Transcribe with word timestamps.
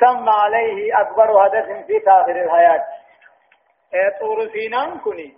سمى 0.00 0.30
عليه 0.44 1.00
أكبر 1.00 1.46
هدف 1.46 1.86
في 1.86 2.00
تاخر 2.00 2.36
الحياة. 2.44 2.84
طور 4.20 4.48
سينان 4.52 4.98
كني 4.98 5.36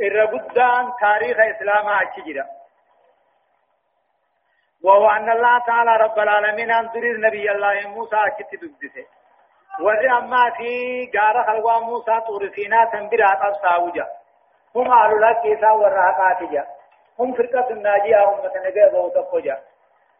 الربدان 0.00 0.92
تاريخ 1.00 1.36
إسلام 1.56 1.88
أجيرا 1.88 2.44
وهو 4.84 5.10
أن 5.10 5.30
الله 5.30 5.58
تعالى 5.66 5.96
رب 5.96 6.18
العالمين 6.18 6.70
أنظر 6.70 7.00
نبي 7.26 7.50
الله 7.50 7.88
موسى 7.88 8.16
أجت 8.16 8.54
دبدسه 8.54 9.06
وري 9.80 10.10
أما 10.18 10.50
في 10.56 10.70
غار 11.18 11.44
خلوا 11.46 11.78
موسى 11.78 12.20
طور 12.26 12.50
سينا 12.54 12.84
تنبرا 12.92 13.48
أبصاوجا 13.48 14.06
هم 14.76 14.92
أهل 14.92 15.10
الله 15.12 15.32
كيسا 15.42 15.70
ورهقاتجا 15.70 16.66
هم 17.18 17.34
فرقة 17.34 17.70
الناجية 17.70 18.28
أمة 18.28 18.52
نجاة 18.68 18.94
وتقوجا 19.00 19.58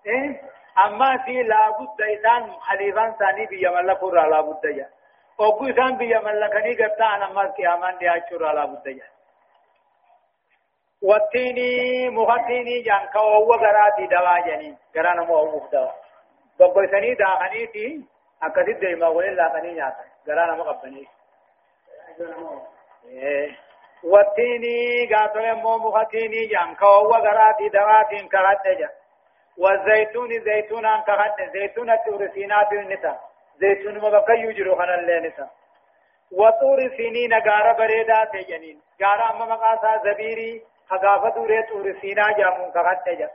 إيه 0.07 0.41
أما 0.79 1.19
في 1.25 1.43
لابد 1.43 2.01
إنسان 2.01 2.53
خليفان 2.61 3.15
ثاني 3.19 3.47
بيا 3.47 3.71
ملك 3.71 4.03
را 4.03 4.27
لابد 4.29 4.65
يا 4.65 4.89
أوكو 5.41 5.67
إنسان 5.67 5.97
بيا 5.97 6.19
ملكني 6.21 6.75
قبتا 6.75 7.05
أنا 7.05 7.29
ما 7.29 7.49
كيامان 7.57 7.99
دي 7.99 8.11
أشور 8.11 8.53
لابد 8.53 8.87
يا 8.87 9.05
والتيني 11.03 12.09
مغتيني 12.11 12.81
جان 12.83 13.07
كو 13.13 13.55
غراتي 13.55 14.07
دوا 14.07 14.39
جني 14.47 14.77
غرانا 14.97 15.25
مو 15.25 15.37
هو 15.37 15.67
دوا 15.73 15.93
بقول 16.61 16.91
سني 16.91 17.15
دا 17.15 17.27
خني 17.27 17.67
تي 17.67 18.05
أكدي 18.43 18.73
دي 18.73 18.95
ما 18.95 19.07
قول 19.07 19.37
لا 19.37 19.49
خني 19.53 19.73
نياتا 19.73 20.05
غرانا 20.29 20.55
مو 20.57 20.63
قبني 20.63 21.07
والتيني 24.05 25.07
قاتل 25.15 25.55
مو 25.55 25.79
مغتيني 25.79 26.47
جان 26.47 26.75
كو 26.75 27.13
غراتي 27.25 27.69
دوا 27.69 28.03
تين 28.03 28.29
كرات 28.29 28.67
جان 28.79 29.00
والزيتون 29.61 30.41
زيتون 30.41 30.87
أن 30.87 31.03
كهد 31.03 31.51
زيتون 31.53 31.97
تور 32.07 32.29
سينا 32.35 32.69
بالنساء 32.71 33.21
زيتون 33.61 33.99
مبقى 33.99 34.35
يجرو 34.41 34.75
خنا 34.75 34.95
اللينسا 34.95 35.49
وطور 36.33 36.89
سينين 36.97 37.33
غارة 37.35 37.73
بريدا 37.73 38.25
تجنين. 38.25 38.81
غارة 39.03 39.31
أما 39.31 39.45
مقاسا 39.45 40.03
زبيري 40.05 40.63
خغافة 40.89 41.29
دوري 41.29 41.63
طور 41.63 42.01
سينا 42.01 42.33
جامون 42.33 42.71
كهد 42.71 42.99
تجا. 43.07 43.31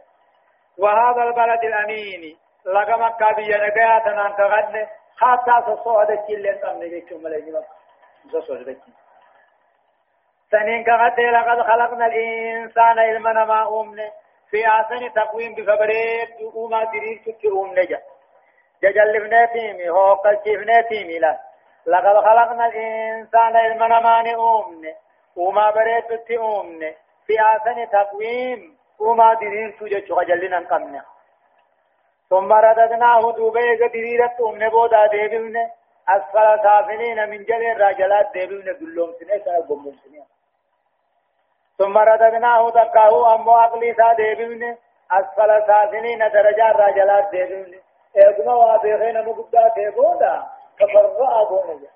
وهذا 0.77 1.23
البلد 1.23 1.63
الأمين. 1.63 2.37
لغا 2.65 2.95
مكة 2.97 3.35
بيا 3.35 3.57
نغايا 3.57 3.99
تنان 3.99 4.33
كهد 4.33 4.87
خاصة 5.17 5.65
سوصو 5.65 5.99
هذا 5.99 6.15
كيلين 6.15 6.59
تمني 6.61 6.89
جيكم 6.89 7.23
مليني 7.23 7.51
مكة. 7.51 7.75
سوصو 8.31 8.53
هذا 8.53 8.75
سنين 10.51 10.83
كهد 10.83 11.19
لقد 11.19 11.61
خلقنا 11.61 12.05
الإنسان 12.05 12.99
إلمنا 12.99 13.45
ما 13.45 13.81
أمنه. 13.81 14.11
في 14.55 14.67
آسن 14.67 15.13
تقويم 15.13 15.55
بفبريد 15.55 16.53
أوما 16.55 16.83
درير 16.83 17.21
تتئوم 17.25 17.71
نجا. 17.79 18.01
ججلفنا 18.83 19.45
تيمي 19.45 19.89
هو 19.89 20.13
قلشفنا 20.13 20.81
تيمي 20.81 21.19
لا. 21.19 21.39
لقد 21.87 22.15
خلقنا 22.25 22.65
الإنسان 22.65 23.55
المنمان 23.55 24.35
أومن 24.35 24.85
أوما 25.37 25.71
بريد 25.71 26.03
تتئومن 26.03 26.79
في 27.25 27.33
آسن 27.39 27.89
تقويم 27.89 28.77
أوما 29.01 29.33
درير 29.33 29.71
تجج 29.79 30.11
غجلنا 30.11 30.59
قمنا 30.59 31.03
ثم 32.29 32.53
رددناه 32.53 33.31
دوبه 33.31 33.87
دريرت 33.93 34.41
أمن 34.41 34.69
بودا 34.69 35.07
ديبلن. 35.07 35.69
أسفل 36.09 36.63
سافلين 36.63 37.29
من 37.29 37.43
جل 37.43 37.65
الرجلات 37.71 38.27
ديبلن 38.33 38.77
دلوم 38.79 39.13
سنة 39.19 39.37
سنة 39.37 39.93
سنة. 40.03 40.34
ثم 41.77 41.97
رددناه 41.97 42.69
تقاه 42.69 43.35
أمو 43.35 43.55
أقلي 43.55 43.93
سا 43.93 44.13
ديبين 44.13 44.77
أسفل 45.11 45.67
سافلين 45.67 46.19
درجة 46.19 46.71
راجلات 46.71 47.29
ديبين 47.31 47.81
إذن 48.17 48.47
وابيغين 48.49 49.25
مقبدا 49.25 49.67
تيبودا 49.67 50.43
تفرع 50.79 51.43
بونجا 51.43 51.89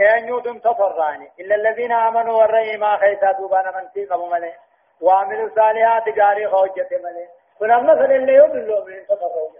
أن 0.00 0.28
يوتم 0.28 0.58
تفرعني 0.58 1.32
إلا 1.40 1.54
الذين 1.54 1.92
آمنوا 1.92 2.38
والرأي 2.38 2.76
ما 2.76 2.96
خيسا 2.96 3.32
دوبانا 3.32 3.70
من 3.70 3.88
في 3.88 4.06
قبو 4.06 4.26
ملي. 4.26 4.54
وعملوا 5.00 5.46
الصالحات 5.46 6.08
جاري 6.08 6.48
خوجة 6.48 6.88
ملي. 6.90 7.28
فنما 7.60 7.94
مثل 7.94 8.12
اللي 8.12 8.34
يبلو 8.34 8.84
من 8.84 9.06
تفرعوا 9.06 9.50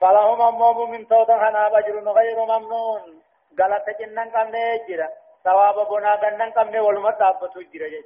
فلهم 0.00 0.42
أمم 0.42 0.90
من 0.90 1.08
توتا 1.08 1.38
خنا 1.38 1.68
بجر 1.68 2.10
غير 2.12 2.36
ممنون. 2.44 3.22
غلط 3.60 3.84
جنن 4.00 4.30
قم 4.30 4.50
نيجرا 4.50 5.08
ثواب 5.48 5.88
بنا 5.88 6.14
بنن 6.22 6.50
قمن 6.50 6.78
ولما 6.78 7.10
تابتو 7.10 7.60
جرى 7.72 8.02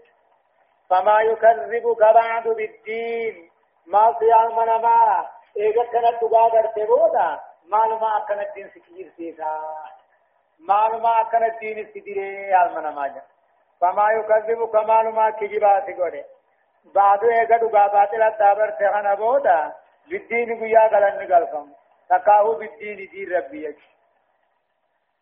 فما 0.91 1.21
يكذبك 1.21 1.99
بعد 1.99 2.49
بالدين. 2.49 3.51
ما 3.87 4.19
صيام 4.19 4.57
منما 4.57 5.27
ايغا 5.57 5.85
كانت 5.93 6.21
تغادر 6.21 6.67
تبودا 6.67 7.41
معلومة 7.69 8.17
أكن 8.17 8.41
الدين 8.41 8.71
سكير 8.75 9.13
سيسا 9.17 9.61
معلومة 10.61 11.21
أكن 11.21 11.45
الدين 11.45 11.87
سكير 11.87 12.63
المنما 12.63 13.09
جا. 13.09 13.23
فما 13.81 14.07
يكذبك 14.13 14.75
معلومة 14.75 15.31
كجبا 15.31 15.87
سيقول 15.87 16.25
بعد 16.95 17.25
ايغا 17.25 17.57
تغابات 17.59 18.15
الدابر 18.15 18.71
تغنى 18.71 19.17
بودا 19.17 19.73
بالدين 20.11 20.61
قيا 20.61 20.89
قلن 20.89 21.35
قلقم 21.35 21.73
تقاهو 22.09 22.55
بالدين 22.55 23.09
دين 23.11 23.37
ربي 23.37 23.65
يجي. 23.65 23.92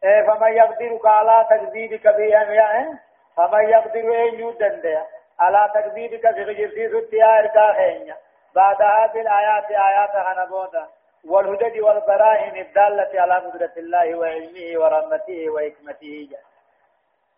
فمن 0.02 0.52
يقدر 0.52 1.00
على 1.04 1.46
تكذيبك 1.50 2.06
بأن 2.08 2.98
فمن 3.36 3.68
يقدر 3.68 4.28
أن 4.28 4.34
يدند 4.40 5.06
على 5.40 5.70
تكذيبك 5.74 6.26
بغير 6.26 7.08
إركا 7.38 7.72
خينيا 7.72 8.16
بعد 8.54 8.82
هذه 8.82 9.20
الآيات 9.20 9.70
آيات 9.70 10.16
هنبودا 10.16 10.86
والهدد 11.24 11.78
والبراهين 11.78 12.56
الدالة 12.56 13.20
على 13.20 13.34
قدرة 13.34 13.72
الله 13.76 14.14
وعلمه 14.14 14.80
ورحمته 14.80 15.50
وحكمته 15.50 16.28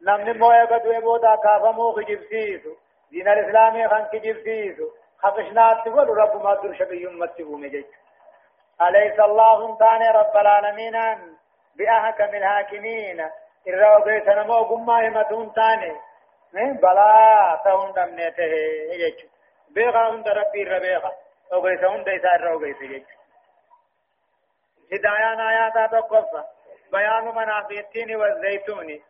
نمن 0.02 0.38
مويا 0.38 0.64
قد 0.64 0.86
ويبودا 0.86 1.34
كافمو 1.36 1.92
خجبسيسو 1.92 2.70
دين 3.10 3.28
الإسلام 3.28 3.88
خان 3.88 4.04
كجبسيسو 4.04 4.88
خفشنات 5.18 5.76
تقول 5.84 6.08
رب 6.08 6.42
ما 6.42 6.54
در 6.54 6.74
شبه 6.74 6.94
يمتبو 6.94 7.56
مجيك 7.56 7.86
أليس 8.82 9.20
الله 9.20 9.76
تاني 9.78 10.08
رب 10.10 10.36
العالمين 10.36 10.96
بأحكم 11.77 12.34
الحاكمين 12.34 13.31
الرو 13.69 14.05
بيتنا 14.05 14.43
مو 14.43 14.62
قمما 14.62 15.09
همتون 15.09 15.53
تاني. 15.53 15.97
بلا 16.53 17.60
تهون 17.65 17.93
دمنيته 17.93 18.43
يجو 18.93 19.28
بيغا 19.71 20.10
هند 20.10 20.28
ربي 20.28 20.65
ربيغا. 20.65 21.12
أو 21.53 21.60
بيسا 21.60 21.87
هند 21.87 22.09
إسا 22.09 22.34
الرو 22.34 22.59
بيسا 22.59 22.84
يجو 22.84 23.06
هدايان 24.93 25.41
آياتا 25.41 25.87
تقفى 25.87 26.44
بيان 26.93 27.25
منافع 27.25 27.78
التين 27.78 28.16
والزيتون 28.16 29.00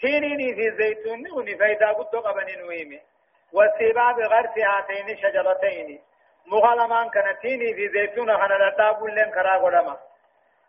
تينيني 0.00 0.54
في 0.54 0.68
الزيتون 0.68 1.30
وني 1.32 1.56
فايدا 1.56 1.92
قد 1.92 2.16
قبن 2.16 2.58
نويمي. 2.58 3.00
والسباب 3.52 4.20
غرس 4.20 4.58
هاتين 4.58 5.16
شجرتين 5.16 6.00
مغلمان 6.46 7.10
كانتيني 7.10 7.74
في 7.74 7.88
زيتون 7.88 8.36
خنا 8.36 8.54
لن 9.02 9.30
كرا 9.30 9.56
قدما 9.58 9.96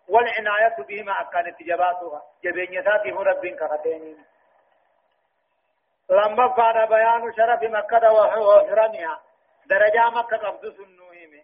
والعناية 0.10 0.76
بهما 0.90 1.22
أكانت 1.22 1.64
جباتها 1.64 2.22
جبين 2.44 2.74
يساتي 2.74 3.12
رب 3.12 3.46
كفتين 3.48 4.26
لما 6.10 6.48
بعد 6.48 6.90
بيان 6.90 7.34
شرف 7.38 7.64
مكة 7.64 8.14
وحرمها 8.14 9.20
درجة 9.66 10.10
مكة 10.10 10.38
قبض 10.38 10.74
سنوهم 10.78 11.42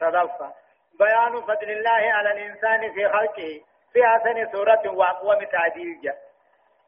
صدفة. 0.00 0.52
بيان 0.98 1.42
فضل 1.42 1.70
الله 1.70 2.12
على 2.12 2.32
الإنسان 2.32 2.92
في 2.94 3.08
خلقه. 3.08 3.60
في 3.92 4.04
أحسن 4.06 4.52
سورة 4.52 4.82
وأقوم 4.94 5.44
تعديل. 5.44 6.00
جاء 6.02 6.18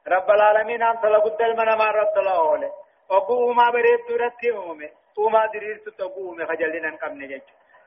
رب 0.09 0.31
العالمين 0.31 0.83
أنت 0.83 1.05
لقد 1.05 1.43
المنا 1.43 1.77
ما 1.77 1.85
رب 1.85 2.19
الله 2.19 2.53
عليه 2.53 2.73
أقوم 3.11 3.57
ما 3.57 3.71
بريد 3.71 3.99
ترتي 4.09 4.51
أمي 4.57 4.91
وما 5.19 5.47
دريرت 5.47 5.89
تقوم 5.89 6.47
خجلنا 6.47 6.97
قم 6.97 7.13
نجج 7.23 7.41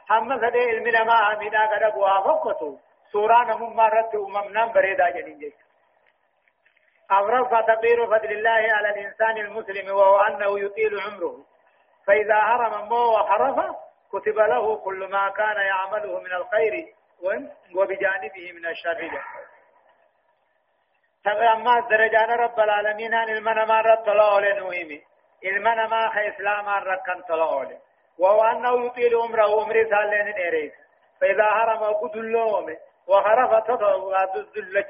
هم 0.10 0.40
سدي 0.42 0.60
علم 0.60 0.88
لما 0.88 1.14
عمدا 1.14 1.66
قد 1.66 1.98
وافقته 1.98 2.80
سورة 3.12 3.44
نمم 3.44 3.76
مرت 3.76 4.16
أممنا 4.16 4.66
بريدا 4.66 5.10
جنين 5.10 5.54
أغرف 7.12 7.50
تقدير 7.50 8.06
فضل 8.08 8.32
الله 8.32 8.74
على 8.76 8.90
الإنسان 8.90 9.38
المسلم 9.38 9.96
وهو 9.96 10.18
أنه 10.18 10.60
يطيل 10.60 11.00
عمره. 11.00 11.46
فإذا 12.08 12.36
هرم 12.36 12.90
مو 12.90 13.14
وحرف 13.14 13.76
كتب 14.12 14.40
له 14.40 14.76
كل 14.76 15.10
ما 15.12 15.30
كان 15.30 15.58
يعمله 15.58 16.20
من 16.20 16.34
الخير 16.34 16.94
وبجانبه 17.76 18.52
من 18.52 18.66
الشر. 18.66 19.12
أما 21.28 21.80
درجان 21.80 22.30
رب 22.30 22.60
العالمين 22.60 23.14
أن 23.14 23.30
المنما 23.30 23.82
رد 23.82 24.04
طلعه 24.06 24.40
لنوهمي 24.40 25.02
المنما 25.46 26.10
خي 26.10 26.30
إسلام 26.30 26.70
ركن 26.70 27.22
طلعه 27.30 27.70
وهو 28.20 28.44
أنه 28.44 28.86
يطيل 28.86 29.16
عمره 29.16 29.62
عمره 29.62 29.84
سالين 29.90 30.34
إيريس 30.34 30.74
فإذا 31.22 31.44
هرم 31.44 31.94
قد 31.94 32.16
اللوم 32.16 32.78
وخرف 33.08 33.64
تطلع 33.64 34.22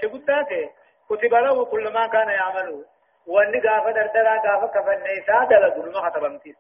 قداته 0.04 0.69
كتب 1.10 1.34
له 1.34 1.66
كل 1.66 1.94
ما 1.94 2.08
كان 2.08 2.30
يعمله. 2.30 2.86
واني 3.28 3.60
غافة 3.60 3.92
دردرا 3.92 4.36
غافة 4.48 4.68
كفن 4.68 5.04
نيسا 5.04 5.44
دلقل 5.44 5.94
ما 5.94 6.10
خطبمتيس 6.10 6.56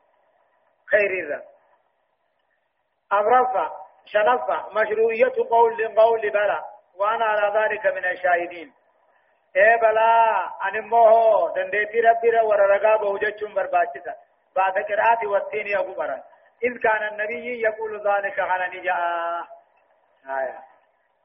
خير 0.91 1.11
الرب 1.11 1.43
أمرفع 3.13 3.71
شنفع 4.05 4.67
مشروعية 4.69 5.33
قول 5.49 5.95
قول 5.95 6.29
بلا. 6.29 6.63
وأنا 6.95 7.25
على 7.25 7.59
ذلك 7.59 7.85
من 7.85 8.05
الشاهدين. 8.05 8.73
إيه 9.55 9.75
بلا 9.75 10.49
أن 10.67 10.87
موه 10.89 11.53
دندتي 11.53 11.99
ربي 11.99 12.39
وررقا 12.39 12.95
بوجتشم 12.95 13.53
برباچتا 13.53 14.15
بعد 14.55 14.73
قراءة 14.73 15.27
والتين 15.27 15.67
يا 15.67 15.81
برا. 15.81 16.23
إذ 16.63 16.77
كان 16.83 17.07
النبي 17.07 17.61
يقول 17.61 18.07
ذلك 18.07 18.39
على 18.39 18.79
نجاء 18.79 18.97
آية 20.29 20.70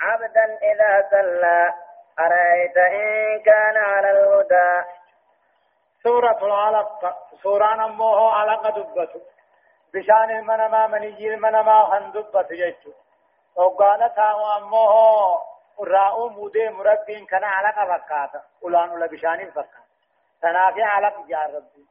عبدا 0.00 0.58
إذا 0.62 1.08
سلى. 1.10 1.74
أرأيت 2.18 2.76
إن 2.76 3.40
كان 3.42 3.76
على 3.76 4.10
الهدى. 4.10 4.88
سورة 6.02 6.38
العلق. 6.42 7.16
سورة 7.42 7.74
نموه 7.74 8.32
علق 8.34 8.68
دبته. 8.76 9.20
بشان 9.94 10.30
المنما 10.30 10.86
مني 10.86 11.34
المنما 11.34 11.98
هندبت 11.98 12.52
جيتو. 12.52 12.92
وقالتها 13.56 14.56
أموه 14.56 15.42
راؤو 15.80 16.28
مودي 16.28 16.68
مربين 16.68 17.26
كان 17.26 17.44
علق 17.44 17.96
فكاتا. 17.96 18.42
أولان 18.62 18.90
ولا 18.90 19.06
بشان 19.06 19.50
فكاتا. 19.50 19.84
تنافي 20.42 20.82
علق 20.82 21.26
جار 21.26 21.54
ربي. 21.54 21.86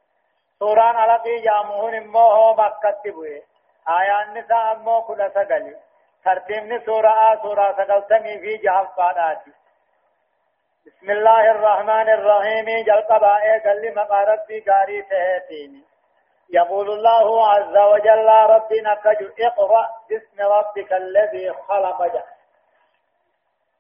سورة 0.59 0.81
علق 0.81 1.27
جامهون 1.27 1.95
أموه 1.95 2.53
مكة 2.53 3.11
بوه 3.11 3.41
آيان 3.89 4.33
نساء 4.33 4.71
أموه 4.71 5.01
كل 5.01 5.31
سقلي 5.31 5.75
ترتيب 6.25 6.81
سورة 6.85 7.41
سورة 7.41 7.71
سقلتني 7.71 8.39
في 8.39 8.57
جهاز 8.57 8.87
فاداتي 8.97 9.51
بسم 10.85 11.11
الله 11.11 11.51
الرحمن 11.51 12.09
الرحيم 12.09 12.65
جل 12.85 13.01
قبائع 13.09 13.57
قل 13.65 13.95
مقارب 13.95 14.39
قاري 14.67 15.01
تهتيني 15.01 15.83
يقول 16.49 16.89
الله 16.91 17.49
عز 17.49 17.77
وجل 17.77 18.27
ربنا 18.27 18.95
كجو 18.95 19.29
اقرأ 19.39 19.89
باسم 20.09 20.37
ربك 20.41 20.93
الذي 20.93 21.53
خلق 21.53 22.03
جل 22.13 22.23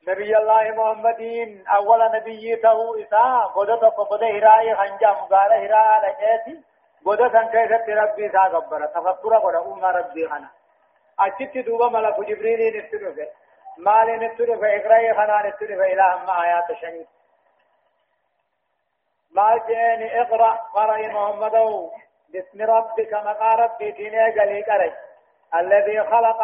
نبي 0.07 0.37
الله 0.37 0.71
محمدين 0.71 1.67
أول 1.67 2.11
نبي 2.15 2.55
تو 2.55 2.95
إساء 2.95 3.47
قدت 3.55 3.83
قد 3.83 4.23
هراء 4.23 4.75
خنجا 4.75 5.11
مقال 5.11 5.51
هراء 5.53 5.91
لجيتي 6.03 6.63
قدت 7.05 7.35
أن 7.35 7.47
كيست 7.47 7.89
ربي 7.89 8.29
سا 8.29 8.39
قبرة 8.39 8.85
تفكر 8.85 9.37
قد 9.37 9.55
أم 9.55 9.85
ربي 9.85 10.27
خنا. 10.29 10.49
أجت 11.19 11.57
دوبا 11.57 11.89
ملك 11.89 12.19
جبريل 12.19 12.77
نفتنه 12.77 13.27
مال 13.77 14.19
نتر 14.19 14.57
فإقرأي 14.57 15.13
خنا 15.13 15.47
نتر 15.47 15.67
فإله 15.67 16.25
ما 16.25 16.43
آيات 16.43 16.79
شنيد 16.81 17.07
مال 19.31 19.61
جاني 19.69 20.21
اقرأ 20.21 20.51
قرأي 20.51 21.07
محمد 21.07 21.89
باسم 22.29 22.61
ربك 22.61 23.13
مقا 23.13 23.55
ربي 23.55 23.91
تيني 23.91 24.31
قلي 24.39 24.61
قرأي 24.61 24.93
الذي 25.55 26.03
خلق 26.03 26.41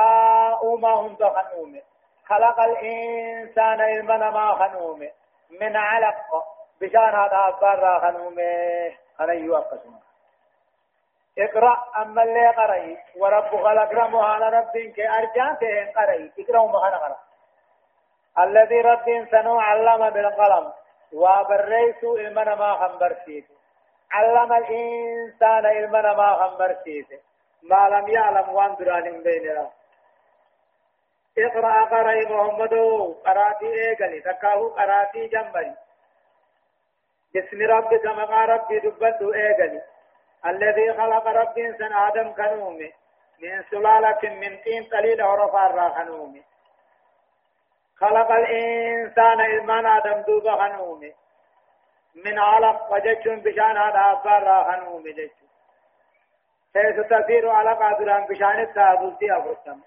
أوما 0.63 0.93
هم 0.93 1.15
خنومه 1.15 1.81
خلق 2.25 2.59
الإنسان 2.59 3.81
المنا 3.81 4.29
ما 4.29 4.53
خنومه 4.55 5.11
من 5.61 5.75
علق 5.75 6.45
بشان 6.81 7.15
هذا 7.15 7.47
أبار 7.47 7.99
خنومه 8.01 8.91
أنا 9.19 9.33
يوقسون 9.33 9.99
اقرأ 11.39 11.85
أما 12.01 12.23
اللي 12.23 12.47
قرأي. 12.47 12.97
وربك 13.15 13.53
الأكرم 13.53 14.15
على 14.15 14.49
ربك 14.57 14.99
أرجانته 14.99 15.91
قرأي. 15.95 16.31
اقرأ 16.39 16.65
ما 16.65 16.79
قرأ. 16.79 17.17
الذي 18.39 18.81
رب 18.81 19.27
سنو 19.31 19.59
علم 19.59 20.09
بالقلم. 20.09 20.73
وبريس 21.13 22.03
إلمنا 22.03 22.55
ما 22.55 22.73
خنبرسيت. 22.73 23.45
علم 24.11 24.53
الإنسان 24.53 25.65
إلمنا 25.65 26.13
ما 26.13 26.33
خنبرسيت. 26.33 27.07
ما 27.63 27.89
لم 27.89 28.07
يعلم 28.07 28.49
وان 28.49 28.75
دران 28.75 29.23
بيننا. 29.23 29.69
اقرأ 31.37 31.85
قرأي 31.85 32.25
محمد. 32.25 32.73
قرأتي 33.25 33.65
ايقلي 33.65 34.19
تكاهو 34.19 34.67
قرأتي 34.67 35.27
جنبري 35.27 35.73
بسم 37.35 37.61
ربك 37.61 38.05
مقا 38.05 38.45
ربي 38.45 38.79
دبته 38.79 39.33
ايقلي 39.33 39.81
الذي 40.45 40.93
خلق 40.93 41.27
رب 41.27 41.55
سن 41.79 41.93
آدم 41.93 42.31
كنومي. 42.31 42.91
من 43.41 43.63
سلالة 43.71 44.19
من 44.23 44.57
طين 44.57 44.83
قليل 44.83 45.21
عرفا 45.21 45.67
راخنومي 45.67 46.43
خلق 47.99 48.31
الإنسان 48.31 49.41
إلمان 49.41 49.85
آدم 49.85 50.21
دوبا 50.21 50.55
خنومي 50.55 51.13
من 52.15 52.39
علق 52.39 52.93
وجدشون 52.93 53.39
بشان 53.39 53.77
هذا 53.77 54.01
أبار 54.11 54.43
راخنومي 54.43 55.11
جدشون 55.11 55.49
حيث 56.75 57.07
تثير 57.09 57.49
علق 57.49 57.81
عدلان 57.81 58.25
بشان 58.25 58.59
التابلتي 58.59 59.37
أفرتم 59.37 59.79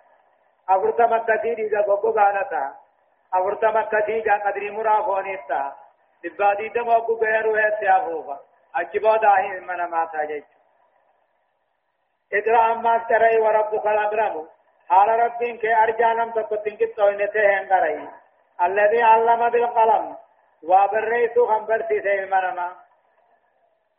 أفرتم 0.69 1.15
التثير 1.15 1.59
إذا 1.59 1.81
بقو 1.81 2.11
غانتا 2.11 2.75
أفرتم 3.35 3.77
التثير 3.77 4.31
قدري 4.31 4.71
مرافونيتا 4.71 5.77
لبادي 6.25 6.69
دم 6.69 6.91
أبو 6.91 7.15
غيرو 7.15 7.57
ہے 7.57 7.69
سيافوفا 7.81 8.37
أجبو 8.77 9.17
داهي 9.17 9.61
من 9.61 9.85
ما 9.85 10.05
تاجج 10.13 10.43
اقرأ 12.33 12.75
ما 12.75 12.99
تري 12.99 13.39
وربك 13.41 13.87
الأكرم 13.87 14.49
حال 14.89 15.09
ربين 15.09 15.59
كي 15.59 15.75
أرجانم 15.75 16.31
تكتن 16.31 16.77
كتوينته 16.77 17.59
هنگرأي 17.59 18.09
الذي 18.63 19.03
علم 19.03 19.49
بالقلم 19.49 20.17
وبريت 20.63 21.39
خنبر 21.39 21.83
سيسه 21.89 22.15
المنما 22.15 22.73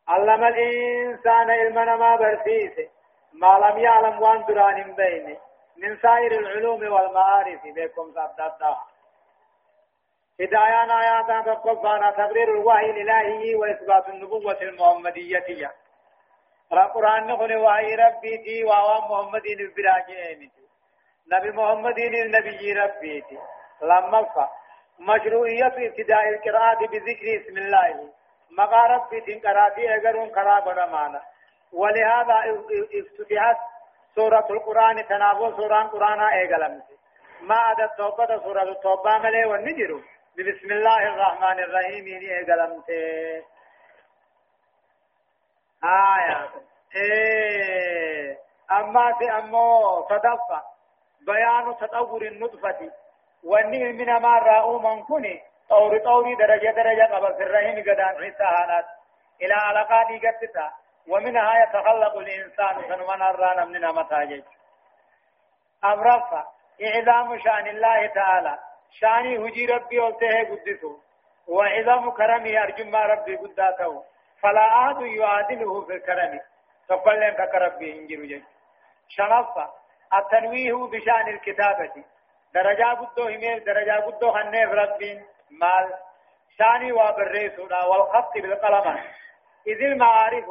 علم 0.07 0.43
الإنسان 0.43 1.49
المنما 1.51 2.15
برسيسه 2.15 2.89
ما 3.33 3.57
لم 3.63 3.77
يعلم 3.77 4.21
وان 4.21 4.45
دران 4.45 4.93
بينه 4.95 5.37
من 5.77 5.97
سائر 5.97 6.31
العلوم 6.31 6.93
والمعارف 6.93 7.61
بكم 7.65 8.11
سبدتا 8.11 8.77
هدايان 10.41 10.91
آيات 10.91 11.45
تقفانا 11.45 12.11
تبرير 12.11 12.49
الوحي 12.51 12.89
الإلهي 12.89 13.55
وإثبات 13.55 14.09
النبوة 14.09 14.61
المحمدية. 14.61 15.71
القرآن 16.73 17.27
نقول 17.27 17.55
وحي 17.57 17.95
ربي 17.95 18.37
تي 18.37 18.63
وعوام 18.63 19.11
محمدين 19.11 19.59
البراجين 19.59 20.51
نبي 21.33 21.51
محمدين 21.51 22.15
النبي 22.15 22.73
ربي 22.73 23.21
تي. 23.21 23.37
لما 23.81 24.23
فا 24.23 24.49
مشروعية 24.99 25.67
ابتداء 25.87 26.29
القراءة 26.29 26.87
بذكر 26.87 27.41
اسم 27.41 27.57
الله. 27.57 28.09
مقا 28.57 28.87
ربي 28.87 29.21
تين 29.21 29.39
قرأتي 29.39 29.95
اگرون 29.95 30.29
قرابنا 30.29 30.85
معنا 30.85 31.21
ولهذا 31.73 32.35
افتتحت 32.99 33.57
سورة 34.15 34.47
القرآن 34.49 35.07
تناول 35.07 35.55
سورة 35.55 35.81
القرآن 35.81 36.19
ايغلمت 36.19 36.83
ما 37.41 37.55
عدا 37.55 37.85
التوبة 37.85 38.37
سورة 38.43 38.63
التوبة 38.63 39.17
ملي 39.17 39.45
والنجر 39.45 40.01
بسم 40.37 40.71
الله 40.71 40.97
الرحمن 40.97 41.59
الرحيم. 41.59 42.05
ايغلمت 42.07 42.89
آية. 45.83 46.49
إيه. 46.95 48.37
أما 48.71 49.13
في 49.19 49.31
أمو 49.31 50.01
صدفة. 50.09 50.61
بيان 51.21 51.77
تطور 51.77 52.21
النطفة. 52.21 52.91
من 53.43 54.05
ما 54.05 54.39
رأوا 54.39 54.79
من 54.79 55.03
كوني. 55.03 55.41
طوري 55.69 55.99
طوري 55.99 56.35
درجة 56.35 56.71
درجة 56.71 57.15
قبل 57.15 57.35
في 57.35 57.43
الرحم 57.43 57.81
قدان 57.81 58.17
إلى 59.41 59.53
ومنها 61.09 61.63
يتخلق 61.63 62.17
الإنسان 62.17 62.77
الرانا 63.29 63.65
من 63.65 63.81
متاجج 63.81 64.43
أمرفا 65.83 66.45
إعظام 66.83 67.39
شأن 67.39 67.67
الله 67.67 68.07
تعالى. 68.07 68.72
شاني 68.99 69.37
هجي 69.37 69.65
ربي 69.65 69.99
قلته 69.99 70.43
قدسه 70.43 70.97
وعظام 71.47 72.11
كرمه 72.11 72.63
أرجو 72.63 72.85
ما 72.85 73.05
ربي 73.05 73.35
قداته 73.35 74.03
فلا 74.41 74.65
أحد 74.79 75.01
يعادله 75.01 75.81
في 75.85 75.93
الكرم 75.93 76.39
فقل 76.87 77.19
لك 77.19 77.51
كربي 77.51 77.91
إنجر 77.99 78.25
جج 78.25 78.43
شنفا 79.09 79.65
التنويه 80.13 80.73
بشأن 80.73 81.27
الكتابة 81.35 81.95
درجة 82.53 82.93
قدو 82.93 83.23
همير 83.23 83.57
درجة 83.57 83.95
قدو 84.05 84.31
خنف 84.31 84.69
ربين 84.71 85.17
مال۔ 85.51 85.87
شاني 86.57 86.91
وبريسنا 86.91 87.79
والخط 87.85 88.33
بالقلم۔ 88.33 88.87
إذ 89.67 89.83
المعارف 89.83 90.45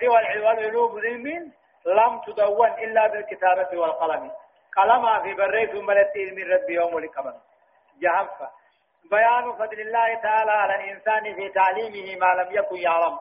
سوى 0.00 0.38
والعلوم 0.38 0.98
علم 0.98 1.52
لم 1.86 2.18
تدون 2.18 2.70
إلا 2.84 3.06
بالكتابة 3.06 3.70
والقلم۔ 3.80 4.30
قلم 4.76 5.22
في 5.22 5.34
بريس 5.34 5.74
ملت 5.74 6.12
علم 6.16 6.52
ربي 6.52 6.74
يوم 6.74 6.96
القمر 6.96 7.32
جهفة. 8.00 8.50
بيان 9.10 9.52
فضل 9.52 9.80
الله 9.80 10.14
تعالى 10.14 10.50
على 10.50 10.74
الإنسان 10.74 11.34
في 11.34 11.48
تعليمه 11.48 12.18
ما 12.20 12.42
لم 12.42 12.52
يكن 12.52 12.76
يعلم. 12.76 13.18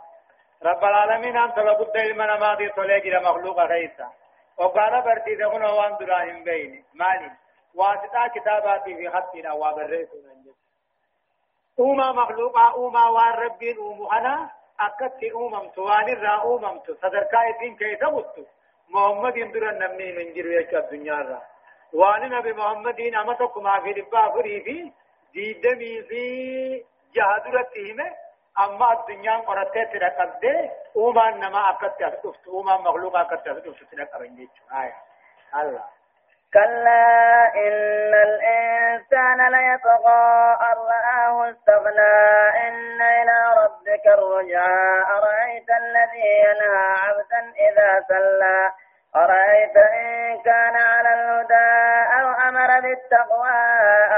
رب 0.63 0.83
العالمين 0.83 1.37
أنت 1.37 1.57
لابد 1.57 1.97
علم 1.97 2.17
ماضي 2.17 2.69
طليق 2.69 3.21
مخلوق 3.21 3.67
خيسا 3.67 4.11
وقال 4.57 5.01
برتي 5.01 5.35
ذهن 5.35 5.63
وان 5.63 5.97
دراهم 5.97 6.43
بيني 6.43 6.85
مالي. 6.93 7.31
واسطة 7.75 8.27
كتاباتي 8.27 8.95
في 8.95 9.09
خطنا 9.09 9.53
وبريتنا 9.53 10.33
أوما 11.79 12.11
مخلوقا 12.11 12.71
أوما 12.71 13.09
وان 13.09 13.33
ربين 13.33 13.77
أومو 13.77 14.11
أنا. 14.11 14.51
أكدت 14.79 15.23
أومم 15.33 15.69
توان 15.69 16.09
الرا 16.09 16.41
أومم 16.41 16.79
صدر 16.79 17.23
كايتين 17.23 17.77
كي 17.77 17.95
تبطو 17.95 18.43
محمد 18.89 19.37
اندر 19.37 19.69
النمني 19.69 20.11
من 20.11 20.33
جرو 20.33 20.51
يشا 20.51 20.79
الدنيا 20.79 21.15
را. 21.15 21.41
وان 21.93 22.29
نبي 22.29 22.53
محمد 22.53 23.00
أمتكم 23.01 23.81
في 23.83 23.91
ربا 23.91 24.29
فري 24.29 24.62
في 24.62 24.91
ديدمي 25.33 26.01
في 26.03 26.23
جهدرتهم 27.15 28.00
أما 28.59 28.93
الدنيا 29.00 29.38
قرأت 29.38 29.73
تركب 29.73 30.69
أوما 30.95 31.31
نما 31.31 31.69
أكدت 31.69 32.01
أسدفت 32.01 32.47
أوما 32.47 32.77
مخلوقا 32.77 33.21
أكدت 33.21 33.47
أسدفت 33.47 33.91
تركب 33.91 34.21
آية 34.21 34.95
الله 35.55 35.83
كلا 36.53 37.45
إن 37.55 38.13
الإنسان 38.13 39.39
ليطغى 39.51 40.57
أن 40.62 40.77
رآه 40.77 41.50
استغنى 41.51 42.13
إن 42.67 43.01
إلى 43.01 43.38
ربك 43.63 44.05
الرجعى 44.07 45.01
أرأيت 45.17 45.69
الذي 45.69 46.27
ينهى 46.45 46.85
عبدا 47.03 47.41
إذا 47.69 48.05
سلى 48.07 48.71
أرأيت 49.15 49.77
إن 49.77 50.41
كان 50.46 50.75
على 50.75 51.13
الهدى 51.13 51.74
أو 52.22 52.50
أمر 52.50 52.79
بالتقوى؟ 52.79 53.51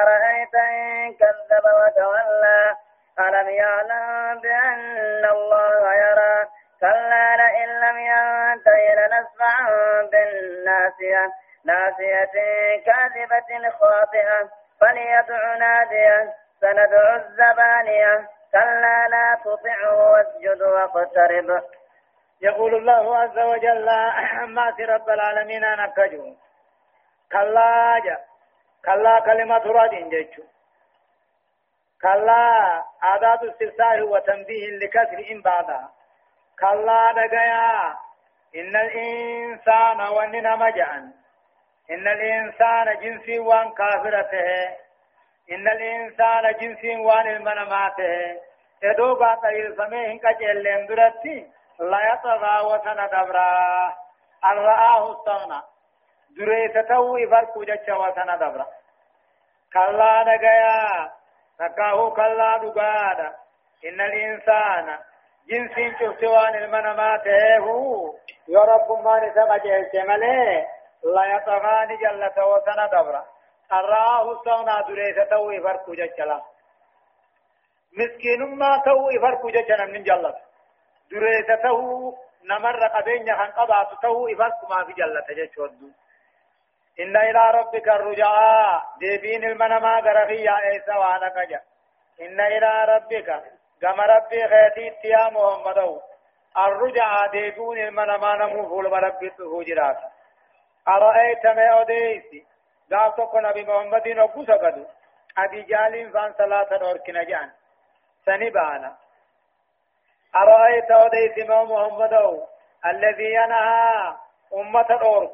أرأيت 0.01 0.55
إن 0.55 1.13
كذب 1.13 1.65
وتولى؟ 1.65 2.75
ألم 3.19 3.49
يعلم 3.49 4.39
بأن 4.41 5.25
الله 5.25 5.93
يرى؟ 5.93 6.47
كلا 6.79 7.35
لئن 7.35 7.69
لم 7.79 7.97
ينته 7.97 8.93
لنسفعا 8.95 9.69
بالناسية. 10.11 11.31
ناسية 11.65 12.35
كاذبة 12.85 13.69
خاطئة. 13.69 14.49
فليدع 14.81 15.55
نادية. 15.55 16.33
سندع 16.61 17.15
الزبانية. 17.15 18.27
كلا 18.51 19.07
لا 19.07 19.37
تطعه 19.45 20.11
واسجد 20.11 20.61
واقترب. 20.61 21.63
يقول 22.41 22.75
الله 22.75 23.17
عز 23.17 23.39
وجل 23.39 23.85
ما 24.55 24.71
في 24.71 24.85
رب 24.85 25.09
العالمين 25.09 25.63
أنا 25.63 25.87
كجو. 25.87 26.35
كلا 27.31 27.99
جا. 28.05 28.17
كلا 28.85 29.19
كلمة 29.19 29.57
راد 29.57 30.09
جيتشو 30.09 30.43
كلا 32.01 32.83
عادات 33.01 33.43
استفسار 33.43 34.03
وتنبيه 34.03 34.69
لكسر 34.69 35.31
إن 35.31 35.41
بعدها. 35.41 35.91
كلا 36.59 37.11
دقيا. 37.11 37.95
إن 38.55 38.75
الإنسان 38.75 40.01
وننا 40.01 40.55
مجعن 40.55 41.11
إن 41.91 42.07
الإنسان 42.07 42.99
جنسي 42.99 43.39
وان 43.39 43.71
كافرته. 43.71 44.85
إن 45.51 45.67
الإنسان 45.67 46.51
جنسي 46.61 46.95
وان 46.95 47.27
المنماته 47.27 48.41
إدوغا 48.83 49.35
طيل 49.35 49.75
سميه 49.77 50.19
كجلين 50.19 50.85
درتي 50.85 51.54
لا 51.79 52.13
يطغى 52.13 52.65
وسن 52.65 53.07
دبرا 53.07 53.87
أن 54.45 54.57
رآه 54.57 55.11
استغنى 55.11 55.61
دريته 56.37 57.23
إفرق 57.23 57.59
جتش 57.59 57.89
وسن 57.89 58.37
دبرا 58.37 58.65
كلا 59.73 60.23
نقيا 60.23 61.11
تكاهو 61.59 62.13
كلا 62.13 62.57
دقادا 62.57 63.35
إن 63.85 64.01
الإنسان 64.01 64.99
جنسي 65.49 65.95
شفتوان 65.99 66.55
المنماته 66.55 67.57
هو 67.57 68.13
يا 68.47 68.59
رب 68.59 69.03
ما 69.03 69.57
جهل 69.57 70.07
مليه 70.07 70.67
لا 71.03 71.25
يطغاني 71.35 71.97
جلة 71.97 72.45
وسنا 72.45 72.85
دبرا 72.87 73.25
أراه 73.71 74.43
سونا 74.43 74.81
دريسة 74.81 75.23
توي 75.23 75.61
فرق 75.61 75.89
جچلا 75.89 76.41
مسكين 77.97 78.55
ما 78.57 78.81
توي 78.85 79.19
فرق 79.19 79.45
جچنا 79.45 79.85
من 79.85 80.03
جلة 81.11 81.19
دريسة 81.21 81.55
تو 81.55 82.13
نمر 82.43 82.87
قبين 82.87 83.35
خان 83.35 83.51
قبات 83.51 83.87
توي 84.01 84.35
فرق 84.35 84.69
ما 84.69 84.85
في 84.85 84.93
جلة 84.93 85.25
جچودو 85.29 85.89
إن 86.99 87.17
إلى 87.17 87.51
ربك 87.51 87.87
الرجاء 87.87 88.83
ديبين 88.99 89.43
المنما 89.43 89.99
غرغي 89.99 90.43
يا 90.43 90.57
إيسا 90.71 90.95
وأنا 90.95 91.29
كجا 91.29 91.61
إن 92.21 92.41
إلى 92.41 92.85
ربك 92.85 93.43
كما 93.81 94.03
ربي 94.03 94.47
خيتي 94.47 95.07
يا 95.07 95.29
محمد 95.29 95.99
الرجاء 96.57 97.27
ديبون 97.31 97.77
المنما 97.77 98.35
نمو 98.35 98.69
فول 98.69 98.91
مربي 98.91 99.29
تهجرات 99.29 99.97
أرأيت 100.87 101.45
ما 101.45 101.81
أديسي 101.81 102.45
قال 102.91 103.15
تقول 103.15 103.43
نبي 103.43 103.63
محمد 103.63 104.07
نبو 104.07 104.45
سقدو 104.45 104.85
أبي 105.37 105.61
جال 105.61 106.11
فان 106.13 106.33
صلاة 106.37 106.89
أركنا 106.91 107.23
جان 107.23 107.49
سنبانا 108.25 108.97
أرأيت 110.35 110.91
أديسي 110.91 111.43
ما 111.43 111.63
محمد 111.63 112.13
الذي 112.85 113.33
ينهى 113.33 114.13
أمة 114.53 114.89
الأرك 114.89 115.31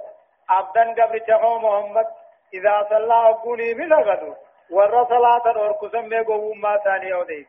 عبدا 0.49 1.03
قبل 1.03 1.19
تقو 1.19 1.59
محمد 1.59 2.07
إذا 2.53 2.87
صلى 2.89 3.13
أقولي 3.13 3.73
بلغدو 3.73 4.33
ور 4.71 5.05
صلاة 5.09 5.51
الأرك 5.51 5.91
سمي 5.91 6.19
قوم 6.19 6.61
ما 6.61 6.77
ثاني 6.77 7.13
أديس 7.13 7.47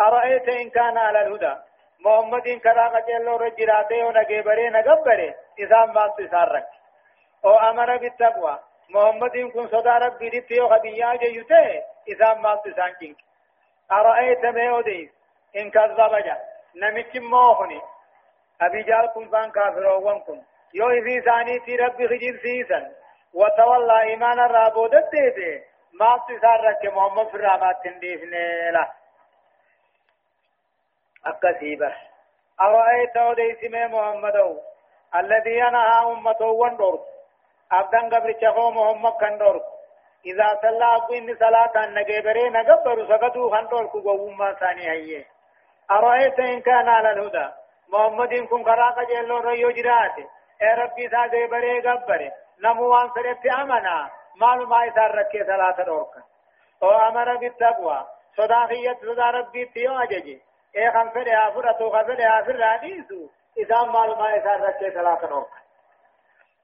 أرأيت 0.00 0.48
إن 0.48 0.70
كان 0.70 0.98
على 0.98 1.20
الهدى؟ 1.20 1.54
محمد 2.04 2.46
إن 2.46 2.58
كراغة 2.58 3.04
جلو 3.08 3.36
رجراته 3.36 4.04
ونقبره 4.04 4.68
نقبره 4.68 5.34
إذا 5.58 5.84
ما 5.84 6.14
تسارك 6.18 6.66
أو 7.44 7.54
أمر 7.58 7.96
بالتقوى. 7.96 8.58
محمد 8.90 9.36
كن 9.54 9.68
صدا 9.68 9.98
ربي 9.98 10.28
دتي 10.28 10.60
أو 10.60 10.68
خبيا 10.68 11.14
جيته 11.14 11.82
إذا 12.08 12.34
ما 12.34 12.54
تسانكين 12.64 13.16
أرأيت 13.92 14.44
ما 14.46 14.62
يودي 14.62 15.10
إن 15.56 15.70
كذب 15.70 16.14
جا 16.26 16.36
نمت 16.76 17.16
موهني. 17.16 17.80
أبي 18.60 18.82
جال 18.82 19.10
كن 19.14 19.28
فان 19.30 19.50
كافر 19.50 19.86
وانكم 19.86 20.42
يو 20.74 20.88
في 21.04 21.20
ثاني 21.20 21.58
تي 21.58 21.76
ربي 21.76 22.08
خجير 22.08 22.40
سيسن. 22.42 22.92
وتولى 23.34 24.02
إيمان 24.02 24.38
الرابودت 24.40 25.10
ديته 25.12 25.64
ما 26.00 26.18
تسارك 26.28 26.94
محمد 26.94 27.28
في 27.28 27.36
رامات 27.36 27.76
تنديفنه 27.84 28.70
لا. 28.70 28.92
أكسيبه 31.26 31.94
أرأيت 32.60 33.16
وديس 33.16 33.72
محمد 33.72 34.36
الذي 35.14 35.50
ينهى 35.50 36.12
أمته 36.12 36.46
وندرس 36.46 37.00
أبدان 37.72 38.14
قبل 38.14 38.34
شخو 38.42 38.70
محمد 38.70 39.12
كندور. 39.12 39.60
إذا 40.26 40.48
صلى 40.62 40.96
أبو 40.96 41.14
إن 41.14 41.36
صلاة 41.36 41.86
نجبري 41.86 42.48
نجبر 42.48 43.08
سقطوا 43.08 43.50
كندور 43.50 43.86
كوما 43.86 44.52
ثاني 44.52 44.90
هي 44.90 45.24
أرأيت 45.90 46.38
إن 46.40 46.60
كان 46.60 46.88
على 46.88 47.10
الهدى؟ 47.10 47.48
محمد 47.88 48.34
كن 48.34 48.62
قراءة 48.62 49.02
جلو 49.04 49.38
ريو 49.38 49.70
جرات 49.70 50.18
إيه 50.62 50.74
ربي 50.74 51.08
سا 51.08 51.26
جبري 51.26 51.80
قبري؟ 51.80 52.30
نموان 52.62 53.10
سرت 53.14 53.46
أمنا. 53.46 54.10
مالو 54.36 54.66
ما 54.66 54.84
يسار 54.84 55.14
ركي 55.14 55.44
صلاة 55.44 55.82
دورك. 55.82 56.14
أو 56.82 56.90
أمر 56.90 57.36
بالتقوى. 57.36 58.06
صداقية 58.36 58.98
صدا 59.02 59.30
ربي 59.30 59.64
تيو 59.64 59.98
أججي. 59.98 60.42
إيه 60.76 60.90
خمسة 60.90 61.48
آفرة 61.48 61.90
خمسة 61.90 62.40
آفرة 62.40 62.64
حديثو 62.64 63.28
إذا 63.58 63.82
مالو 63.82 64.14
ما 64.14 64.30
يسار 64.30 64.60
ركي 64.60 64.90
صلاة 64.90 65.26
دورك. 65.26 65.54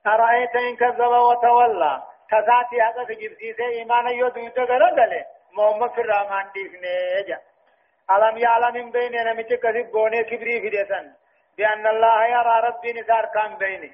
أرأيت 0.07 0.55
إن 0.55 0.75
كذب 0.75 1.11
وتولى. 1.11 2.03
كذاتي 2.29 2.81
هذا 2.81 3.05
في 3.05 3.13
جبسيسة 3.15 3.65
إيمانا 3.65 4.09
يدو 4.11 4.47
تغرغل 4.49 5.25
محمد 5.51 5.91
في 5.91 6.01
الرحمن 6.01 6.51
ديفني 6.53 7.23
جا. 7.27 7.39
ألم 8.11 8.37
يعلم 8.37 8.73
من 8.73 8.91
بين 8.91 9.11
نمت 9.27 9.53
كذب 9.53 9.95
غوني 9.95 10.23
كبري 10.23 10.61
في 10.61 10.69
ديسن 10.69 11.13
بأن 11.57 11.87
الله 11.87 12.25
يرى 12.25 12.59
ربي 12.67 12.93
نسار 12.93 13.25
كان 13.25 13.57
بيني. 13.57 13.91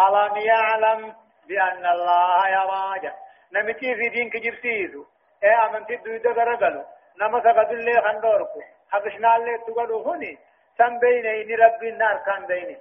ألم 0.00 0.36
يعلم 0.36 1.14
بأن 1.48 1.86
الله 1.86 2.48
يرى 2.48 3.00
جا. 3.02 3.12
نمت 3.52 3.78
في 3.78 4.08
دين 4.08 4.30
كجبسيسو 4.30 5.04
إيه 5.44 5.66
أمنت 5.66 5.92
دو 5.92 6.18
تغرغل 6.18 6.84
نما 7.20 7.40
سقد 7.40 7.70
اللي 7.70 8.02
خندوركو. 8.02 8.60
حقشنا 8.90 9.36
اللي 9.36 9.58
تغلو 9.58 10.02
هني 10.02 10.38
سن 10.78 10.98
بيني 10.98 11.54
ربي 11.54 11.88
النار 11.88 12.16
كان 12.26 12.46
بيني. 12.46 12.78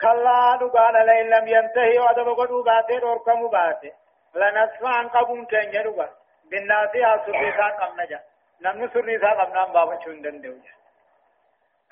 كلا 0.00 0.58
دقال 0.60 1.06
لئن 1.06 1.26
لم 1.30 1.48
ينتهي 1.48 1.98
وأدب 1.98 2.28
قدو 2.28 2.62
باتي 2.62 2.98
دوركم 2.98 3.48
باتي. 3.48 3.92
لنسفع 4.34 4.88
عن 4.88 5.08
قبون 5.08 5.46
كن 5.46 5.70
جدوغا 5.70 6.08
بالناس 6.50 6.94
يا 6.94 7.22
سريسا 7.26 7.68
قم 7.68 8.00
نجا 8.00 8.20
نمن 8.60 8.88
سريسا 8.94 9.30
قم 9.38 9.52
نام 9.52 9.72
بابا 9.72 9.96
چوندن 9.96 10.40
دوجا 10.40 10.74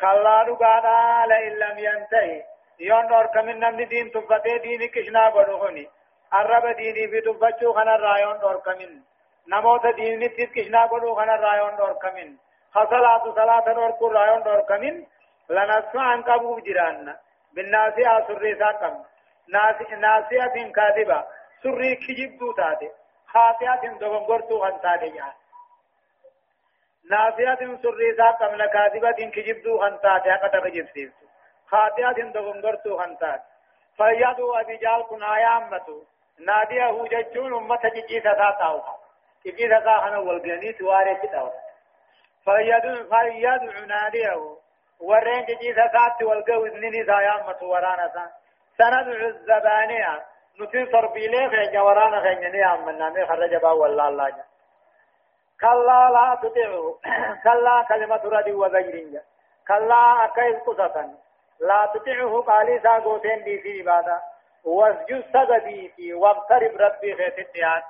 كلا 0.01 0.43
دقال 0.49 0.87
لئن 1.29 1.53
لم 1.63 1.79
ينتهي 1.79 2.43
يون 2.81 3.07
دوركم 3.07 3.51
نمن 3.51 3.89
دين 3.89 4.11
تبتي 4.11 4.59
دين 4.59 4.87
كشنا 4.95 5.29
قدو 5.29 5.57
هني 5.65 5.89
الرب 6.35 6.67
ديني 6.77 7.09
في 7.09 7.21
تبتشو 7.21 7.73
خنا 7.73 7.97
رايون 7.97 8.39
دوركم 8.39 8.81
نموت 9.49 9.87
دين 9.87 10.37
تكشنا 10.37 10.87
قلو 10.87 11.15
خنا 11.15 11.35
رايون 11.37 11.77
دور 11.77 11.93
كمين 11.93 12.39
خصلاة 12.75 13.35
صلاة 13.35 13.73
دور 13.73 13.91
كل 13.91 14.13
رايون 14.13 14.43
دور 14.43 14.61
كمين 14.61 15.07
لنسمع 15.51 16.03
عن 16.03 16.23
قبو 16.23 16.59
جيران 16.59 17.17
بالناسية 17.53 18.25
سري 18.29 18.55
ساكم 18.59 19.05
ناسية 20.01 20.73
كاذبة 20.77 21.25
سري 21.63 21.97
كجب 21.97 22.39
دو 22.39 22.53
تاتي 22.53 22.91
خاطئة 23.27 23.87
دوغنغرتو 24.01 24.65
غنتاتي 27.11 27.43
يعني 27.43 27.67
ناسية 27.67 27.83
سري 27.83 28.17
ساكم 28.17 28.55
لكاذبة 28.55 29.31
كجب 29.31 29.63
دو 29.63 29.77
غنتاتي 29.83 30.35
أقدر 30.35 30.63
رجب 30.63 30.87
سيفتو 30.95 31.27
خاطئة 31.67 32.13
دوغنغرتو 32.13 32.97
غنتاتي 33.01 33.43
فيدو 33.97 34.55
أبي 34.55 34.77
جال 34.77 35.03
كنا 35.11 35.39
يامتو 35.39 36.03
نادية 36.41 37.05
ججون 37.05 37.55
أمة 37.55 37.93
جيسة 38.09 38.51
تاو 38.59 38.83
جيسة 39.47 39.79
تاو 39.79 40.29
والبياني 40.29 40.73
تواري 40.73 41.15
تاو 41.33 41.51
فيدو 42.45 42.95
فيدو 43.11 43.87
نادية 43.87 44.57
ورين 45.01 45.45
جيسة 45.45 45.87
تات 45.87 46.23
والقو 46.23 46.67
إذنني 46.67 47.03
ذا 47.03 47.21
يامتو 47.21 47.67
ورانا 47.67 48.09
سا 48.15 48.31
سندعو 48.79 49.29
الزبانية. 49.29 50.35
نتي 50.61 50.87
صربيلي 50.93 51.51
خينيا 51.51 51.81
ورانا 51.81 52.21
خينيا 52.21 52.49
نيام 52.49 52.87
من 52.87 52.99
نامي 52.99 53.27
خرج 53.27 53.57
با 53.57 53.71
والله 53.71 54.09
الله 54.09 54.31
جا 54.31 54.45
كلا 55.61 56.11
لا 56.15 56.39
تطيعه. 56.43 56.99
كلا 57.45 57.85
كلمة 57.89 58.21
ردي 58.25 58.53
وزجرين 58.53 59.21
كلا 59.69 60.25
أكيد 60.25 60.59
قصة. 60.59 61.15
لا 61.61 61.91
تطعه 61.95 62.41
قالي 62.41 62.81
سا 62.81 62.99
غوتين 62.99 63.45
دي 63.45 63.59
في 63.59 63.81
عبادة 63.81 64.23
واسجد 64.65 65.25
سجدي 65.33 65.89
في 65.89 66.15
واقترب 66.15 66.77
ربي 66.81 67.15
خيتتيان 67.15 67.83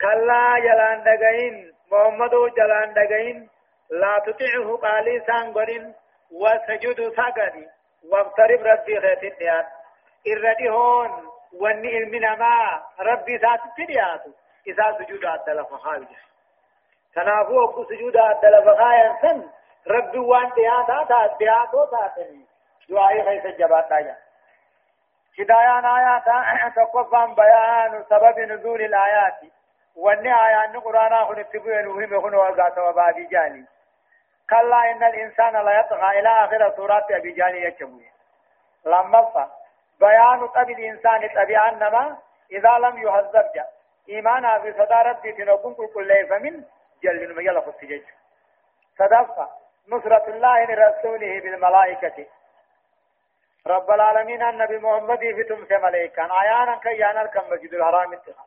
كلا 0.00 0.58
جلان 0.58 1.02
دقين 1.04 1.74
محمد 1.92 2.30
جلان 2.56 2.94
دقين 2.94 3.48
لا 3.90 4.18
تطعه 4.26 4.76
قالي 4.76 5.20
سان 5.26 5.52
غرين 5.52 5.94
وسجد 6.30 7.12
سجدي. 7.16 7.68
واقترب 8.10 8.60
ربي 8.60 9.00
خيتتيان 9.00 9.64
إردي 10.28 10.68
هون. 10.70 11.10
واني 11.52 11.98
إلمنا 11.98 12.34
ما. 12.34 12.82
ربي 13.00 13.38
ترياتو 13.76 14.30
إذا 14.66 14.96
سجود 14.98 15.24
عدل 15.24 15.64
فخارج. 15.64 16.06
تنافو 17.14 17.64
أبو 17.64 17.84
سجود 17.84 18.16
عدل 18.16 18.64
فخايا 18.64 19.18
سن 19.22 19.50
ربي 19.86 20.18
وان 20.18 20.50
دياتا 20.50 21.04
تا 21.08 21.36
دياتو 21.38 21.84
تاتني 21.84 22.44
دعائي 22.88 23.24
خيس 23.24 23.44
الجبات 23.44 23.90
دايا. 23.90 24.16
هدايان 25.38 25.84
آيات 25.84 26.74
تقفان 26.76 27.34
بيان 27.34 28.04
سبب 28.10 28.38
نزول 28.38 28.82
الآيات. 28.82 29.40
واني 29.96 30.34
آيان 30.46 30.80
قرآن 30.80 31.12
أخن 31.12 31.38
اتبوين 31.38 31.86
وهم 31.86 32.14
يخن 32.14 32.34
وقات 32.34 32.78
وبابي 32.78 33.24
جاني. 33.24 33.64
كلا 34.50 34.90
إن 34.90 35.04
الإنسان 35.04 35.52
لا 35.64 35.80
يطغى 35.80 36.18
إلى 36.18 36.28
آخر 36.44 36.76
سورات 36.76 37.10
أبي 37.10 37.32
جاني 37.32 37.64
يكبوين 37.64 38.10
لما 38.84 39.50
بيان 40.00 40.48
طبي 40.48 40.72
الإنسان 40.72 41.28
طبيعا 41.28 41.70
نما 41.70 42.16
إذا 42.52 42.78
لم 42.78 42.98
يهذب 42.98 43.52
جا. 43.54 43.66
إيمانا 44.10 44.58
في 44.58 44.72
صدى 44.72 44.94
ربي 44.94 45.32
تنقون 45.32 45.74
كل 45.74 45.86
كل 45.94 46.26
فمن 46.28 46.64
جل 47.02 47.34
من 47.34 47.44
يلا 47.44 47.60
خصي 47.60 48.02
صدفة 48.98 49.48
نصرة 49.88 50.24
الله 50.28 50.64
لرسوله 50.64 51.40
بالملائكة. 51.40 52.26
رب 53.66 53.90
العالمين 53.90 54.42
النبي 54.42 54.78
محمد 54.78 55.18
في 55.18 55.42
تمس 55.42 55.70
ملائكة. 55.70 56.22
عيانا 56.32 56.76
كيانا 56.76 57.26
كم 57.26 57.50
مسجد 57.50 57.74
الحرام 57.74 58.12
اتخا. 58.12 58.44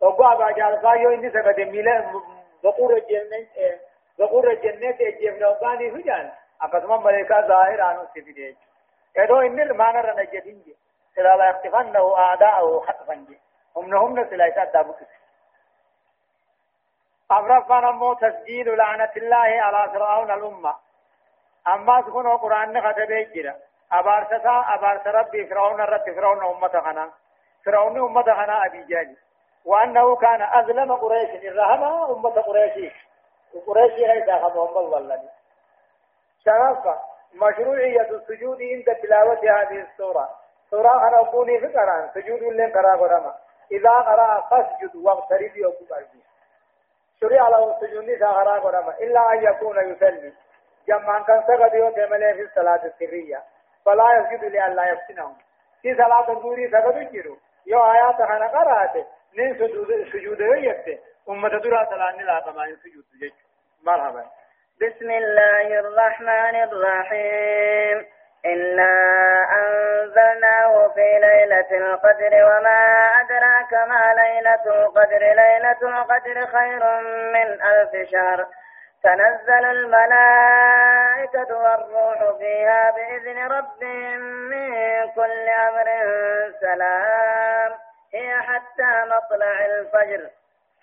وقوا 0.00 0.34
باجال 0.34 0.80
فايو 0.82 1.10
إني 1.10 1.30
سبت 1.30 1.58
ميلا 1.58 2.12
بقور 2.64 2.96
الجنة 2.96 3.46
بقور 4.18 4.50
الجنة 4.50 4.96
أجيب 5.00 5.38
نوباني 5.42 5.90
هجان 5.90 6.32
اقسم 6.62 7.02
ملائكة 7.04 7.40
ظاهر 7.40 7.80
عنو 7.80 8.04
سفيديج 8.04 8.56
إدو 9.16 9.40
إني 9.40 9.62
المانا 9.62 10.00
رنجدين 10.00 10.62
جي 10.64 10.76
سلا 11.14 11.36
لا 11.36 11.50
يختفنه 11.50 12.18
أعداءه 12.18 12.80
خطفا 12.80 13.14
جي 13.14 13.38
هم 13.78 13.90
نهم 13.90 14.30
سلا 14.30 14.46
يتعدى 14.46 14.88
بكسي 14.88 15.18
أمرفان 17.32 17.84
أمو 17.84 18.14
تسجيل 18.14 18.76
لعنة 18.76 19.10
الله 19.16 19.62
على 19.62 19.90
فرعون 19.92 20.30
الأمة. 20.30 20.74
أما 21.68 22.02
سكون 22.02 22.26
القرآن 22.26 22.80
خطبه 22.82 23.22
جرا 23.34 23.54
أبارسة 23.92 24.74
أبارس 24.74 25.06
ربي 25.06 25.46
فرعون 25.46 25.80
رب 25.80 26.14
فرعون 26.14 26.44
أمة 26.44 26.80
خنا 26.80 27.10
فرعون 27.64 27.98
أمة 28.00 28.22
خنا 28.22 28.66
أبي 28.66 28.84
جاني 28.84 29.16
وأنه 29.64 30.16
كان 30.16 30.42
أظلم 30.42 30.92
قريش 30.92 31.30
الرهبة 31.44 32.12
أمة 32.12 32.30
قريش 32.30 32.92
قريش 33.66 33.92
هي 33.92 34.20
داخل 34.20 34.46
محمد 34.48 34.76
والله 34.76 35.22
شرف 36.44 36.78
مشروعية 37.34 38.10
السجود 38.10 38.58
عند 38.62 38.96
تلاوة 39.02 39.40
هذه 39.42 39.80
السورة 39.80 40.28
سورة 40.70 41.08
أنا 41.08 41.16
أقولي 41.20 41.58
في 41.60 41.66
قرآن 41.66 42.10
سجود 42.14 42.42
لن 42.42 42.72
قرأ 42.72 42.96
قرآن 42.96 43.32
إذا 43.72 43.90
قرأ 43.90 44.40
فاسجد 44.50 44.96
واقترب 44.96 45.56
يوكو 45.56 45.84
قلبي 45.94 46.22
شرع 47.20 47.48
له 47.48 47.80
سجود 47.80 48.18
سهرا 48.20 48.58
قرما 48.58 48.94
إلا 49.00 49.32
أن 49.32 49.44
يكون 49.44 49.90
يصلي. 49.90 50.32
جمعا 50.88 51.22
كان 51.22 51.42
سقط 51.42 51.74
يوم 51.74 51.92
في 51.92 52.42
الصلاة 52.42 52.84
السرية. 52.84 53.42
فلا 53.84 54.04
يسجد 54.18 54.44
لألا 54.44 54.92
يفتنهم. 54.92 55.36
في 55.82 55.94
صلاة 55.94 56.30
الظهر 56.30 56.70
سقط 56.72 56.96
يجروا. 56.96 57.36
يو 57.66 57.80
آيات 57.80 58.20
أنا 58.20 58.46
قرأت. 58.46 59.06
نين 59.36 59.58
سجود 60.12 60.40
يكتي 60.40 60.98
أمة 61.28 61.48
درا 61.48 61.84
سلاني 61.90 62.22
لا 62.22 62.40
تمام 62.40 62.76
سجود 62.76 63.04
جيش 63.20 63.32
مرحبا. 63.82 64.24
بسم 64.80 65.10
الله 65.10 65.78
الرحمن 65.78 66.56
الرحيم. 66.62 68.17
إنا 68.46 68.92
أنزلناه 69.58 70.88
في 70.88 71.18
ليلة 71.20 71.70
القدر 71.70 72.34
وما 72.44 73.10
أدراك 73.20 73.72
ما 73.88 74.14
ليلة 74.14 74.64
القدر 74.84 75.18
ليلة 75.18 75.78
القدر 75.82 76.46
خير 76.46 77.00
من 77.32 77.62
ألف 77.62 78.10
شهر 78.10 78.46
تنزل 79.02 79.64
الملائكة 79.64 81.56
والروح 81.58 82.38
فيها 82.38 82.90
بإذن 82.90 83.38
ربهم 83.46 84.20
من 84.20 84.70
كل 85.14 85.48
أمر 85.68 85.86
سلام 86.60 87.72
هي 88.14 88.40
حتى 88.42 89.04
مطلع 89.06 89.64
الفجر. 89.66 90.30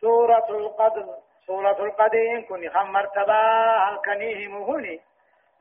سورة 0.01 0.45
القدر 0.49 1.05
سورة 1.47 1.79
القدر 1.85 2.41
كن 2.49 2.69
خمر 2.69 3.05
تبا 3.05 4.01
كنيه 4.05 4.47
مهني 4.47 5.01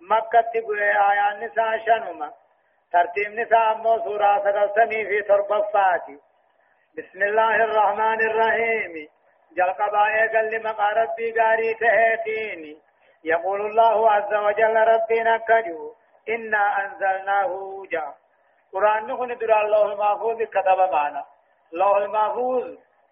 مكة 0.00 0.52
آيان 1.11 1.44
نساء 1.44 1.78
شنما 1.87 2.33
ترتيب 2.92 3.28
نساء 3.40 3.72
أمو 3.72 3.98
سورة 4.04 4.38
سقلتني 4.38 5.04
في 5.07 5.22
تربفاتي 5.22 6.18
بسم 6.98 7.22
الله 7.22 7.54
الرحمن 7.57 8.20
الرحيم 8.30 9.09
جل 9.57 9.70
قبائي 9.72 10.28
قل 10.28 10.50
لما 10.50 10.88
ربي 10.96 11.33
قاري 11.40 11.74
تهيتيني 11.74 12.78
يقول 13.24 13.61
الله 13.61 14.11
عز 14.11 14.35
وجل 14.35 14.76
ربنا 14.76 15.37
كجو 15.37 15.94
إنا 16.28 16.85
أنزلناه 16.85 17.83
جاء 17.90 18.14
قرآن 18.72 19.07
نخن 19.07 19.28
در 19.38 19.61
الله 19.62 19.92
المحفوظ 19.92 20.42
كتب 20.42 20.78
معنا 20.92 21.24
الله 21.72 21.98
المحفوظ 21.98 22.64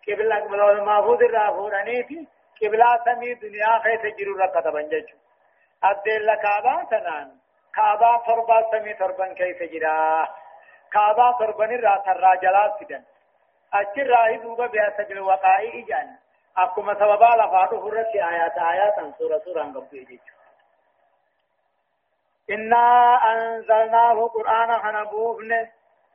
قبل 0.08 0.32
الله 0.32 0.70
المحفوظ 0.70 1.22
الرافورانيتي 1.22 2.28
قبل 2.62 2.82
سمي 3.04 3.34
دنيا 3.34 3.78
خيط 3.78 4.02
جرور 4.18 4.46
كتبا 4.46 4.82
ججو 4.82 5.16
أدل 5.84 6.34
كعبة 6.34 6.84
تنان. 6.84 7.28
كعبة 7.74 8.16
تربة 8.26 8.70
سمي 8.70 8.94
تربا 8.94 9.32
كيف 9.32 9.62
جرا 9.62 10.28
كعبة 10.92 11.38
تربا 11.38 11.66
نرى 11.66 12.02
ترى 12.06 12.36
جلال 12.42 12.72
سدن 12.80 13.02
أجر 13.74 14.06
راهي 14.10 14.36
دوبا 14.36 14.66
بها 14.66 14.90
سجل 14.96 15.20
وقائي 15.20 15.84
إجان. 15.84 16.16
أكما 16.56 16.94
سببا 16.94 17.30
لفاتو 17.40 17.90
فرت 17.90 18.14
آيات 18.14 18.58
آيات 18.58 18.94
سورة 19.18 19.38
سورة 19.38 19.62
قبل 19.62 19.88
إجيج 19.92 20.20
إنا 22.50 23.18
أنزلناه 23.32 24.28
قرآن 24.28 24.78
خنبوفن 24.82 25.68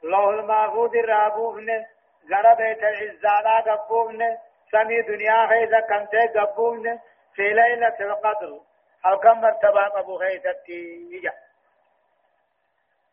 لوه 0.03 0.29
المحفوظ 0.29 0.95
الرابوفن 0.95 1.85
غرا 2.31 2.53
بيت 2.53 2.83
العزالا 2.83 3.73
قبوفن 3.73 4.37
سمي 4.71 5.01
دنيا 5.01 5.47
خيزة 5.47 5.79
كمتي 5.79 6.27
قبوفن 6.27 6.99
في 7.35 7.53
ليلة 7.53 7.97
القدر. 7.99 8.59
أو 9.05 9.17
كم 9.19 9.41
مرتبة 9.41 9.99
أبو 9.99 10.17
خيثتي 10.19 11.21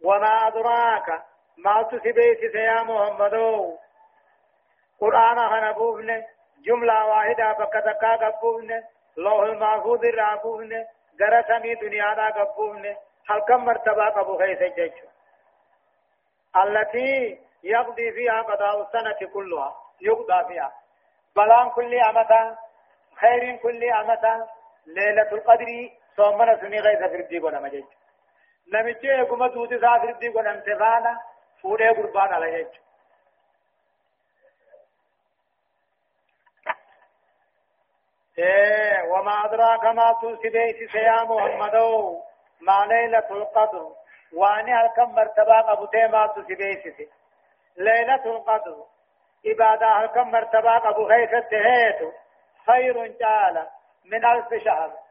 وما 0.05 0.47
أدراك 0.47 1.23
ما 1.57 1.83
تسبيت 1.83 2.55
يا 2.55 2.83
محمد؟ 2.83 3.35
قرآن 5.01 5.39
هنبوفن 5.39 6.23
جملة 6.65 7.07
واحدة 7.07 7.53
بكتكا 7.53 8.17
قبوفن 8.17 8.83
لوح 9.17 9.43
المحفوظ 9.43 10.05
الرابوفن 10.05 10.85
غرسمي 11.21 11.75
دنيا 11.75 12.15
دا 12.15 12.27
قبوفن 12.29 12.97
هل 13.29 13.41
كم 13.49 13.65
مرتبة 13.65 14.21
أبو 14.21 14.39
خيث 14.39 14.63
التي 16.65 17.39
يقضي 17.65 18.13
فيها 18.13 18.43
قضاء 18.43 18.83
السنة 18.83 19.31
كلها 19.35 19.77
يقضى 20.01 20.49
فيها. 20.49 20.73
بلان 21.37 21.71
كل 21.71 21.95
أمتا 21.95 22.57
خير 23.21 23.57
كل 23.57 23.85
أمتا 23.85 24.49
ليلة 24.87 25.33
القدر 25.33 25.91
صومنا 26.17 26.61
سني 26.61 26.81
غيث 26.81 26.99
فردي 26.99 27.39
قولا 27.39 27.61
مجيج. 27.61 27.85
نمجي 28.73 29.07
يقوم 29.07 29.47
دوتي 29.47 29.79
سا 29.81 29.99
فردي 29.99 30.29
قولا 30.29 30.51
امتفانا 30.51 31.21
فوري 31.63 31.89
قربان 31.89 32.33
على 32.33 32.51
جيج 32.51 32.67
وما 39.11 39.45
أدراك 39.45 39.85
ما 39.85 40.13
تنسي 40.23 40.99
يا 40.99 41.25
محمد 41.25 41.77
ما 42.61 42.87
ليلة 42.87 43.31
القدر. 43.31 43.93
واني 44.33 44.75
هلكم 44.75 45.15
مرتبة 45.15 45.73
أبو 45.73 45.87
تيما 45.87 46.27
تنسي 46.27 47.09
ليلة 47.77 48.25
القدر. 48.27 48.85
إبادة 49.47 49.87
هلكم 49.87 50.31
مرتبة 50.31 50.89
أبو 50.89 51.07
غيث 51.07 51.31
هيتو 51.53 52.13
خير 52.67 53.07
جعل 53.07 53.67
من 54.05 54.25
ألف 54.25 54.65
شهر. 54.65 55.05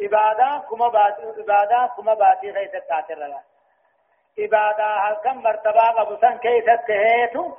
إبادة 0.00 0.62
كما 0.70 0.88
بات 0.88 1.18
إبادة 1.18 1.90
كما 1.96 2.14
باتي 2.14 2.50
غيث 2.50 2.74
التاتر 2.74 3.40
إبادة 4.38 4.84
هلكم 4.84 5.42
مرتبة 5.42 6.02
أبو 6.02 6.16
سن 6.16 6.38
كيث 6.38 6.68
هيتو 6.90 7.54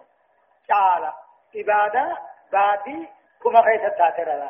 جعل 0.69 1.11
إبادة 1.55 2.17
باتي 2.51 3.07
كما 3.43 3.59
غيث 3.59 3.81
التاتر 3.85 4.49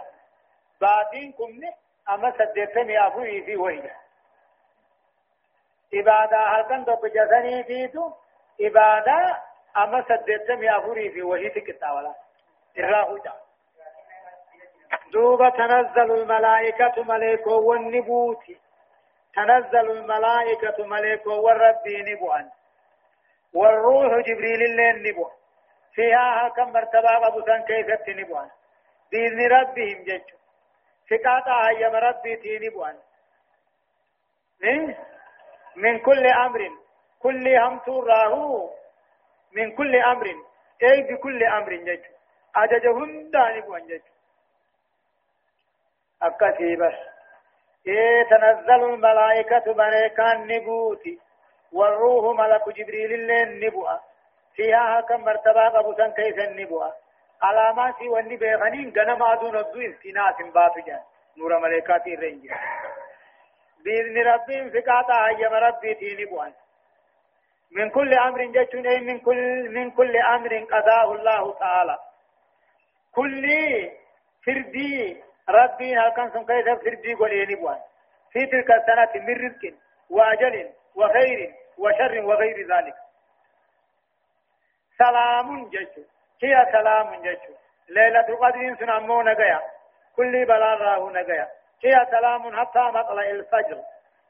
باتين 0.82 1.32
كمني 1.32 1.72
أما 2.10 2.32
سدتمي 2.32 3.06
أبوي 3.06 3.42
في 3.42 3.56
وهي 3.56 3.92
إبادة 5.94 6.38
هلكن 6.38 6.84
دوك 6.84 7.06
جسني 7.06 7.64
فيتو 7.64 8.12
إبادة 8.62 9.42
أما 9.78 10.06
سدتمي 10.10 10.76
أبوي 10.76 11.10
في 11.10 11.22
وهي 11.22 11.50
تكتاولا 11.50 12.14
إراه 12.80 13.18
جاء 13.24 13.44
دوبا 15.14 15.50
تنزل 15.50 16.12
الملائكة 16.12 17.04
ملائكة 17.04 17.52
والنبوت. 17.52 18.46
تنزل 19.36 19.92
الملائكة 19.92 20.86
ملائكة 20.86 21.32
والرب 21.32 21.88
نبوان. 21.88 22.50
والروح 23.54 24.12
جبريل 24.28 24.62
اللين 24.64 25.04
نبوان. 25.04 25.32
فيها 25.94 26.50
كم 26.56 26.72
مرتبة 26.74 27.28
أبو 27.28 27.42
سن 27.42 27.62
كيف 27.62 28.10
نبوان. 28.10 28.50
بإذن 29.12 29.52
ربهم 29.52 30.04
جيشو 30.04 30.38
فقاطع 31.10 31.70
أيام 31.70 31.96
ربي 31.96 32.36
تيني 32.36 32.70
بوان 32.70 32.98
من؟ 35.76 36.00
كل 36.00 36.28
أمر. 36.28 36.70
كل 37.20 37.48
هم 37.48 37.80
تراه 37.80 38.70
من 39.56 39.76
كل 39.76 39.96
أمر. 39.96 40.28
أي 40.84 41.02
بكل 41.02 41.44
أمر 41.44 41.76
جج. 41.76 42.04
أججهم 42.56 43.30
داني 43.32 43.62
بوان 43.62 43.88
جج. 43.88 44.02
أكثي 46.28 46.76
بس 46.76 46.94
إيه 47.88 48.24
تنزل 48.30 48.84
الملائكة 48.84 49.74
ملائكان 49.74 50.48
نبوتي 50.48 51.20
والروح 51.72 52.40
ملك 52.40 52.70
جبريل 52.70 53.14
اللين 53.14 53.66
نبوة 53.66 54.00
فيها 54.56 55.02
كم 55.02 55.22
مرتبة 55.22 55.80
أبو 55.80 55.94
سن 55.94 56.12
كيف 56.12 56.40
النبوة 56.40 56.94
علامات 57.42 58.02
واني 58.02 58.38
بيغنين 58.38 58.94
غنم 58.98 59.24
ادون 59.24 59.56
ادو 59.56 59.82
استناس 59.82 60.36
باتو 60.54 60.80
جان 60.88 61.00
نور 61.38 61.60
ملائكات 61.60 62.08
الرنج 62.08 62.52
بإذن 63.86 64.18
ربهم 64.18 64.70
فقاطع 64.70 65.28
أيام 65.28 65.54
ربي 65.54 65.94
تيني 65.94 66.26
بوان 66.26 66.54
من 67.72 67.90
كل 67.90 68.14
أمر 68.14 68.46
جتون 68.46 68.88
أي 68.88 69.00
من 69.00 69.20
كل 69.20 69.70
من 69.70 69.92
كل 69.92 70.18
أمر 70.18 70.58
قضاه 70.72 71.12
الله 71.14 71.54
تعالى 71.60 71.98
كل 73.16 73.46
فردي 74.46 75.24
ربي 75.50 75.98
هل 75.98 76.10
كان 76.10 76.32
سن 76.32 76.46
كيف 76.46 76.70
فردي 76.84 77.14
قوليني 77.14 77.56
بوان 77.56 77.80
في 78.32 78.46
تلك 78.46 78.72
السنة 78.72 79.24
من 79.28 79.46
رزق 79.46 79.74
وأجل 80.10 80.70
وخير 80.96 81.54
وشر 81.78 82.26
وغير 82.26 82.68
ذلك 82.76 82.96
سلام 84.98 85.70
جتون 85.70 86.06
هي 86.44 86.68
سلام 86.72 87.22
جيشو 87.22 87.54
ليلة 87.90 88.28
القدر 88.30 88.76
سنمو 88.80 89.22
نجيا 89.22 89.62
كل 90.16 90.46
بلا 90.46 90.74
راه 90.76 91.10
نجيا 91.12 91.48
هي 91.84 92.08
سلام 92.12 92.60
حتى 92.60 92.80
مطلع 92.80 93.30
الفجر 93.30 93.80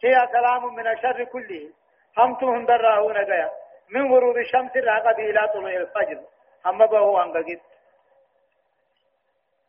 هي 0.04 0.28
سلام 0.32 0.76
من 0.76 0.88
الشر 0.88 1.24
كله 1.24 1.70
همتهم 2.18 2.66
دراه 2.66 3.12
نجيا 3.12 3.52
من 3.90 4.14
غروب 4.14 4.38
الشمس 4.38 4.76
العقد 4.76 5.20
إلى 5.20 5.48
طلوع 5.54 5.72
الفجر 5.72 6.20
أما 6.66 6.86
بهو 6.86 7.22
أنجد 7.22 7.60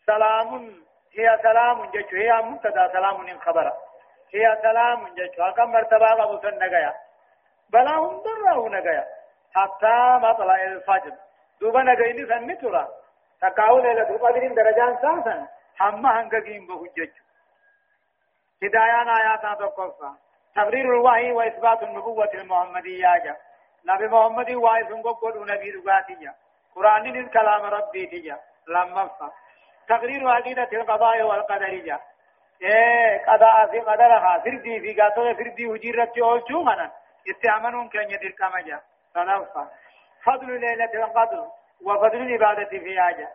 سلام 0.06 0.83
هي 1.16 1.38
سلام 1.42 1.84
جيشو 1.90 2.16
هي 2.16 2.42
مبتدا 2.42 2.92
سلام 2.92 3.26
إن 3.26 3.40
خبر 3.40 3.72
هي 4.34 4.58
سلام 4.62 5.08
جيشو 5.14 5.42
أكم 5.42 5.72
مرتبة 5.72 6.22
أبو 6.22 6.38
سن 6.42 6.54
نجيا 6.54 6.94
بلا 7.70 7.94
هم 7.96 8.22
دراه 8.22 8.68
نجيا 8.68 9.04
حتى 9.54 10.18
مطلع 10.26 10.62
الفجر. 10.62 11.12
دوبا 11.60 11.82
نگيني 11.82 12.26
سن 12.26 12.58
ترى 12.58 12.88
تقاو 13.40 13.78
ليلة 13.78 14.10
القدر 14.10 14.54
درجان 14.54 14.98
سانسن 15.02 15.46
حما 15.76 16.20
هنگين 16.20 16.66
بحجج 16.66 17.10
هدايان 18.62 19.08
آيات 19.08 19.58
تقصى 19.58 20.10
تقرير 20.56 20.84
الوحي 20.84 21.32
وإثبات 21.32 21.82
النبوة 21.82 22.30
المحمدية 22.34 23.36
نبي 23.84 24.08
محمد 24.08 24.50
وحي 24.50 24.84
سنقول 24.84 25.50
نبي 25.52 25.70
رغاتية 25.70 26.34
قرآن 26.74 27.06
الكلام 27.06 27.62
ربي 27.62 28.06
تجا 28.06 28.38
لما 28.68 29.08
فا 29.08 29.32
تقرير 29.88 30.28
عقيدة 30.28 30.68
القضاء 30.72 31.22
والقدر 31.22 31.74
جا 31.74 32.00
إيه 32.62 33.24
قضاء 33.26 33.70
في 33.70 33.80
قدرها 33.80 34.38
فردي 34.38 34.80
في 34.80 35.00
قاتل 35.00 35.36
فردي 35.36 35.66
وجيرت 35.66 36.16
يولچو 36.16 36.62
منا 36.62 36.92
استعملون 37.30 37.88
كان 37.88 38.10
يدير 38.10 38.30
كما 38.30 38.60
جا 38.60 38.80
تنفى 39.14 39.66
فضل 40.24 40.60
ليلة 40.60 41.04
القدر 41.04 41.46
وفضل 41.82 42.16
العبادة 42.16 42.78
في 42.78 43.00
آجا 43.00 43.28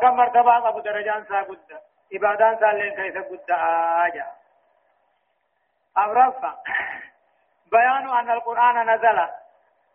كم 0.00 0.16
مرتبة 0.16 0.68
أبو 0.68 0.80
درجان 0.80 1.24
سا 1.24 1.42
قد. 1.42 1.80
عبادان 2.14 2.58
سا 2.60 2.66
لين 2.66 2.94
كيف 2.94 3.16
قد 3.16 3.50
آجا 4.04 4.26
أمرفا 5.98 6.58
بيان 7.72 8.08
أن 8.08 8.30
القرآن 8.30 8.90
نزل. 8.90 9.28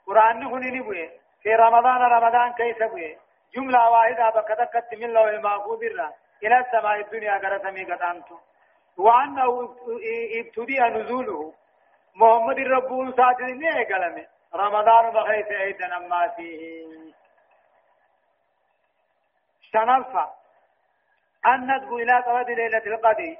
قرآن 0.07 0.43
هني 0.43 0.79
نبوي. 0.79 1.09
في 1.43 1.55
رمضان 1.55 2.01
رمضان 2.01 2.53
كيف 2.53 2.83
بوي؟ 2.83 3.17
جملة 3.55 3.89
واحدة 3.89 4.29
بكتكت 4.29 4.93
من 4.93 5.09
لو 5.13 5.27
المعفوظ 5.27 5.83
إلى 6.43 6.59
السماء 6.59 6.99
الدنيا 6.99 7.37
كرسمي 7.37 7.83
قد 7.83 8.01
أنتم 8.01 8.37
وأنه 8.97 9.75
ابتدي 10.39 10.79
نزوله. 10.79 11.53
محمد 12.15 12.57
الرب 12.59 13.13
ساتل 13.17 13.59
نية 13.59 13.83
رمضان 14.55 15.09
بخيت 15.13 15.47
أيضا 15.47 15.87
ما 15.97 16.27
فيه 16.27 17.13
شنفة 19.61 20.29
أن 21.45 21.71
إلى 21.71 22.19
قواد 22.21 22.49
ليلة 22.49 22.85
القدر. 22.85 23.35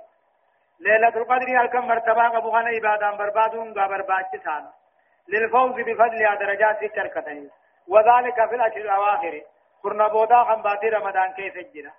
ليلة 0.80 1.08
القدر 1.08 1.62
هل 1.62 1.68
كم 1.68 1.88
مرتبة 1.88 2.38
أبو 2.38 2.50
غنى 2.50 2.78
إبادة 2.78 3.12
بربادون 3.12 3.74
برباد 3.74 4.26
للفوز 5.28 5.72
بفضل 5.72 6.38
درجات 6.40 6.84
الشركتين. 6.84 7.50
وذلك 7.88 8.50
في 8.50 8.56
الأشهر 8.56 8.82
الأواخر. 8.82 9.42
قرن 9.86 10.08
بودا 10.08 10.44
خنباتي 10.44 10.88
رمضان 10.90 11.34
كيف 11.38 11.56
الجنة 11.58 11.94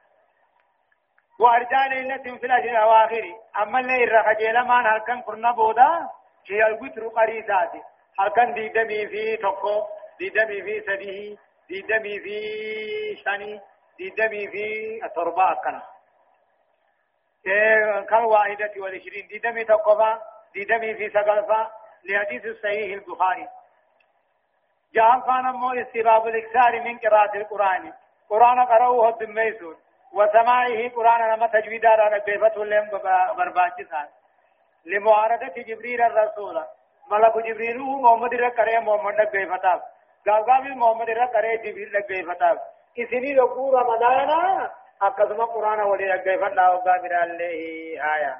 وأرجاء 1.38 1.88
ليلة 1.88 2.26
في 2.40 2.46
الأشهر 2.46 2.70
الأواخر 2.70 3.24
أما 3.62 3.80
اللي 3.80 4.04
الرخجيل 4.04 4.56
ما 4.60 4.78
هل 4.86 4.98
كان 5.06 5.20
قرن 5.22 5.52
بودا 5.52 6.08
هي 6.50 6.66
الوتر 6.66 7.08
قريساتي 7.08 7.82
halkan 8.18 8.54
diidamii 8.56 9.06
fi 9.12 9.22
tokko 9.44 9.72
diidamii 10.18 10.62
fi 10.66 10.74
sadii 10.86 11.38
diidamii 11.68 12.20
fi 12.24 12.36
shani 13.24 13.50
diidamii 13.98 14.46
fi 14.52 14.64
torba 15.14 15.44
akkana. 15.54 15.82
كم 18.10 18.24
واحدة 18.26 18.72
والعشرين 18.76 19.26
ديدمي 19.26 19.64
تقفى 19.64 20.18
ديدمي 20.54 20.94
في 20.94 21.10
سقلفة 21.10 21.70
لحديث 22.04 22.44
الصحيح 22.46 22.92
البخاري 22.94 23.48
جاء 24.96 25.18
كان 25.26 25.46
مو 25.54 25.72
استباب 25.72 26.26
الإكثار 26.26 26.80
من 26.80 26.98
قراءة 26.98 27.36
القرآن. 27.36 27.92
قرآن 28.30 28.58
قرأوه 28.60 29.08
الدميسون 29.08 29.76
وسماعه 30.12 30.88
قرآن 30.96 31.20
لما 31.32 31.46
تجويد 31.46 31.86
على 31.86 32.22
بيفته 32.26 32.64
لهم 32.64 32.88
برباجسان 33.38 34.08
لمعارضة 34.86 35.62
جبريل 35.68 36.02
الرسول. 36.02 36.56
ملك 37.10 37.36
جبريل 37.46 37.76
محمد 37.78 38.32
را 38.40 38.48
کرے 38.56 38.78
محمد 38.86 39.18
گئے 39.32 39.44
فتاب 39.50 39.80
گاگا 40.26 40.58
بھی 40.62 40.74
محمد 40.78 41.08
را 41.18 41.26
کرے 41.34 41.56
جبريل 41.64 41.96
گئے 42.08 42.22
فتاب 42.30 42.56
اسنی 43.02 43.34
رکو 43.34 43.70
رمضان 43.72 44.30
اقسم 45.08 45.44
قرآن 45.52 45.78
نک 45.78 46.24
گئے 46.24 46.36
فتاب 46.40 46.74
وقابر 46.74 47.14
عليه 47.20 48.02
آية 48.14 48.34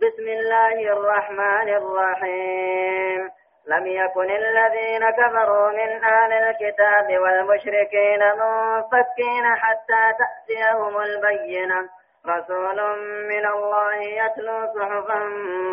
بسم 0.00 0.28
الله 0.36 0.92
الرحمن 0.96 1.68
الرحيم 1.80 3.30
لم 3.66 3.86
يكن 3.86 4.30
الذين 4.30 5.10
كفروا 5.10 5.70
من 5.70 6.04
أهل 6.04 6.32
الكتاب 6.32 7.18
والمشركين 7.18 8.20
منفكين 8.20 9.56
حتى 9.56 10.12
تأتيهم 10.18 10.98
البينة. 10.98 11.88
رسول 12.26 12.98
من 13.28 13.46
الله 13.46 13.94
يتلو 13.94 14.66
صحفا 14.74 15.18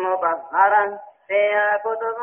مطهرة 0.04 1.00
فيها 1.28 1.76
كتب 1.76 2.18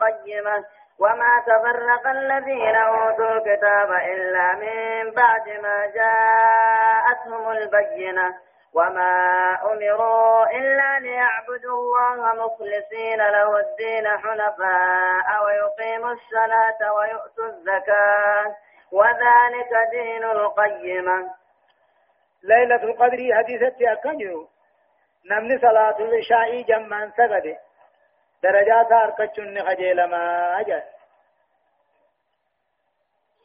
قيمة. 0.00 0.64
وما 0.98 1.42
تفرق 1.46 2.06
الذين 2.06 2.76
أوتوا 2.76 3.32
الكتاب 3.32 3.92
إلا 3.92 4.54
من 4.54 5.10
بعد 5.10 5.48
ما 5.62 5.86
جاءتهم 5.86 7.50
البينة. 7.50 8.34
وما 8.74 9.12
أمروا 9.64 10.46
إلا 10.46 10.98
ليعبدوا 10.98 11.76
الله 11.78 12.44
مخلصين 12.44 13.18
له 13.18 13.60
الدين 13.60 14.08
حنفاء 14.08 15.44
ويقيموا 15.44 16.12
الصلاة 16.12 16.92
ويؤتوا 16.92 17.46
الزكاة 17.46 18.56
وذلك 18.92 19.72
دين 19.90 20.24
القيمة. 20.24 21.30
ليلة 22.42 22.82
القدر 22.82 23.18
حديثة 23.34 23.92
أكنيو 23.92 24.48
نمني 25.30 25.58
صلاة 25.58 25.96
العشاء 25.98 26.62
جمعا 26.62 27.12
سجد 27.16 27.56
درجات 28.42 28.92
أركتشن 28.92 29.58
خجيل 29.66 30.04
ما 30.04 30.60
أجل. 30.60 30.82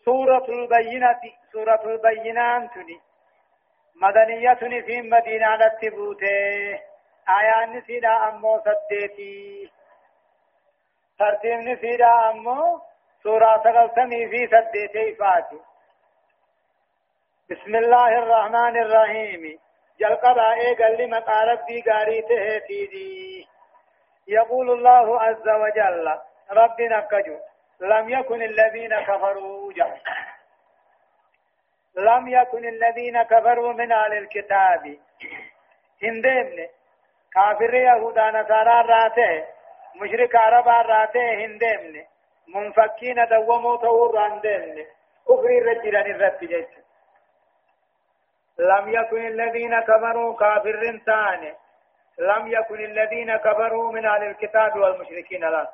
سورة 0.05 0.45
البينة 0.49 1.19
سورة 1.51 1.81
البينة 1.85 2.67
تني 2.67 3.06
مدنية 4.01 4.53
في 4.81 5.01
مدينة 5.01 5.55
لتبوته 5.55 6.79
آيان 7.39 7.81
سيدا 7.81 8.29
أمو 8.29 8.61
سديتي 8.65 9.71
ترتيب 11.19 11.59
نسيدا 11.59 12.29
أمو 12.29 12.81
سورة 13.23 13.57
تغلتمي 13.57 14.27
في 14.27 14.47
سديتي 14.47 15.15
فاتي. 15.15 15.59
بسم 17.49 17.75
الله 17.75 18.07
الرحمن 18.07 18.81
الرحيم. 18.81 19.59
جل 19.99 20.15
قضاء 20.15 20.75
قال 20.75 20.97
لما 21.01 21.19
قارب 21.19 21.65
دي 21.65 21.81
قاري 21.81 22.21
تهتيدي 22.21 23.47
يقول 24.27 24.71
الله 24.71 25.21
عز 25.21 25.49
وجل 25.49 26.19
ربنا 26.51 26.99
كجو 26.99 27.37
لم 27.81 28.09
يكن 28.09 28.41
الذين 28.41 28.99
كفروا 28.99 29.73
جهل 29.73 29.99
لم 31.97 32.27
يكن 32.27 32.65
الذين 32.65 33.23
كفروا 33.23 33.73
من 33.73 33.91
أهل 33.91 34.13
الكتاب. 34.13 34.97
هندين 36.03 36.67
كافر 37.33 37.73
يهودا 37.73 38.31
نصارى 38.31 38.81
راته 38.81 39.45
مشرك 39.95 40.35
عرب 40.35 40.67
راته 40.67 41.33
هندين 41.45 42.05
منفكين 42.55 43.27
دوموا 43.29 43.77
تور 43.77 44.17
أخري 45.29 45.59
رجلا 45.59 46.01
الرب 46.01 46.39
جيت 46.39 46.69
لم 48.59 48.89
يكن 48.93 49.25
الذين 49.27 49.79
كفروا 49.79 50.37
كافر 50.37 50.99
تاني 51.05 51.53
لم 52.19 52.47
يكن 52.47 52.75
الذين 52.75 53.37
كفروا 53.37 53.91
من 53.91 54.05
أهل 54.05 54.23
الكتاب 54.23 54.75
والمشركين 54.75 55.41
لا. 55.41 55.67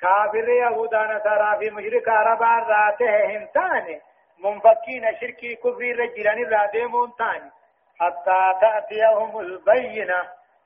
كافر 0.00 0.48
يهودا 0.48 1.02
نصارى 1.02 1.58
في 1.58 1.70
مشرك 1.70 2.08
عرب 2.08 2.42
راته 2.42 3.24
هندين 3.26 4.00
منفكين 4.42 5.04
شركي 5.20 5.56
كفر 5.56 5.96
رجلان 5.98 6.38
الرادمون 6.38 7.12
تاني. 7.18 7.50
حتى 8.00 8.40
تأتيهم 8.60 9.38
البينة. 9.38 10.22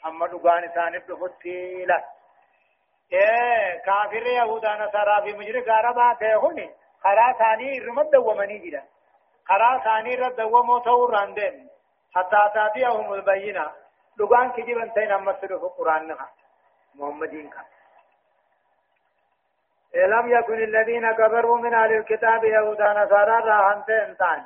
أما 0.07 0.27
دقان 0.27 0.69
ثاني 0.69 0.99
بفتيلة 0.99 2.05
إيه 3.13 3.83
كافر 3.87 4.27
يهودا 4.27 4.75
نصارى 4.75 5.23
في 5.23 5.39
مجرق 5.39 5.69
عربا 5.69 6.15
تيهوني 6.19 6.71
خرا 7.01 7.33
ثاني 7.33 7.79
رمد 7.79 8.11
دومني 8.11 8.59
جدا. 8.59 8.83
خرا 9.49 9.79
ثاني 9.85 10.15
رد 10.15 10.37
دومو 10.37 10.79
تور 10.79 11.11
راندين 11.11 11.69
حتى 12.15 12.41
تأتيهم 12.55 13.13
البينة. 13.13 13.71
دقان 14.19 14.53
كجبن 14.53 14.93
تين 14.93 15.13
أما 15.13 15.41
سلوف 15.41 15.63
القرآن 15.65 16.07
نها 16.09 16.29
محمدين 16.95 17.51
كان 17.51 17.65
لم 19.97 20.31
يكن 20.31 20.55
الذين 20.55 21.13
كفروا 21.13 21.59
من 21.59 21.75
أهل 21.75 21.93
الكتاب 21.93 22.45
يهودا 22.45 22.93
نصارى 22.93 23.41
راهنت 23.51 23.91
انتان 23.91 24.43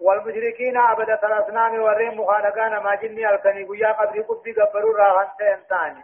والمشركين 0.00 0.76
عبدة 0.76 1.20
الأصنام 1.24 1.82
والرين 1.82 2.16
مخالقان 2.16 2.82
ما 2.82 2.94
جني 2.94 3.30
الكني 3.30 3.64
قيا 3.64 3.92
قبر 3.92 4.20
قبي 4.22 4.52
قبروا 4.52 4.96
راهنت 4.98 5.40
انتان 5.40 6.02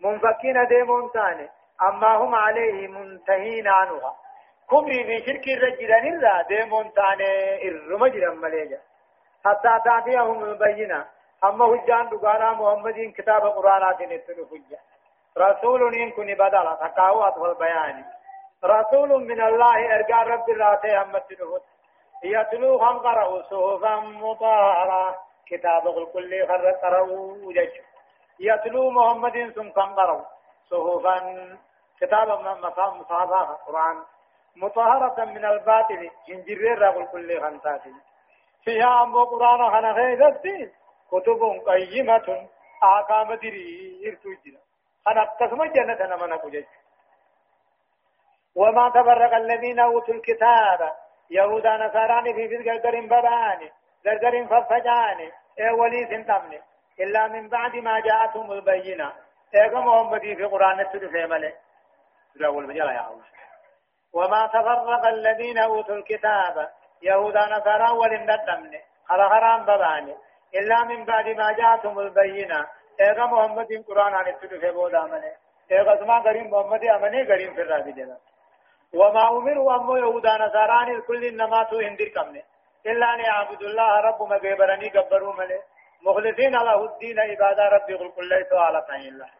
منفكين 0.00 0.66
ديمون 0.66 1.10
تاني 1.12 1.48
أما 1.82 2.16
هم 2.16 2.34
عليه 2.34 2.88
منتهين 2.88 3.68
عنها. 3.68 4.16
كبري 4.70 5.04
في 5.04 5.26
شرك 5.26 5.48
الرجلان 5.48 6.06
الله 6.06 6.42
ديمون 6.42 6.92
تاني 6.92 7.68
الرمجر 7.68 8.34
مليجا 8.34 8.78
حتى 9.44 9.80
تأتيهم 9.84 10.44
البينة. 10.44 11.04
أما 11.44 11.64
هجان 11.64 12.08
دقانا 12.08 12.52
محمدين 12.52 13.12
كتاب 13.12 13.42
قرآنات 13.46 14.02
نتنو 14.02 14.46
رسول 15.38 15.94
إن 15.94 16.10
كن 16.10 16.34
بدلا 16.34 16.78
تقاوات 16.80 17.38
والبيان 17.38 18.04
رسول 18.64 19.08
من 19.24 19.40
الله 19.40 19.94
ارجع 19.94 20.22
رب 20.22 20.50
الراتي 20.50 20.96
هم 20.96 21.18
تنهد 21.18 21.62
يتلو 22.24 22.76
قرأوا 22.78 23.42
صحفا 23.42 23.94
مطهرة 23.96 25.18
كتاب 25.46 25.88
الكل 25.98 26.46
خر 26.48 26.70
قرأوا 26.70 27.52
جج 27.52 27.74
يتلو 28.40 28.90
محمد 28.90 29.52
ثم 29.54 29.68
قرأوا 29.70 30.24
صحفا. 30.70 31.16
مصاب 32.54 32.94
مصابة 32.94 33.40
قرآن. 33.66 34.04
مطهرة 34.56 35.24
من 35.24 35.44
الباطل. 35.44 36.10
جنجر 36.28 36.78
رب 36.78 36.98
الكل 36.98 37.40
خنتاتي 37.40 37.94
فيها 38.64 39.02
أمو 39.02 39.24
قرآن 39.24 39.70
خنا 39.70 39.94
خيزتي 39.94 40.72
كتب 41.10 41.40
قيمة. 41.66 42.48
آقام 42.82 43.34
دري 43.34 44.02
ارتوجنا 44.08 44.58
خنا 45.06 45.24
قسم 45.24 45.64
جنة 45.64 46.16
نمنا 46.16 46.36
كجج 46.36 46.64
وما 48.60 48.88
تفرق 48.88 49.34
الذين 49.34 49.80
أوتوا 49.80 50.14
الكتاب. 50.14 50.92
يهودا 51.30 51.76
نصارى 51.76 52.34
في 52.34 52.48
في 52.48 53.06
براني 53.06 53.72
غرغرين 54.06 54.46
ففجاني. 54.46 55.32
اي 55.60 55.70
ولي 55.70 56.06
سنتمني 56.10 56.60
إلا 57.00 57.28
من 57.28 57.48
بعد 57.48 57.76
ما 57.76 58.00
جاءتهم 58.00 58.52
البينة. 58.52 59.12
اي 59.54 59.70
محمد 59.70 60.20
في 60.20 60.44
قرآن 60.44 60.86
تدفع 60.92 61.26
ملك 61.26 61.56
الأول 62.36 62.66
بجلا 62.66 62.92
يا 62.92 63.08
الله 63.08 63.24
وما 64.12 64.46
تفرق 64.46 65.06
الذين 65.06 65.58
أوتوا 65.58 65.94
الكتاب. 65.94 66.70
يهودا 67.02 67.40
نصارى 67.40 67.90
ولندمني 67.90 68.80
على 69.10 69.28
حرام 69.28 69.64
براني 69.64 70.14
إلا 70.54 70.84
من 70.84 71.04
بعد 71.04 71.28
ما 71.28 71.52
جاءتهم 71.52 71.98
البينة. 71.98 72.66
اي 73.00 73.12
محمد 73.14 73.84
قرآن 73.88 74.14
ان 74.14 74.38
تدفع 74.40 74.70
بودا 74.70 75.02
ملك 75.02 75.36
اي 75.72 75.78
قسما 75.78 76.18
غريم 76.18 76.50
محمد 76.50 76.84
أمني 76.84 77.22
غريم 77.22 77.54
في 77.54 77.62
الرابي 77.62 77.92
وما 78.94 79.28
أمروا 79.28 79.76
أمو 79.76 79.96
يهودا 79.96 80.36
نصاران 80.38 80.88
الكل 80.88 81.24
إنما 81.24 81.62
تو 81.62 81.80
هندر 81.80 82.08
كمني 82.08 82.44
إلا 82.86 83.14
أن 83.14 83.20
يعبدوا 83.20 83.68
الله 83.68 84.00
رب 84.00 84.22
ما 84.22 84.36
قبرني 84.36 84.88
قبروا 84.88 85.34
ملي 85.34 85.60
مخلصين 86.02 86.52
له 86.52 86.84
الدين 86.84 87.18
عبادة 87.20 87.68
ربي 87.68 87.94
قل 87.94 88.10
كل 88.16 88.28
ليس 88.28 88.52
على 88.52 88.84
الله. 89.08 89.30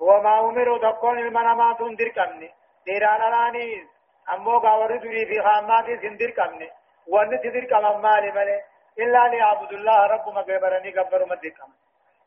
وما 0.00 0.40
أمروا 0.40 0.78
تكون 0.78 1.18
المنامات 1.18 1.82
هندر 1.82 2.08
كمني 2.08 2.50
ديران 2.86 3.20
راني 3.20 3.86
أمو 4.32 4.58
قاور 4.58 4.96
دري 4.96 5.26
في 5.26 5.42
خامات 5.42 5.88
هندر 6.04 6.30
كمني 6.30 6.70
وأن 7.08 7.40
تدر 7.42 7.64
كم 7.64 8.00
مالي 8.02 8.30
ملي 8.32 8.58
إلا 8.98 9.26
أن 9.26 9.32
يعبدوا 9.32 9.78
الله 9.78 10.06
رب 10.06 10.28
ما 10.34 10.40
قبرني 10.40 10.90
قبروا 10.98 11.26
مدر 11.26 11.48
كمني 11.48 11.78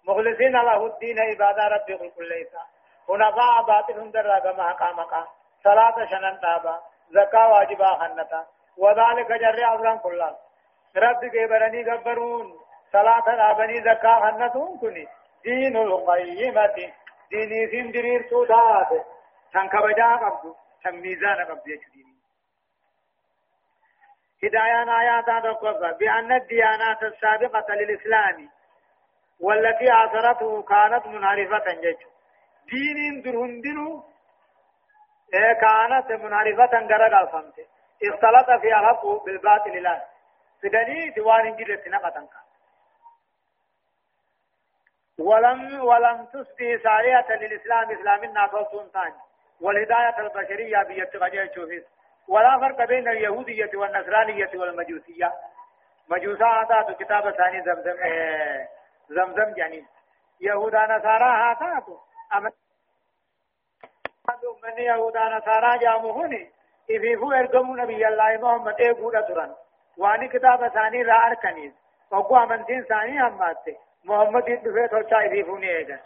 مخلصين 0.08 0.52
له 0.52 0.86
الدين 0.86 1.20
عبادة 1.20 1.68
ربي 1.68 1.94
قل 1.94 2.10
كل 2.10 2.30
ليس 2.30 2.54
هنا 3.10 3.30
باطل 3.68 4.00
هندر 4.00 4.26
رقم 4.26 4.58
مقام 4.58 4.96
مقام 5.00 5.28
صلاة 5.64 6.06
شنن 6.06 6.40
تابا 6.42 6.82
زكاة 7.10 7.48
واجبا 7.52 7.88
خنتا 7.88 8.46
وذلك 8.78 9.32
جرى 9.32 9.66
أمران 9.66 10.00
كلها 10.00 10.38
رب 10.98 11.26
كبرني 11.26 11.92
قبرون 11.92 12.60
صلاة 12.94 13.52
آبني 13.52 13.82
زكاة 13.82 14.20
خنتون 14.32 14.80
كني 14.80 15.08
دين 15.44 15.78
القيمة 15.78 16.76
ديني 17.32 17.68
سندرير 17.72 18.30
سودات 18.30 19.06
تنكبجا 19.54 20.16
قبض 20.16 20.56
تميزان 20.84 21.46
قبض 21.46 21.68
يجديني 21.68 22.18
هدايان 24.44 24.90
آيات 24.90 25.26
تقوى 25.44 25.94
بأن 26.00 26.32
الديانات 26.32 27.04
السابقة 27.04 27.76
للإسلام 27.76 28.50
والتي 29.40 29.90
عصرته 29.90 30.62
كانت 30.62 31.08
منعرفة 31.08 31.74
جج. 31.74 31.98
دين 32.72 33.22
درهندنو 33.22 34.04
كانت 35.32 36.12
منعرفة 36.12 36.80
غرق 36.80 37.32
فهمت 37.32 37.54
اختلط 38.04 38.62
في 38.62 38.68
الحق 38.68 39.06
بالباطل 39.26 39.84
لا 39.84 40.06
فدني 40.64 41.10
ديوان 41.10 41.56
جرت 41.56 41.88
نقطن 41.88 42.28
ولم 45.20 45.82
ولم 45.82 46.26
تسبي 46.26 46.78
سارية 46.78 47.26
للإسلام 47.30 47.92
إسلام 47.92 48.24
الناطل 48.24 48.90
ثاني 48.94 49.16
والهداية 49.62 50.20
البشرية 50.20 50.84
بيتغجل 50.84 51.56
شوفيس 51.56 51.84
ولا 52.28 52.60
فرق 52.60 52.88
بين 52.88 53.08
اليهودية 53.08 53.72
والنصرانية 53.74 54.50
والمجوسية 54.56 55.34
مجوسا 56.10 56.46
هاتاتو 56.46 56.94
كتاب 56.94 57.32
ثاني 57.32 57.62
زمزم 57.62 57.98
زمزم 59.10 59.54
يعني 59.58 59.86
يهودا 60.42 60.98
نصارى 60.98 61.26
هاتاتو 61.26 61.98
أما 62.36 62.52
من 64.64 64.84
يهودا 64.84 65.20
نصارى 65.20 65.78
جامهوني 65.78 66.50
إفيفو 66.92 67.32
إرقمو 67.32 67.76
نبي 67.76 68.08
الله 68.08 68.38
محمد 68.38 68.82
إيقودا 68.82 69.22
تران 69.22 69.52
واني 69.98 70.28
كتاب 70.28 70.68
ثاني 70.68 71.04
را 71.04 71.28
أركنيز 71.28 71.74
وقو 72.12 72.38
أمنتين 72.38 72.84
ثاني 72.84 73.22
هماتي 73.22 73.76
محمد 74.06 74.48
يدفع 74.50 74.86
توچا 74.88 75.18
إفيفوني 75.28 75.78
إيجا 75.78 76.00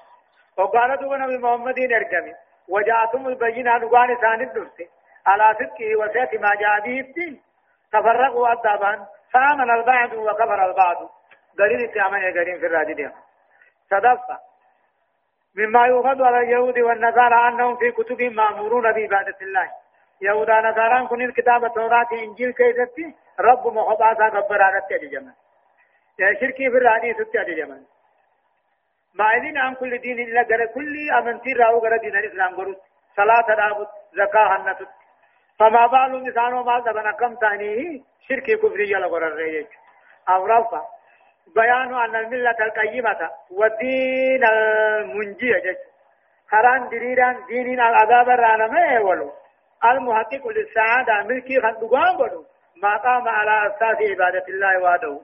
وقال 0.57 0.97
دوبا 0.99 1.17
نبي 1.17 1.37
محمد 1.37 1.79
إرقمي 1.79 2.33
وجاءتم 2.69 3.27
البينة 3.27 3.77
نقوان 3.77 4.15
ثاني 4.15 4.43
الدرسي 4.43 4.89
على 5.25 5.55
صدقه 5.59 5.95
وسيأتي 5.95 6.37
ما 6.37 6.51
جاء 6.55 6.79
به 6.85 6.99
الدين 6.99 7.41
تفرقوا 7.93 8.51
أدابان 8.51 9.05
فآمن 9.33 9.71
البعض 9.71 10.13
وكفر 10.13 10.65
البعض 10.65 11.09
دليل 11.57 11.89
اتعامل 11.89 12.39
قريم 12.39 12.59
في 12.59 12.65
الرادين 12.65 13.11
صدفة 13.91 14.50
مما 15.55 15.85
يؤخذ 15.87 16.21
على 16.23 16.39
اليهود 16.39 16.79
والنصارى 16.79 17.47
أنهم 17.47 17.75
في 17.77 17.91
كتبهم 17.91 18.35
مأمورون 18.35 18.83
بعبادة 18.83 19.35
الله. 19.41 19.71
يهودا 20.21 20.61
نصارى 20.61 21.07
كن 21.07 21.21
الكتاب 21.21 21.65
التوراة 21.65 22.07
إنجيل 22.13 22.51
كيستي 22.51 23.15
رب 23.39 23.67
مخباسا 23.67 24.27
غبر 24.27 24.61
على 24.61 24.77
التجمع 24.77 25.31
يا 26.19 26.33
شركي 26.39 26.69
في 26.71 26.77
الرادين 26.77 27.13
ستجمع 27.13 27.77
ما 29.15 29.25
إذن 29.37 29.57
عن 29.57 29.75
كل 29.75 29.97
دين 29.97 30.19
إلا 30.19 30.41
غير 30.41 30.65
كل 30.65 31.09
أمنتي 31.19 31.53
رأو 31.53 31.79
غير 31.79 31.97
دين 31.97 32.15
الإسلام 32.15 32.53
غرود 32.55 32.77
صلاة 33.17 33.47
دابت 33.47 33.89
زكاة 34.13 34.57
هنتت 34.57 34.87
فما 35.59 35.85
بال 35.87 36.23
مثال 36.27 36.53
ما 36.53 36.79
دبنا 36.79 37.11
كم 37.11 37.35
تانيه 37.35 38.01
شرك 38.27 38.43
كفر 38.59 38.79
يلا 38.79 39.07
غير 39.07 39.27
الرئيج 39.27 39.67
أو 40.29 40.45
رفع. 40.45 40.81
بيان 41.55 41.93
أن 41.93 42.15
الملة 42.15 42.55
القيمة 42.61 43.29
والدين 43.51 44.43
المنجية 44.45 45.57
جج 45.57 45.77
خران 46.51 46.89
دريران 46.89 47.45
دين 47.47 47.79
العذاب 47.79 48.29
رانا 48.29 48.67
ما 48.67 48.85
يولو 48.85 49.31
المحقق 49.85 50.47
للسعادة 50.47 51.23
ملكي 51.23 51.61
خندقان 51.61 52.17
بدو 52.17 52.45
ما 52.83 52.97
قام 52.97 53.27
على 53.27 53.67
أساس 53.67 53.97
عبادة 54.11 54.45
الله 54.49 54.83
وحده. 54.83 55.19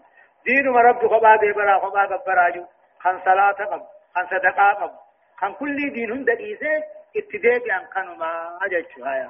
دين 0.46 0.68
رب 0.68 1.08
خبا 1.08 1.36
برا 1.36 1.80
خبا 1.80 2.02
غبراجو 2.02 2.66
خن 3.00 3.20
صلاة 3.26 3.52
قم 3.52 3.82
خن 4.16 4.26
صدقاء 4.28 4.74
قم. 4.74 4.92
خن 5.38 5.54
كل 5.54 5.76
دين 5.94 6.12
هند 6.12 6.30
إيسي 6.30 6.84
اتداء 7.18 7.58
بأن 7.60 7.86
كانوا 7.94 8.16
ما 8.16 8.60
أجج 8.62 8.86
هايا. 9.06 9.30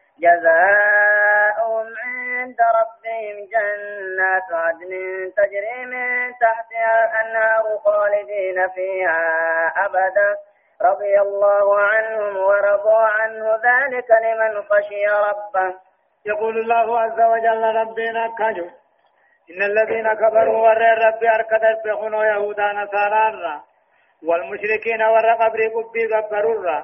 جزاؤهم 0.21 1.87
عند 2.03 2.57
ربهم 2.79 3.35
جنات 3.53 4.47
عدن 4.51 4.91
تجري 5.37 5.85
من 5.85 6.33
تحتها 6.41 6.93
الأنهار 7.05 7.77
خالدين 7.85 8.67
فيها 8.75 9.27
أبدا. 9.85 10.35
رضي 10.81 11.21
الله 11.21 11.79
عنهم 11.79 12.37
ورضوا 12.37 13.05
عنه 13.17 13.45
ذلك 13.55 14.11
لمن 14.11 14.61
خشي 14.61 15.05
ربه. 15.07 15.75
يقول 16.25 16.57
الله 16.57 16.99
عز 16.99 17.21
وجل 17.21 17.63
ربنا 17.75 18.27
كجو. 18.39 18.69
إن 19.51 19.61
الذين 19.61 20.13
كفروا 20.13 20.57
ور 20.57 20.81
ربي 21.07 21.29
أركضت 21.29 21.79
بخنو 21.85 22.23
يهودا 22.23 22.73
نصارى 22.73 23.61
والمشركين 24.23 25.01
ور 25.01 25.33
قبر 25.33 25.59
قبي 25.67 26.15
قبروا 26.15 26.81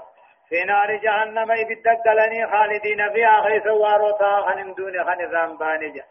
في 0.50 0.64
نار 0.64 0.96
جهنم 0.96 1.52
إبتدقلني 1.52 2.48
خالدين 2.48 3.14
فيها 3.14 3.42
خيس 3.42 3.68
وأروتا 3.68 4.42
خن 4.42 4.74
دون 4.74 5.04
خن 5.04 5.22
الرمبانجة 5.22 6.04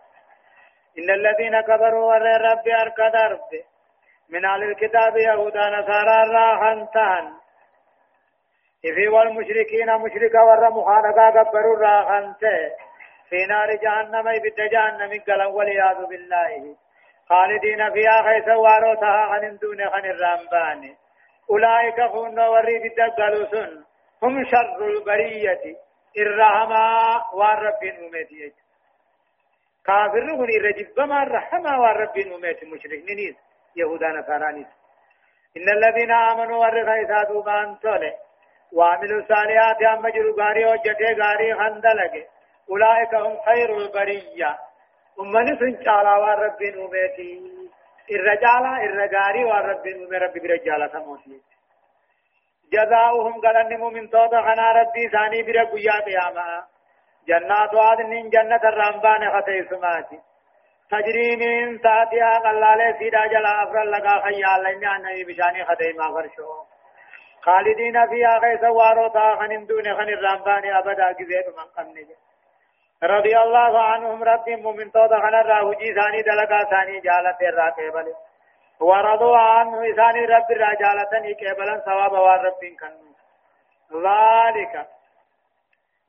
إن 0.98 1.10
الذين 1.10 1.60
كفروا 1.60 2.06
ور 2.06 2.22
ربي 2.22 2.74
أركض 2.74 3.16
ربي 3.16 3.64
من 4.28 4.44
أهل 4.44 4.62
الكتاب 4.62 5.16
يهودا 5.16 5.70
نصارى 5.70 6.30
راخنتان 6.34 7.32
إفي 8.86 9.08
والمشركين 9.08 9.94
مشركا 9.94 10.42
ور 10.42 10.70
مخانقا 10.70 11.30
قبروا 11.30 11.78
راخنته 11.78 12.70
في 13.28 13.46
نار 13.46 13.74
جهنم 13.74 14.28
إبت 14.28 14.60
جهنم 14.60 15.22
قلن 15.28 15.46
والعياذ 15.46 16.06
بالله. 16.06 16.76
خالدين 17.28 17.92
فيها 17.92 18.22
خيس 18.22 18.48
وأروتا 18.48 19.26
خن 19.26 19.56
دون 19.56 19.90
خن 19.90 20.04
الرمباني 20.04 20.96
أولئك 21.50 22.00
خون 22.12 22.38
وري 22.38 22.78
بدقلوا 22.78 23.46
هم 24.22 24.44
شر 24.44 24.86
البرية. 24.86 25.76
الرحمة 26.18 27.22
والرب 27.34 27.82
أمتي 27.84 28.52
كافر 29.86 30.34
هن 30.34 30.48
الرجب 30.60 31.00
ما 31.00 31.22
الرحمة 31.22 31.80
والرب 31.80 32.18
أمتي 32.18 32.66
مشرك 32.66 33.04
نيز 33.10 33.36
يهودا 33.76 34.08
نصارانيس 34.08 34.66
إن 35.56 35.68
الذين 35.68 36.12
آمنوا 36.12 36.56
والرغيثا 36.56 37.22
دوبان 37.22 37.78
تولي 37.82 38.14
وعملوا 38.72 39.20
الصالحات 39.20 39.82
أما 39.82 40.10
جروا 40.10 40.42
غاري 40.42 40.64
وجتي 40.66 41.08
غاري 41.22 41.54
خندلك 41.54 42.28
أولئك 42.70 43.14
هم 43.14 43.36
خير 43.46 43.76
البرية. 43.76 44.58
أمني 45.20 45.58
سنشالا 45.58 46.16
والرب 46.16 46.62
أمتي 46.62 47.30
الرجالة 48.10 48.84
الرجاري 48.84 49.44
والرب 49.44 49.86
أمتي 49.86 50.16
رب 50.16 50.32
برجالة 50.42 51.04
موتي 51.06 51.40
جزاؤهم 52.72 53.40
قلن 53.40 53.76
مؤمن 53.80 54.10
توتا 54.10 54.40
خنا 54.42 54.72
ربي 54.72 55.08
ثاني 55.08 55.42
بر 55.42 55.64
قيا 55.64 56.00
قياما 56.06 56.64
جنات 57.28 57.74
عدن 57.74 58.28
جنة 58.30 58.62
الرمبان 58.64 59.30
خطي 59.34 59.64
سماتي 59.70 60.18
تجري 60.90 61.36
من 61.36 61.80
تحتها 61.80 62.38
قلال 62.38 62.94
سيدا 62.98 63.26
جلا 63.26 63.62
أفر 63.62 63.84
لغا 63.84 64.20
خيال 64.24 64.62
لن 64.62 65.02
نبي 65.02 65.24
بشاني 65.24 65.64
خطي 65.64 65.92
ما 65.92 66.06
فرشو. 66.14 66.48
خالدين 67.42 68.06
فيها 68.10 68.38
غيث 68.38 68.64
وارو 68.64 69.08
تا 69.08 69.36
خن 69.36 69.66
دون 69.66 69.84
خن 69.96 70.08
الرمبان 70.08 70.64
أبدا 70.72 71.08
قزيت 71.18 71.48
من 71.58 71.66
قمني. 71.76 72.06
رضي 73.02 73.38
الله 73.38 73.82
عنهم 73.82 74.24
ربي 74.24 74.56
مؤمن 74.56 74.92
توتا 74.92 75.16
خنا 75.16 75.42
راهجي 75.42 75.94
ثاني 75.94 76.22
دلقا 76.22 76.64
ثاني 76.70 77.00
جالت 77.00 77.42
الراقبة. 77.42 78.14
ورضوا 78.80 79.36
عنه 79.38 79.90
إساني 79.92 80.24
رب 80.24 80.50
رجالة 80.50 81.32
كبلا 81.40 81.78
ثواب 81.86 82.12
والرب 82.12 82.60
كنو 82.80 83.06
ذلك 84.06 84.86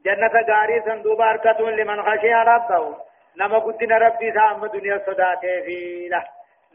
جنة 0.06 0.36
غاري 0.50 0.82
صندوق 0.82 1.22
أركة 1.22 1.60
لمن 1.70 2.04
خشي 2.04 2.34
ربه 2.34 2.98
نما 3.38 3.58
قدنا 3.60 3.98
ربي 3.98 4.32
سا 4.34 4.52
أما 4.52 4.68
دنيا 4.68 4.98
صداته 5.06 5.62
في 5.66 6.08
له 6.12 6.24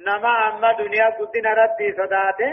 نما 0.06 0.48
أما 0.48 0.72
دنيا 0.72 1.06
قدنا 1.10 1.52
ربي 1.54 1.92
صداته 1.92 2.52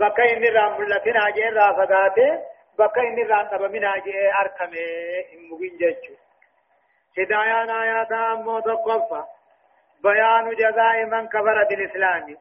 بقى 0.00 0.32
إني 0.36 0.48
رام 0.48 0.80
ملتين 0.80 1.16
آجين 1.16 1.54
را 1.54 1.72
صداته 1.72 2.42
بقى 2.78 3.00
إني 3.08 3.22
رام 3.22 3.46
تبا 3.46 3.68
من 3.68 3.84
آجين 3.84 4.32
أركمه 4.40 4.86
إمبين 5.34 5.76
جيشو 5.80 6.14
هدايان 7.18 7.70
آيات 7.70 8.12
أمو 8.12 8.60
تقفى 8.60 9.24
بيان 10.04 10.50
جزاء 10.54 11.04
من 11.04 11.28
كفر 11.28 11.64
بالإسلام 11.70 12.36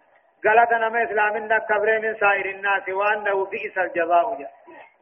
غلط 0.46 0.74
نما 0.74 1.04
اسلامنا 1.04 1.60
كبر 1.60 2.00
من 2.00 2.16
سائر 2.16 2.46
الناس 2.46 2.89
وانه 2.89 3.46
بئس 3.46 3.78
الجزاء 3.78 4.36
جا 4.36 4.50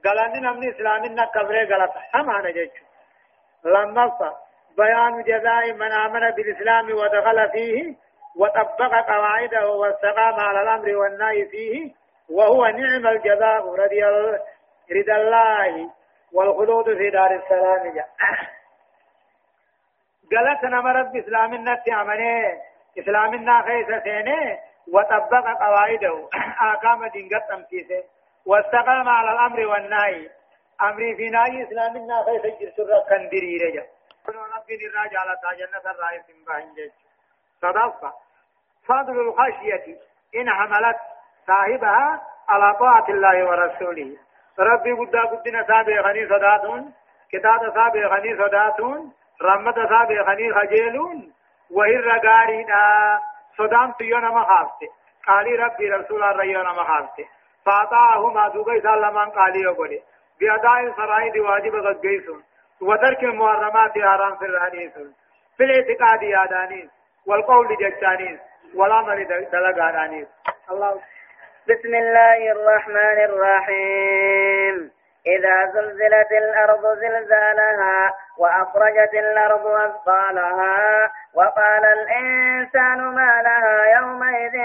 غلط 0.05 0.35
نما 0.35 0.69
اسلامنا 0.69 1.25
كبر 1.25 1.55
غلط 1.73 1.91
هم 2.15 2.29
أنا 2.29 2.51
جيش 2.51 2.71
لما 3.65 4.11
بيان 4.77 5.23
جزاء 5.23 5.73
من 5.73 5.91
امن 5.91 6.31
بالاسلام 6.31 6.91
ودخل 6.91 7.49
فيه 7.51 7.95
وطبق 8.35 9.09
قواعده 9.09 9.67
واستقام 9.69 10.39
على 10.39 10.61
الامر 10.61 10.95
والنهي 10.97 11.45
فيه 11.45 11.91
وهو 12.29 12.65
نعم 12.65 13.07
الجزاء 13.07 13.75
رضي 13.75 14.03
رضا 14.91 15.15
الله 15.15 15.89
والخلود 16.33 16.97
في 16.97 17.09
دار 17.09 17.35
السلام 17.35 17.93
جا 17.93 18.05
غلط 20.33 20.63
نما 20.63 20.91
رب 20.91 21.15
اسلامنا 21.15 21.75
تعمله 21.75 22.61
اسلامنا 22.99 23.61
خيس 23.61 24.03
سينه 24.03 24.59
وطبق 24.91 25.45
قواعده. 25.59 26.29
آكام 26.61 27.05
دين 27.05 27.29
قد 27.29 27.41
تمسيسه 27.49 28.03
واستقام 28.45 29.09
على 29.09 29.31
الأمر 29.31 29.67
والنهي. 29.67 30.29
أمري 30.81 31.15
في 31.15 31.29
نهي 31.29 31.63
إسلامنا 31.63 32.23
خيس 32.25 32.41
جرسر 32.59 33.03
كان 33.09 33.29
دري 33.29 33.57
رجا 33.57 33.85
ربي 34.29 34.87
الراجع 34.87 35.19
على 35.19 35.57
جنة 35.57 35.91
الرائس 35.91 36.23
باهن 36.47 36.91
صدفة. 37.61 38.13
فضل 38.87 39.19
الخشية. 39.19 39.97
إن 40.35 40.49
حملت 40.49 40.97
صاحبها 41.47 42.21
على 42.49 42.75
طاعة 42.79 43.05
الله 43.09 43.45
ورسوله. 43.45 44.17
ربي 44.59 44.91
قد 44.91 45.15
قدنا 45.15 45.63
سابع 45.67 46.01
غني 46.01 46.27
صداتون. 46.27 46.93
كتاب 47.31 47.73
سابع 47.73 48.07
غني 48.07 48.37
صداتون. 48.37 49.13
رمت 49.41 49.75
سابع 49.75 50.21
غني 50.21 50.53
خجيلون. 50.53 51.33
وإن 51.71 51.99
رقارينا 51.99 53.19
صدام 53.57 53.91
تيونا 53.91 54.29
مخافته 54.29 54.89
قال 55.27 55.59
ربي 55.59 55.89
رسول 55.89 56.23
الريونا 56.23 56.71
مخافته 56.71 57.25
فأطاعهما 57.65 58.47
دوغي 58.47 58.81
سالمان 58.81 59.29
قال 59.29 59.63
يقولي 59.63 60.01
بأداء 60.39 60.79
الفرائض 60.79 61.35
واجب 61.35 61.75
غدقيسون. 61.75 62.43
وترك 62.81 63.23
المحرمات 63.23 63.91
حرام 63.91 64.35
في 64.35 64.45
الحديث 64.45 64.91
في 65.57 65.63
الاعتقاد 65.63 66.23
يادانيس. 66.23 66.89
والقول 67.27 67.67
ججانيس. 67.77 68.39
والعمل 68.75 69.27
دلقانيس 69.51 70.27
الله. 70.71 71.01
بسم 71.69 71.95
الله 71.95 72.51
الرحمن 72.51 73.17
الرحيم. 73.29 74.91
إذا 75.27 75.71
زلزلت 75.73 76.31
الأرض 76.31 76.97
زلزالها 76.97 78.13
وأخرجت 78.37 79.13
الأرض 79.13 79.67
أثقالها 79.67 81.11
وقال 81.33 81.85
الإنسان 81.85 82.97
ما 82.97 83.41
لها 83.41 83.99
يومئذ 83.99 84.55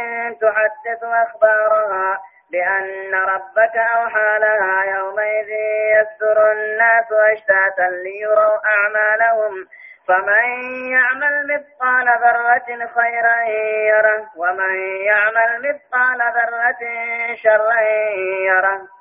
تحدث 0.40 1.02
أخبارها 1.02 2.20
بأن 2.52 3.14
ربك 3.14 3.76
أوحى 3.76 4.38
لها 4.38 4.84
يومئذ 4.98 5.48
يصدر 5.96 6.52
الناس 6.52 7.12
أشتاتا 7.12 7.90
ليروا 7.90 8.58
أعمالهم 8.66 9.66
فمن 10.08 10.44
يعمل 10.90 11.46
مثقال 11.46 12.06
ذرة 12.06 12.86
خيرا 12.86 13.42
يره 13.88 14.30
ومن 14.36 14.78
يعمل 15.06 15.50
مثقال 15.68 16.18
ذرة 16.18 16.78
شرا 17.34 17.80
يره 18.46 18.97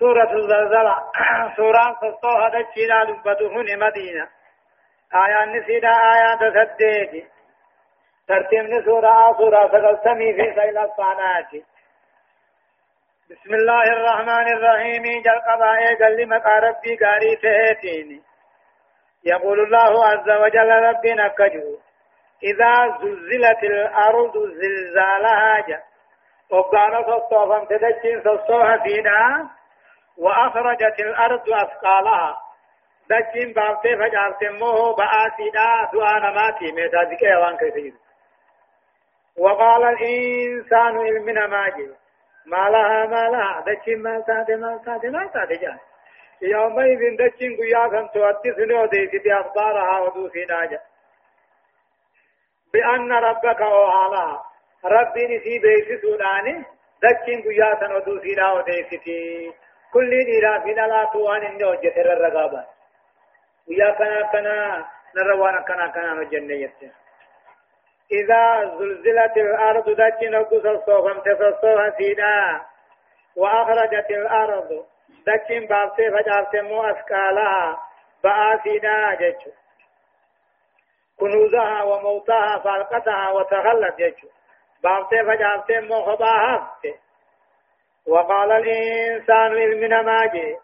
سورة 0.00 0.32
الزلزلة. 0.32 0.96
سورة 1.56 1.94
فصوها 2.00 2.48
دجينا 2.48 3.04
دبتهن 3.04 3.78
مدينة. 3.78 4.28
آيات 5.14 5.48
نسيدا 5.48 5.88
آيات 5.88 6.38
تسديك 6.40 7.30
ترتيب 8.28 8.84
سورة 8.84 9.36
سورة 9.38 9.68
سقلتمي 9.68 10.32
في 10.32 10.54
سيل 10.54 10.78
الصانات 10.78 11.50
بسم 13.30 13.54
الله 13.54 13.82
الرحمن 13.82 14.46
الرحيم. 14.56 15.02
جل 15.02 15.40
قبائي 15.48 15.94
قل 15.94 16.22
لما 16.22 16.36
ربي 16.36 16.96
قاري 16.96 17.36
تهيتيني 17.36 18.22
يقول 19.24 19.60
الله 19.60 20.06
عز 20.06 20.30
وجل 20.30 20.70
ربنا 20.70 21.28
كجو 21.28 21.78
إذا 22.42 22.98
زلزلت 23.00 23.62
الأرض 23.62 24.32
زلزالها 24.60 25.60
جا. 25.68 25.82
وقال 26.50 27.04
صوفا 27.30 27.64
تدجين 27.64 28.22
صوها 28.46 28.76
فينا. 28.76 29.50
وأخرجت 30.20 31.00
الأرض 31.00 31.50
أثقالها. 31.50 32.36
دجين 33.10 33.52
بابتي 33.52 33.96
فجارت 33.96 34.44
موه 34.60 34.96
بآسيدا 34.96 35.90
دعانا 35.92 36.30
ماتي 36.30 36.72
ميتا 36.72 37.02
ذكي 37.10 37.34
وان 37.34 37.56
كثير. 37.56 37.92
وقال 39.38 39.84
الإنسان 39.84 40.98
علمنا 40.98 41.46
ماجي 41.46 41.88
ما 42.46 42.70
لها 42.70 43.06
ما 43.06 43.28
لها. 43.28 43.64
دجين 43.66 44.02
ما 44.02 44.22
سادة 44.26 44.56
ما 44.56 44.80
سادة 44.84 45.10
ما 45.10 45.30
سادة 45.32 45.56
جان. 45.56 45.78
يومئذ 46.42 47.16
دجين 47.16 47.56
قيا 47.56 47.88
كان 47.88 48.10
تؤدي 48.10 48.52
سنو 48.56 48.86
ديسي 48.86 49.32
أخبارها 49.32 49.98
ودوسي 50.00 50.44
ناجا. 50.44 50.80
بأن 52.72 53.12
ربك 53.12 53.62
أوحالا 53.62 54.40
ربي 54.84 55.36
نسي 55.36 55.58
بيسي 55.58 56.00
سوداني. 56.02 56.64
دجين 57.02 57.42
قيا 57.42 57.94
ودوسي 57.94 58.34
نا 58.34 58.52
وديسي 58.52 59.52
كل 59.92 60.10
ديرا 60.24 60.58
فينا 60.58 60.80
لا 60.80 61.04
توان 61.12 61.42
إنه 61.42 61.68
وجه 61.68 61.88
ترى 61.88 62.12
الرقابة 62.12 62.64
ويا 63.68 63.90
كنا 63.90 64.22
كنا 64.32 64.86
نروانا 65.16 65.60
كنا 65.60 65.86
كنا 65.86 66.14
نجنة 66.14 66.54
يتين 66.54 66.92
إذا 68.12 68.64
زلزلت 68.78 69.36
الأرض 69.36 69.90
دجين 69.90 70.34
وقص 70.34 70.64
الصوفم 70.66 71.20
تصصوها 71.20 71.90
سيدا. 71.90 72.60
وأخرجت 73.36 74.10
الأرض 74.10 74.86
دچين 75.26 75.66
بابته 75.66 76.10
فجارته 76.10 76.60
مو 76.60 76.82
اسقالها 76.82 77.78
بآسينا 78.24 79.14
جچو 79.14 79.50
كنوزها 81.20 81.82
وموتها 81.82 82.58
فالقتها 82.58 83.30
وتغلت 83.30 83.94
جچو 83.98 84.28
بابته 84.82 85.22
فجارته 85.22 85.80
مو 85.80 86.02
خباها. 86.02 86.70
وقال 88.10 88.52
الإنسان 88.52 89.50
علمنا 89.62 90.02
ماجي. 90.02 90.56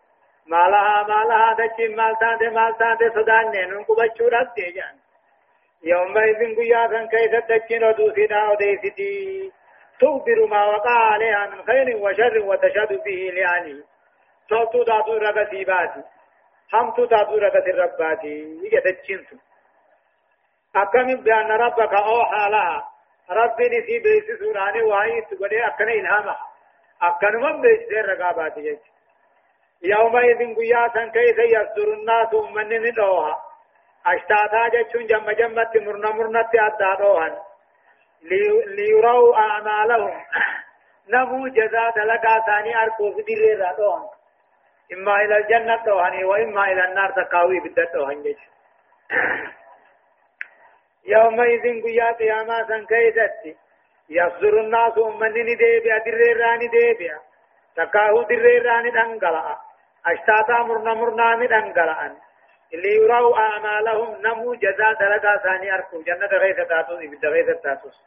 ما 0.47 0.65
لها 0.73 1.03
ما 1.03 1.21
لها 1.29 1.57
دچين 1.59 1.97
مال 1.97 2.15
تانده 2.21 2.51
مال 2.51 2.77
تانده 2.79 3.09
صدان 3.15 3.51
نينون 3.51 3.85
قبچو 3.85 4.29
رد 4.29 4.57
جان. 4.77 4.97
يومئذ 5.85 6.57
قياسا 6.57 7.07
كيف 7.13 7.33
دچين 7.51 7.85
ودوسنا 7.85 8.51
وديستي 8.51 9.53
تخبر 10.01 10.47
ما 10.51 10.65
وقع 10.65 10.99
عليها 11.13 11.47
من 11.47 11.63
خير 11.63 11.97
وشر 11.97 12.39
وتشهد 12.39 12.93
به 13.05 13.31
لعلي. 13.37 13.85
صوتو 14.51 14.83
دادو 14.83 15.19
رغا 15.19 15.45
سيباتي 15.51 16.03
همتو 16.73 17.05
دادو 17.05 17.37
رغا 17.39 17.61
سرباتي 17.67 18.37
يجتچنتو 18.65 19.37
أكمل 20.77 21.17
بأن 21.17 21.51
ربك 21.51 21.95
أوحى 21.95 22.51
لها. 22.51 22.89
ربي 23.31 23.65
نسي 23.69 23.99
بيس 23.99 24.39
سوراني 24.39 24.83
وهي 24.83 25.21
تقولي 25.21 25.67
أكنا 25.67 25.93
إلهامها. 25.93 26.56
أكنا 27.03 27.39
من 27.39 27.61
بيس 27.61 27.89
دير 27.89 28.09
رقاباتي 28.09 28.61
يج 28.61 28.79
يومئذ 29.83 30.55
قياسا 30.57 31.07
كيف 31.07 31.39
يصدر 31.39 31.93
الناس 31.93 32.35
من 32.35 32.83
ندوها 32.83 33.43
أشتاتا 34.07 34.69
جتشون 34.69 35.07
جم 35.07 35.31
جمت 35.31 35.77
مرنا 35.77 36.11
مرنا 36.11 36.43
تأدادوها 36.43 37.43
ليروا 38.67 39.37
أعمالهم 39.37 40.23
نمو 41.09 41.49
جزاء 41.49 41.99
لقا 41.99 42.41
ثاني 42.47 42.83
أركوف 42.83 43.15
دير 43.27 43.61
رادوها 43.61 44.11
إما 44.93 45.17
إلى 45.23 45.37
الجنة 45.37 45.85
توهني 45.85 46.25
وإما 46.25 46.73
إلى 46.73 46.85
النار 46.85 47.11
تقاوي 47.11 47.61
بالدت 47.61 47.93
توهنجش 47.93 48.39
يومئذ 51.07 51.83
قيات 51.83 52.21
يا 52.21 52.43
ما 52.43 52.67
سنكيدت 52.69 53.57
يصدر 54.11 54.61
الناس 54.61 54.99
أمني 54.99 55.55
ديبيا 55.55 55.99
دريراني 55.99 56.69
ديبيا. 56.69 57.19
تقاهو 57.77 58.23
دريراني 58.23 58.91
دنقلع 58.91 59.57
أشتاتا 60.07 60.63
مرنا 60.63 60.95
مرنا 60.95 61.37
مدنقلعا 61.37 62.17
اللي 62.75 62.95
يروا 62.95 63.39
أعمالهم 63.39 64.17
نمو 64.23 64.55
جزاء 64.55 64.93
دلقا 65.01 65.37
ثاني 65.37 65.75
أركو. 65.75 66.03
جنة 66.03 66.27
غيث 66.27 66.57
تاتوس 66.57 66.99
إبدا 67.03 67.29
غيث 67.29 67.47
تاتوس. 67.63 68.05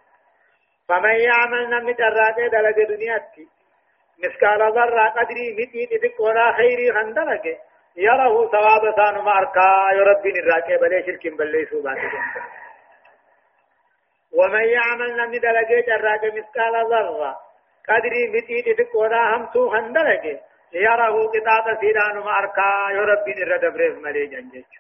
فمن 0.88 1.16
يعمل 1.30 1.70
نمت 1.70 2.00
الراتي 2.00 2.48
دلق 2.50 2.88
دنياتي 2.90 3.48
مثقال 4.24 4.62
ذرة 4.74 5.10
قدري 5.10 5.46
متي 5.58 5.86
تذكونا 5.86 6.52
خيري 6.52 6.94
خندلك. 6.94 7.46
يره 7.96 8.50
ثواب 8.52 8.96
ثان 8.96 9.24
ماركا. 9.24 9.70
يربي 9.94 10.32
نراكي 10.32 10.78
بلي 10.78 11.04
شرك 11.06 11.28
بلي 11.38 11.66
سوباتي. 11.66 12.10
ومن 14.34 14.64
يعمل 14.64 15.18
نمي 15.18 15.40
دلقي 15.40 15.82
جراك 15.82 16.24
مثقال 16.24 16.74
ذرة. 16.92 17.38
قدري 17.90 18.28
متي 18.34 18.62
تذكونا 18.62 19.36
هم 19.36 19.46
تو 19.46 19.70
خندلك 19.70 20.42
يره 20.74 21.28
قطاط 21.34 21.80
سيدان 21.80 22.18
ماركا 22.18 22.70
يربي 22.92 23.34
نردبريف 23.34 23.98
ملي 23.98 24.26
جنجج 24.26 24.72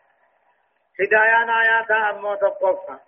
هدايان 0.99 1.49
آيات 1.49 1.91
أمو 1.91 2.35
تقفا. 2.35 2.99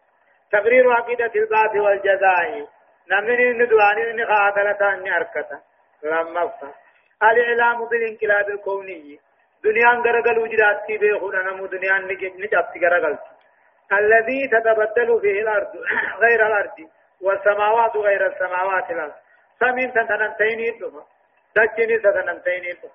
تقرير 0.51 0.91
عقيدة 0.91 1.31
البعث 1.35 1.75
والجزاء. 1.75 2.67
نمني 3.11 3.49
ندواني 3.53 4.13
نخاطلتان 4.13 5.03
نأركتا 5.03 5.59
لما 6.03 6.47
فا 6.47 6.73
الإعلام 7.23 7.85
بالانقلاب 7.85 8.49
الكوني. 8.49 9.19
دنيا 9.63 9.89
غرغل 9.89 10.39
وجراتي 10.39 10.97
بيخونا 10.97 11.41
نمو 11.43 11.65
دنيا 11.65 11.97
نجابتي 12.43 12.79
غرغل 12.79 13.17
الذي 13.93 14.47
تتبدل 14.47 15.21
فيه 15.21 15.41
الأرض 15.41 15.67
غير 16.23 16.47
الأرض 16.47 16.89
والسماوات 17.21 17.97
غير 17.97 18.27
السماوات 18.27 18.91
الأرض. 18.91 19.13
سمين 19.59 19.93
تنتين 19.93 20.59
يدوما 20.59 21.03
دجني 21.55 21.99
تنتين 21.99 22.63
يدوما 22.63 22.93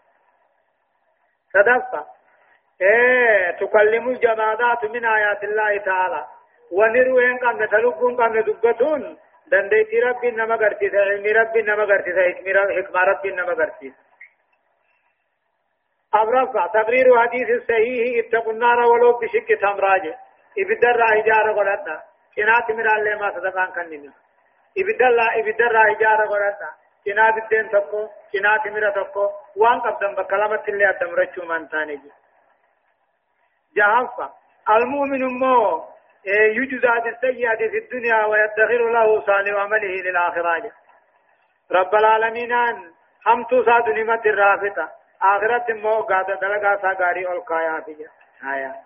صدفة. 1.52 2.06
إيه 2.80 3.50
تكلم 3.50 4.08
الجمادات 4.08 4.84
من 4.84 5.04
آيات 5.04 5.44
الله 5.44 5.78
تعالى. 5.78 6.26
ونروين 6.72 7.38
قمنا 7.38 7.66
تلقون 7.66 8.16
قمنا 8.16 8.40
دبتون. 8.40 9.18
دنديتي 9.46 10.00
ربي 10.00 10.30
نما 10.30 10.54
غرتي 10.54 10.86
علم 10.98 11.26
ربي 11.36 11.62
نما 11.62 11.84
غرتي 11.84 12.10
حكمة 12.12 13.00
ربي 13.00 13.30
نما 13.30 13.52
غرتي 13.52 13.92
أبرفع 16.14 16.66
تقرير 16.66 17.18
حديث 17.18 17.48
الصحيح 17.50 18.26
اتقوا 18.26 18.52
النار 18.52 18.78
ولو 18.80 19.18
بشك 19.18 19.48
تمراج 19.60 20.14
إبدر 20.58 21.00
إجارة 21.20 21.52
قلتنا 21.52 22.02
كنات 22.36 22.70
مرا 22.70 22.96
اللي 22.98 23.14
ما 23.16 23.30
صدقان 23.30 23.70
كننا 23.72 24.12
إبدالله 24.78 25.40
إبدالله 25.40 25.90
إجارة 25.96 26.26
قرأتا 26.28 26.70
كنا 27.04 27.30
بالدين 27.30 27.70
تقو 27.70 28.08
كنا 28.32 28.56
تمرة 28.64 28.90
تقو 28.90 29.30
وان 29.56 29.80
قبضا 29.80 30.22
بكلمة 30.22 30.62
اللي 30.68 30.90
أدمرتشو 30.90 31.44
من 31.44 31.68
تاني 31.68 32.00
جهفة 33.76 34.30
المؤمن 34.70 35.22
مو 35.38 35.84
يجزى 36.26 37.00
بالسيئة 37.04 37.56
في 37.56 37.78
الدنيا 37.78 38.24
ويدخر 38.24 38.90
له 38.90 39.20
صالح 39.26 39.54
عمله 39.60 39.94
للآخرة 40.06 40.72
رب 41.72 41.94
العالمين 41.94 42.52
هم 43.26 43.44
تصاد 43.44 43.88
نعمة 43.88 44.22
الرافقة 44.26 44.88
آخرت 45.22 45.70
مو 45.70 46.00
قادة 46.00 46.34
دلقا 46.34 46.76
ساقاري 46.82 47.28
القايا 47.28 47.80
فيها 47.80 48.10
آية 48.54 48.85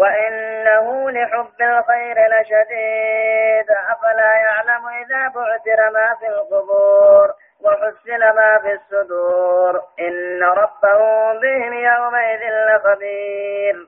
وإنه 0.00 1.10
لحب 1.10 1.60
الخير 1.60 2.16
لشديد 2.32 3.68
أفلا 3.70 4.32
يعلم 4.46 4.86
إذا 4.88 5.28
بعثر 5.28 5.90
ما 5.94 6.14
في 6.20 6.26
القبور 6.28 7.28
وحسن 7.64 8.20
ما 8.36 8.58
في 8.62 8.72
الصدور 8.72 9.80
إن 10.00 10.42
ربهم 10.42 11.40
بهم 11.40 11.72
يومئذ 11.72 12.42
لخبير. 12.68 13.86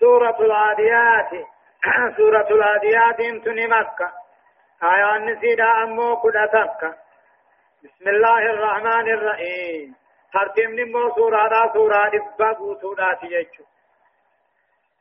سورة 0.00 0.36
العاديات 0.40 1.30
سورة 2.16 2.48
العاديات 2.50 3.20
انتني 3.20 3.66
مكة. 3.66 4.12
آية 4.82 5.18
نسيدا 5.18 5.64
أمو 5.82 6.16
كدتك 6.16 6.94
بسم 7.84 8.08
الله 8.08 8.38
الرحمن 8.38 9.08
الرحيم. 9.08 9.94
ترتيب 10.32 10.70
نمو 10.70 11.14
سورة 11.14 11.72
سورة 11.72 12.06
إبقى 12.06 12.56
سورة 12.80 13.18
يجو 13.22 13.64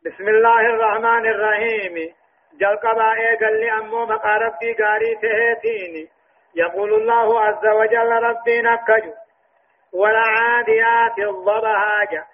بسم 0.06 0.28
الله 0.30 0.60
الرحمن 0.60 1.26
الرحيم 1.28 2.14
جل 2.62 2.76
قبائي 2.76 3.36
قال 3.42 3.60
لي 3.60 3.72
أمو 3.72 4.06
مقارب 4.06 4.54
دي 4.62 4.74
قاري 4.74 5.16
تهيتيني 5.16 6.10
يقول 6.56 6.94
الله 6.94 7.42
عز 7.42 7.66
وجل 7.68 8.12
ربي 8.12 8.62
نكجو 8.62 9.14
والعاديات 9.94 11.20
الضبهاجة 11.20 12.26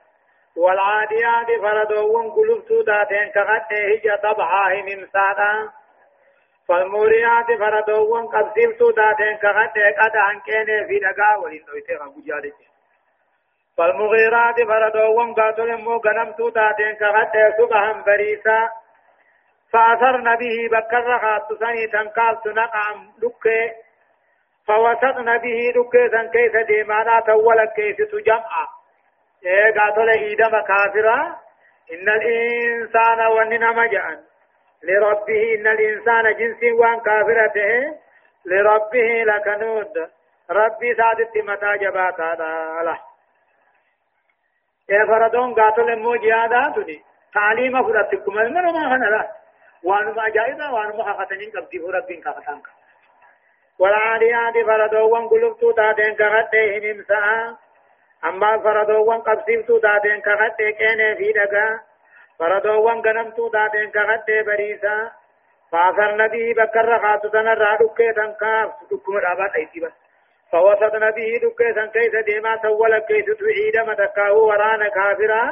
والعاديات 0.55 1.47
فردوون 1.61 2.31
قلوب 2.31 2.85
داتين 2.85 3.31
كغته 3.35 3.77
هجا 3.91 4.15
ضبحاه 4.15 4.73
ممسادا 4.81 5.69
فالموريات 6.67 7.45
فردوون 7.59 8.27
قبسيب 8.27 8.77
داتين 8.95 9.37
كغته 9.37 9.85
قد 10.01 10.15
عنكين 10.15 10.87
في 10.87 10.99
دقا 10.99 11.35
ولين 11.35 11.65
نويته 11.67 11.95
غبو 12.05 12.21
جارجه 12.27 12.68
فالمغيرات 13.79 14.55
فردوون 14.67 15.33
قاتل 15.33 15.83
مو 15.83 15.97
غنم 15.97 16.31
تاتين 16.31 16.95
كغتة 16.95 17.57
صبحا 17.57 17.91
بريسا. 17.91 18.69
فأثرن 19.71 20.35
به 20.35 20.69
بكر 20.71 21.19
خاطساني 21.19 21.87
تنقال 21.87 22.41
تنقعم 22.41 22.99
لكي. 23.21 23.71
فوسطن 24.67 25.37
به 25.37 25.73
دكيسا 25.75 26.29
كيف 26.33 26.55
ديمانا 26.67 27.19
تولا 27.19 27.65
كيف 27.65 27.97
تجمع. 28.11 28.67
إيه 29.45 29.79
قاتل 29.79 30.09
إيدم 30.09 30.59
كافرا. 30.61 31.35
إن 31.93 32.09
الإنسان 32.09 33.27
وننا 33.27 33.71
مجأن. 33.71 34.19
لربه 34.83 35.55
إن 35.55 35.67
الإنسان 35.67 36.35
جنس 36.39 36.63
وان 36.79 36.99
كافرته. 36.99 37.97
لربه 38.45 39.23
لكنود. 39.23 40.09
ربي 40.51 40.95
سادت 40.95 41.37
متى 41.37 41.77
جباتا 41.77 42.35
له 42.83 42.91
إيه 42.91 43.08
فردون 45.07 45.53
قاتل 45.53 45.99
مو 45.99 46.15
جهادا 46.15 46.73
تني 46.75 47.03
تعليم 47.33 47.83
فرتكم 47.83 48.39
المنو 48.39 48.71
ما 48.71 48.89
خنا 48.89 49.27
وانما 49.83 50.29
جائزة 50.29 50.73
وانما 50.73 51.13
خطنين 51.13 51.51
قبضي 51.51 51.79
فربين 51.79 52.21
كفتانك 52.21 52.67
والعاديات 53.79 54.53
فردوان 54.65 55.27
قلوبتو 55.27 55.71
تاتين 55.71 56.15
كغتي 56.15 56.63
هممسا 56.77 57.55
أما 58.25 58.57
فردوان 58.57 59.19
قبسيفتو 59.19 59.77
تاتين 59.77 60.21
كغتي 60.21 60.71
كيني 60.71 61.15
في 61.15 61.31
دقا 61.31 61.79
فردوان 62.39 63.01
غنمتو 63.01 63.49
تاتين 63.49 63.91
كغتي 63.91 64.43
بريسا 64.43 65.11
فاثرن 65.71 66.27
به 66.27 66.53
بكر 66.57 66.99
خاتتنا 66.99 67.53
را 67.53 67.75
دكي 67.75 68.13
تنكاف 68.13 68.69
دكم 68.91 69.17
رابات 69.17 69.55
ايتي 69.55 69.79
بس 69.79 69.91
فوسطن 70.51 71.11
به 71.11 71.39
دكي 71.43 71.73
تن 71.73 71.89
كيس 71.89 72.15
ديما 72.25 72.55
تول 72.55 72.99
كيس 72.99 73.25
تعيد 73.25 73.77
متكاه 73.89 74.33
ورانا 74.33 74.89
كافرا. 74.89 75.43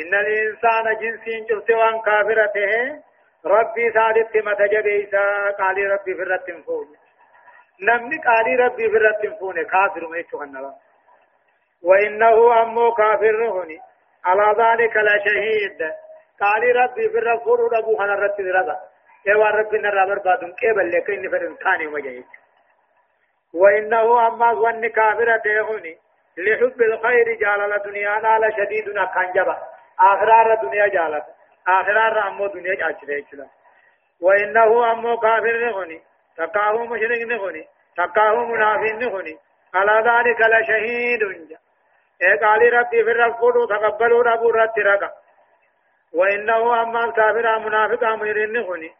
إن 0.00 0.14
الإنسان 0.14 0.84
جنسين 1.00 1.44
جلسوان 1.44 2.00
كافرته. 2.00 3.02
ربي 3.46 3.92
سادت 3.92 4.36
متجبيسا 4.36 5.50
قال 5.58 5.90
ربي 5.90 6.14
فرت 6.14 6.64
فوجه 6.66 6.98
نمني 7.82 8.16
قالي 8.18 8.56
ربي 8.56 8.90
في 8.90 8.96
الرد 8.96 9.38
فونه 9.38 9.62
كافر 9.62 10.08
ما 10.08 10.18
يتوهن 10.18 10.72
وإنه 11.82 12.62
أمو 12.62 12.94
كافر 12.94 13.50
هني 13.50 13.78
على 14.24 14.46
ذلك 14.62 14.96
لشهيد 14.96 15.92
قالي 16.40 16.72
ربي 16.72 17.08
في 17.08 17.18
الرد 17.18 17.38
فونه 17.38 17.68
ربو 17.78 17.96
خنا 17.96 18.14
الرد 18.14 18.40
رضا 18.40 18.76
يوا 19.26 19.46
ربي 19.46 19.78
نرى 19.78 20.06
بربادون 20.06 20.52
كيبل 20.52 20.90
لك 20.90 21.10
إني 21.10 21.28
فرن 21.28 21.56
ثاني 21.56 21.86
وإنه 23.54 24.26
أما 24.26 24.54
ظن 24.54 24.88
كافر 24.88 25.40
هني 25.70 25.98
لحب 26.38 26.82
الخير 26.82 27.34
جال 27.40 27.72
الدنيا 27.72 28.10
على 28.10 28.52
شديد 28.52 28.84
كان 29.14 29.32
جبا 29.34 29.58
آخرار 30.00 30.52
الدنيا 30.52 30.86
جالت 30.86 31.24
آخرار 31.68 32.28
أمو 32.28 32.46
دنيا 32.46 32.74
جالت 32.74 33.50
وإنه 34.20 34.92
أمو 34.92 35.16
كافر 35.16 35.82
هني 35.82 36.02
تقاه 36.36 36.84
مشرك 36.84 37.22
نخني 37.22 37.66
تقاه 37.96 38.44
منافق 38.44 38.92
نخني 38.92 39.38
على 39.74 40.10
ذلك 40.10 40.40
لشهيد. 40.40 41.22
إيه 42.22 42.40
قال 42.40 42.72
ربي 42.72 43.04
في 43.04 43.10
الرفض 43.10 43.68
تقبلوا 43.68 44.22
ربو 44.22 44.50
رت 44.50 44.78
رقا 44.78 45.10
وإنه 46.14 46.82
أما 46.82 47.04
الكافر 47.04 47.58
منافق 47.58 48.04
مشرك 48.04 48.48
نخني 48.50 48.90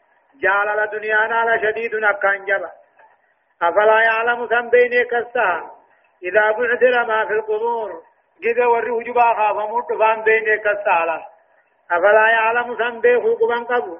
جعل 0.41 0.79
الدنيا 0.79 1.15
على 1.15 1.59
شديد 1.59 1.91
جبا 2.45 2.71
أفلا 3.61 4.01
يعلم 4.01 4.45
ذنب 4.45 4.71
بين 4.71 5.03
كسا 5.03 5.71
إذا 6.23 6.51
بعثر 6.51 7.05
ما 7.05 7.25
في 7.25 7.33
القبور 7.33 8.03
جد 8.41 8.59
وري 8.59 8.91
وجبا 8.91 9.33
خاف 9.33 9.55
موت 9.55 9.93
فان 9.93 10.21
بين 10.21 10.57
كسا 10.57 11.25
أفلا 11.91 12.29
يعلم 12.29 12.73
ذنب 12.73 13.07
حقوقا 13.07 13.75
قبو؟ 13.75 13.97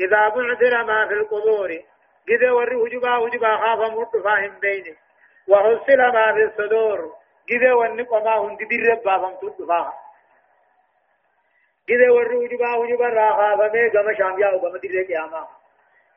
إذا 0.00 0.28
بعثر 0.28 0.84
ما 0.84 1.06
في 1.08 1.14
القبور 1.14 1.80
جده 2.28 2.54
وري 2.54 2.76
وجبا 2.76 3.16
وجبا 3.16 3.56
خاف 3.56 3.78
مرد 3.78 4.22
فاهم 4.24 4.58
بينه 4.60 4.96
وحصل 5.48 5.98
ما 5.98 6.32
في 6.32 6.44
الصدور 6.44 7.12
جده 7.48 7.76
ونقو 7.76 8.20
ما 8.20 8.36
هند 8.36 8.58
دير 8.58 8.94
بافم 8.94 9.34
تد 9.34 9.66
فاهم 9.68 9.92
جده 11.88 12.12
وري 12.12 12.36
وجبا 12.36 12.74
وجبا 12.74 13.08
را 13.08 13.30
خاف 13.36 13.72
مي 13.72 13.88
غم 13.88 14.14
شام 14.14 14.40
يا 14.40 14.48
غم 14.48 14.76
دير 14.76 15.06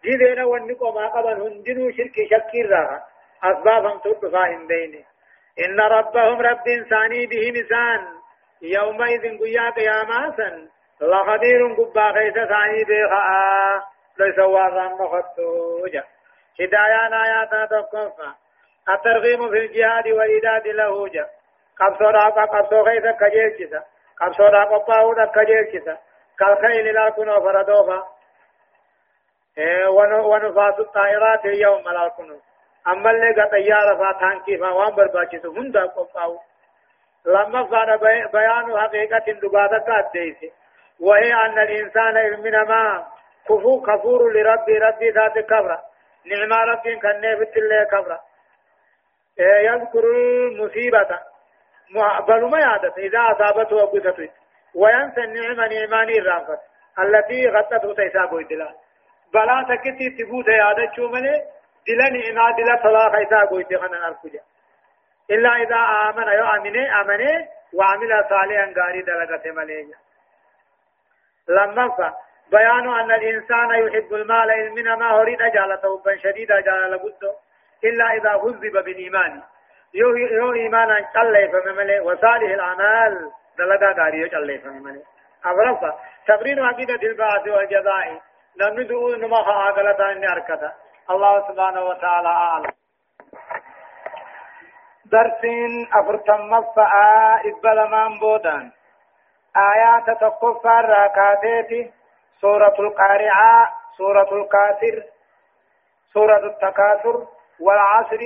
قياما 0.03 0.17
جده 0.17 0.33
نا 0.33 0.45
ونقو 0.45 0.91
ما 0.91 1.07
قبل 1.07 1.41
هندنو 1.41 1.91
شرك 1.91 2.15
شكير 2.31 2.69
را 2.69 3.03
أسبابهم 3.43 3.99
تد 3.99 4.31
فاهم 4.31 4.67
بينه 4.67 5.03
إن 5.65 5.79
ربهم 5.79 6.41
رب 6.41 6.67
إنساني 6.67 7.25
به 7.25 7.51
نسان 7.51 8.07
يومئذ 8.61 9.37
قيا 9.39 9.69
قياما 9.69 10.33
سن 10.37 10.67
لخبير 11.01 11.73
قبا 11.73 12.11
خيس 12.11 12.33
ثاني 12.33 12.83
بيخاء 12.83 13.83
ليس 14.19 14.39
وارا 14.39 14.87
مخطوجا. 14.87 16.03
هدايان 16.61 17.13
آيات 17.13 17.69
تقفا. 17.69 18.35
الترغيم 18.89 19.49
في 19.49 19.57
الجهاد 19.57 20.07
والإداد 20.07 20.67
له 20.67 21.07
جا 21.07 21.27
قبصو 21.79 22.05
راقا 22.05 22.45
قبصو 22.45 22.81
غيث 22.81 23.03
كجيركسا. 23.03 23.83
قبصو 24.21 24.43
راقا 24.43 24.77
باودا 24.77 25.25
كجيركسا. 25.25 25.97
كالخيل 26.39 26.93
لا 26.93 27.09
كنو 27.09 27.41
فردوفا 27.41 28.16
ونفاس 30.29 30.79
الطائرات 30.79 31.45
يوم 31.45 31.83
كنو 32.17 32.39
أما 32.87 33.11
اللي 33.11 33.41
قد 33.41 33.49
طيارة 33.51 33.97
فاتانكي 33.97 34.57
فوان 34.57 34.95
برباچسو 34.95 35.51
هندا 35.51 35.85
قفاو 35.85 36.39
لما 37.25 37.63
فان 37.65 37.97
بيان 38.33 38.77
حقيقة 38.77 39.31
دبادة 39.41 39.77
قد 39.77 40.51
وهي 40.99 41.33
أن 41.33 41.59
الإنسان 41.59 42.41
من 42.43 42.51
ما 42.51 43.07
كفو 43.49 43.81
كفور 43.81 44.33
لربي 44.33 44.77
ربي 44.77 45.09
ذات 45.09 45.39
كبرى 45.39 45.77
نعم 46.25 46.69
ربي 46.69 46.95
كان 46.95 47.21
نفت 47.21 47.57
الله 47.57 48.19
إيه 49.39 49.69
يذكر 49.69 50.03
المصيبة 50.49 51.19
بل 52.27 52.49
ما 52.51 52.59
يعدت 52.59 52.97
إذا 52.97 53.19
أصابته 53.19 53.75
وقصته 53.75 54.29
وينسى 54.75 55.21
النعمة 55.23 55.67
نعمان 55.67 56.09
الرافت 56.09 56.59
التي 56.99 57.47
غطته 57.47 57.93
تيسابه 57.93 58.37
الدلا 58.37 58.86
بلا 59.33 59.65
تكتي 59.69 60.09
تبوت 60.09 60.47
يادة 60.47 60.91
شو 60.95 61.07
مني 61.07 61.35
دلا 61.87 62.09
نعمة 62.09 62.57
دلا 62.57 62.75
طلاق 62.83 63.21
يسابه 63.21 63.57
الدلا 63.57 63.87
نركجا 63.87 64.39
إلا 65.31 65.55
إذا 65.55 65.75
آمن 65.75 66.27
يو 66.27 66.45
أمني 66.45 67.01
أمني 67.01 67.47
وعمل 67.73 68.25
صالحا 68.29 68.73
غاري 68.77 69.01
دلغة 69.01 69.51
مليجا 69.51 69.97
لما 71.49 72.13
بيان 72.51 72.89
أن 72.89 73.11
الإنسان 73.11 73.69
يحب 73.69 74.13
المال 74.13 74.73
من 74.75 74.93
ما 74.93 75.11
هريد 75.11 75.37
جالته 75.37 75.99
حبا 75.99 76.17
شديدا 76.17 76.59
جال 76.59 76.91
لبده 76.91 77.35
إلا 77.83 78.13
إذا 78.13 78.31
هذب 78.31 78.83
بالإيمان. 78.85 79.41
يو 79.93 80.15
يو 80.15 80.53
إيمانا 80.53 80.95
قل 81.15 81.49
فمملي. 81.51 81.99
وصالح 81.99 82.49
الأعمال 82.51 83.31
دلغا 83.57 83.93
غاري 84.03 84.29
قل 84.29 84.59
فمملي. 84.59 85.03
أبرفا 85.45 85.99
تبرين 86.27 86.59
عقيدة 86.59 87.07
البعث 87.07 87.47
والجزاء. 87.47 88.21
لم 88.59 88.79
ندعو 88.79 89.09
نما 89.15 89.41
خاقلتا 89.43 90.11
إني 90.11 90.27
أركتا 90.31 90.73
الله 91.09 91.47
سبحانه 91.47 91.81
وتعالى 91.81 92.27
أعلم 92.27 92.71
درسين 95.05 95.87
أفرتم 95.93 96.61
فآ 96.75 97.41
إبلا 97.45 97.85
من 97.87 98.19
بودان 98.19 98.71
آيات 99.57 100.09
تقفى 100.21 100.67
الراكاتيتي 100.79 101.91
سورة 102.41 102.75
القارعة 102.79 103.73
سورة 103.97 104.29
الكافر 104.41 105.03
سورة 106.13 106.45
التكاثر 106.45 107.27
والعصر 107.59 108.21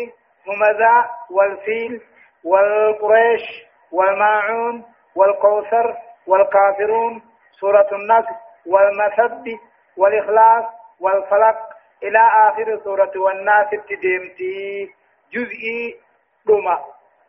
همذا 0.47 1.09
والفيل 1.29 2.01
والقريش 2.43 3.65
والماعون 3.91 4.85
والكوثر 5.15 5.97
والكافرون 6.27 7.21
سورة 7.59 7.87
النصر 7.91 8.35
والمسد 8.65 9.59
والإخلاص 10.01 10.65
والفلق 10.99 11.57
إلى 12.03 12.19
آخر 12.33 12.79
سورة 12.83 13.11
والناس 13.15 13.67
ابتديمتي 13.73 14.89
جزئي 15.33 15.99
دما 16.47 16.79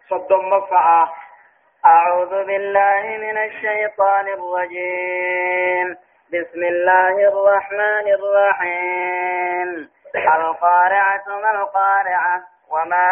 صدم 0.08 0.48
مفعا 0.48 1.08
أعوذ 1.86 2.44
بالله 2.44 3.02
من 3.02 3.38
الشيطان 3.38 4.26
الرجيم. 4.28 5.96
بسم 6.32 6.62
الله 6.62 7.28
الرحمن 7.28 8.06
الرحيم. 8.18 9.90
القارعة 10.14 11.24
ما 11.28 11.50
القارعة؟ 11.50 12.42
وما 12.70 13.06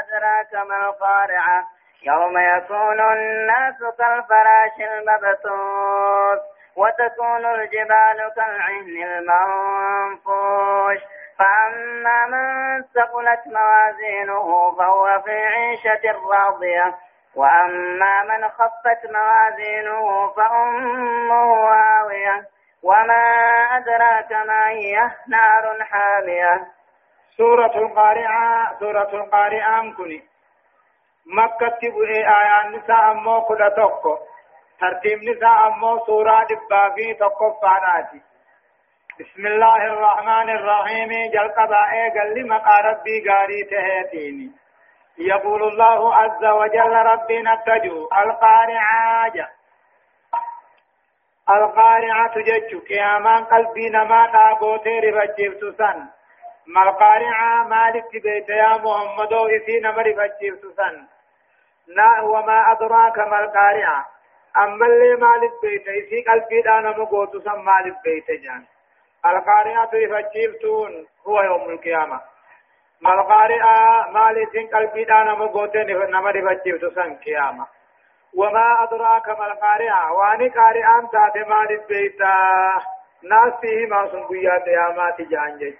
أدراك 0.00 0.66
ما 0.68 0.76
القارعة؟ 0.86 1.66
يوم 2.02 2.38
يكون 2.38 3.00
الناس 3.00 3.78
كالفراش 3.98 4.76
المبثوث. 4.80 6.51
وتكون 6.76 7.46
الجبال 7.46 8.32
كالعهن 8.36 9.02
المنفوش. 9.18 10.98
فأما 11.38 12.26
من 12.26 12.82
ثقلت 12.82 13.40
موازينه 13.46 14.70
فهو 14.78 15.22
في 15.24 15.30
عيشة 15.46 16.18
راضية. 16.30 16.94
وأما 17.36 18.22
من 18.22 18.48
خفت 18.48 19.10
موازينه 19.12 20.28
فأمه 20.32 21.70
هاوية 21.72 22.44
وما 22.82 23.22
أدراك 23.76 24.32
ما 24.32 24.68
هي 24.68 25.10
نار 25.28 25.84
حامية. 25.84 26.66
سورة 27.36 27.76
القارعة 27.76 28.78
سورة 28.78 29.08
القارعة 29.14 29.92
كني؟ 29.96 30.22
مكة 31.26 31.68
تبقى 31.68 32.08
آية 32.12 32.68
نساء 32.68 33.14
كده 33.48 33.68
توكو 33.68 34.18
ترتيب 34.82 35.18
نساء 35.24 35.66
أمو 35.66 35.98
سورة 36.06 36.46
دبابي 36.50 37.14
فاناتي 37.62 38.20
بسم 39.20 39.46
الله 39.46 39.76
الرحمن 39.86 40.48
الرحيم 40.50 41.10
جل 41.34 41.48
قبائي 41.58 42.10
قال 42.18 42.34
لي 42.34 42.42
مقا 42.42 42.76
ربي 42.88 43.28
قاري 43.28 43.64
تهيتيني 43.70 44.50
يقول 45.18 45.62
الله 45.62 46.14
عز 46.14 46.44
وجل 46.44 46.92
ربي 47.12 47.42
نتجو 47.42 48.08
القارعة 48.22 49.48
القارعة 51.50 52.34
جج 52.38 52.76
قيامان 52.88 53.44
قلبي 53.44 53.88
نما 53.88 54.26
قابوتي 54.26 54.98
رفجيب 55.00 55.52
سن 55.78 56.06
ما 56.66 56.82
القارعة 56.82 57.64
مالك 57.64 58.12
بيت 58.22 58.48
يا 58.48 58.72
محمد 58.84 59.32
إسي 59.32 59.80
نما 59.80 60.02
رفجيب 60.02 60.56
سن 60.76 61.06
وما 62.22 62.72
أدراك 62.72 63.18
ما 63.18 63.40
القارعة 63.44 64.21
أما 64.56 64.86
اللي 64.86 65.16
مالك 65.16 65.52
بيت 65.62 65.88
إسي 65.88 66.22
قلبي 66.28 66.62
دانا 66.62 66.90
مقوت 66.98 67.36
سن 67.44 67.58
مالك 67.58 67.96
بيت 68.04 68.30
جان 68.40 68.64
القارعة 69.26 69.90
رفجيب 69.94 70.52
هو 71.26 71.42
يوم 71.42 71.70
القيامة 71.70 72.20
ما 73.00 73.14
القارعة 73.14 74.10
مالك 74.10 74.74
قلبي 74.74 75.04
دانا 75.04 75.34
مقوت 75.34 75.76
نما 75.76 76.30
رفجيب 76.30 76.90
سن 76.94 77.14
قيامة 77.14 77.66
وما 78.34 78.82
أدراك 78.82 79.28
ما 79.28 79.46
القارعة 79.52 80.12
واني 80.12 80.48
قارعان 80.48 81.10
تاتي 81.10 81.48
مال 81.48 81.70
البيت 81.70 82.20
ناس 83.22 83.52
فيه 83.60 83.86
ما 83.86 84.08
سنبيا 84.12 84.58
قيامات 84.58 85.20
جانجي 85.20 85.78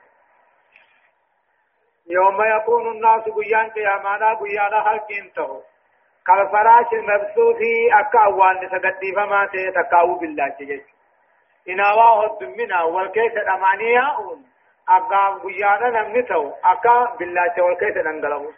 يوم 2.06 2.42
يكون 2.56 2.88
الناس 2.92 3.22
قيان 3.22 3.70
قيامانا 3.70 4.34
قيانا 4.34 4.82
حلقين 4.82 5.32
تهو 5.32 5.60
كالفراش 6.26 6.92
المبثوث 6.92 7.60
أكا 8.00 8.18
أوان 8.24 8.68
سقدي 8.68 9.12
فما 9.16 9.46
تتكاو 9.52 10.14
بالله 10.18 10.54
جيش. 10.60 10.82
إناوا 11.68 12.26
هدمنا 12.26 12.82
والكيس 12.82 13.32
الأمانية 13.32 14.04
أكا 14.88 15.38
قيانا 15.42 16.02
نمتو 16.02 16.52
أكا 16.64 17.16
بالله 17.18 17.62
والكيس 17.64 17.96
ننقلبو 17.96 18.50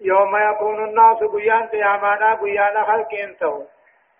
يوم 0.00 0.36
يكون 0.36 0.84
الناس 0.84 1.18
قيان 1.34 1.66
قيامانا 1.66 2.34
قيانا 2.34 2.84
خلق 2.84 3.14
انتو 3.14 3.64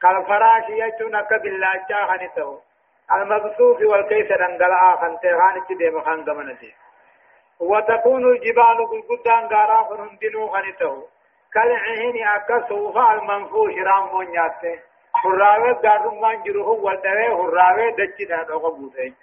كالفراش 0.03 0.69
يجون 0.69 1.15
أكا 1.17 1.37
باللاجا 1.37 2.07
خانتو 2.09 2.59
المبثوث 3.13 3.83
والكيس 3.91 4.29
دنگلا 4.29 4.97
خانتي 5.01 5.31
خانتي 5.39 5.75
ديم 5.75 6.01
خان 6.01 6.25
قمنتي 6.25 6.75
وتكون 7.61 8.25
الجبال 8.33 8.79
قلقدان 8.91 9.47
غارا 9.53 9.83
خنندنو 9.89 10.49
خانتو 10.49 11.03
كالعهن 11.55 12.17
اكا 12.35 12.69
صوفا 12.69 13.13
المنفوش 13.13 13.75
رامون 13.79 14.35
ياتي 14.35 14.79
حراوه 15.15 15.73
غارمان 15.85 16.43
جروه 16.43 16.69
والدوه 16.69 17.29
حراوه 17.39 17.91
دچي 17.99 18.25
دا 18.25 18.43
دوغا 18.43 18.71
بوتي 18.71 19.15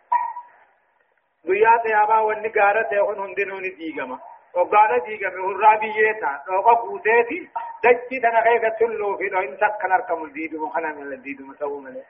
گویا 1.47 1.75
تے 1.83 1.93
آبا 1.93 2.19
ونی 2.25 2.49
گارا 2.55 2.81
تے 2.91 3.01
خنندنو 3.07 3.59
نی 3.65 3.69
دیگما 3.79 4.17
وقال 4.55 4.99
ديغا 5.05 5.29
مهرا 5.29 5.75
بيتا 5.75 6.31
دوقا 6.47 6.73
قوتيتي 6.73 7.49
دجي 7.83 8.19
تنا 8.19 8.41
خيغا 8.41 8.69
تلو 8.69 9.17
في 9.17 9.29
دو 9.29 9.39
إن 9.39 9.57
سكن 9.57 9.91
أركم 9.91 10.23
الديد 10.23 10.55
مخنا 10.55 10.87
من 10.87 11.13
الديد 11.13 11.41
مسوو 11.41 11.79
من 11.79 12.01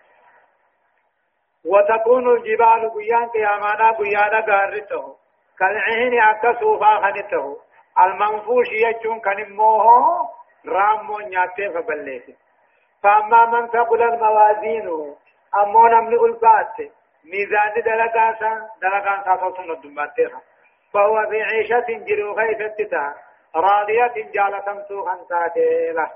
وتكون 1.65 2.29
الجبال 2.35 2.91
قيان 2.93 3.27
قيامانا 3.27 3.91
قيانا 3.91 4.39
قارته 4.41 5.15
كالعهن 5.59 6.19
أكا 6.19 6.59
صوفا 6.59 6.99
خنته 7.01 7.57
المنفوش 7.99 8.67
يجون 8.71 9.19
كان 9.19 9.51
موه 9.55 10.29
رامو 10.67 11.19
نياتي 11.19 11.69
فبليته 11.69 12.35
فأما 13.03 13.45
من 13.45 13.67
ثقل 13.67 14.19
موازينه 14.19 15.15
أمون 15.63 16.03
من 16.05 16.13
ألفات 16.13 16.77
ميزان 17.25 17.73
دلقاسا 17.85 18.69
دلقاسا 18.81 19.35
تصنع 19.35 19.73
الدماتيها 19.73 20.41
فهو 20.93 21.27
في 21.29 21.41
عيشة 21.43 22.05
جرو 22.05 22.35
خيفتتا 22.35 23.15
راضية 23.55 24.31
جالة 24.33 24.85
سوخا 24.87 25.17
ساتيلة 25.29 26.11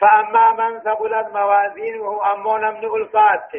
فأما 0.00 0.52
من 0.52 0.80
ثقلت 0.80 1.26
موازينه 1.34 2.32
أمون 2.32 2.60
من 2.60 2.84
ألفات 2.84 3.52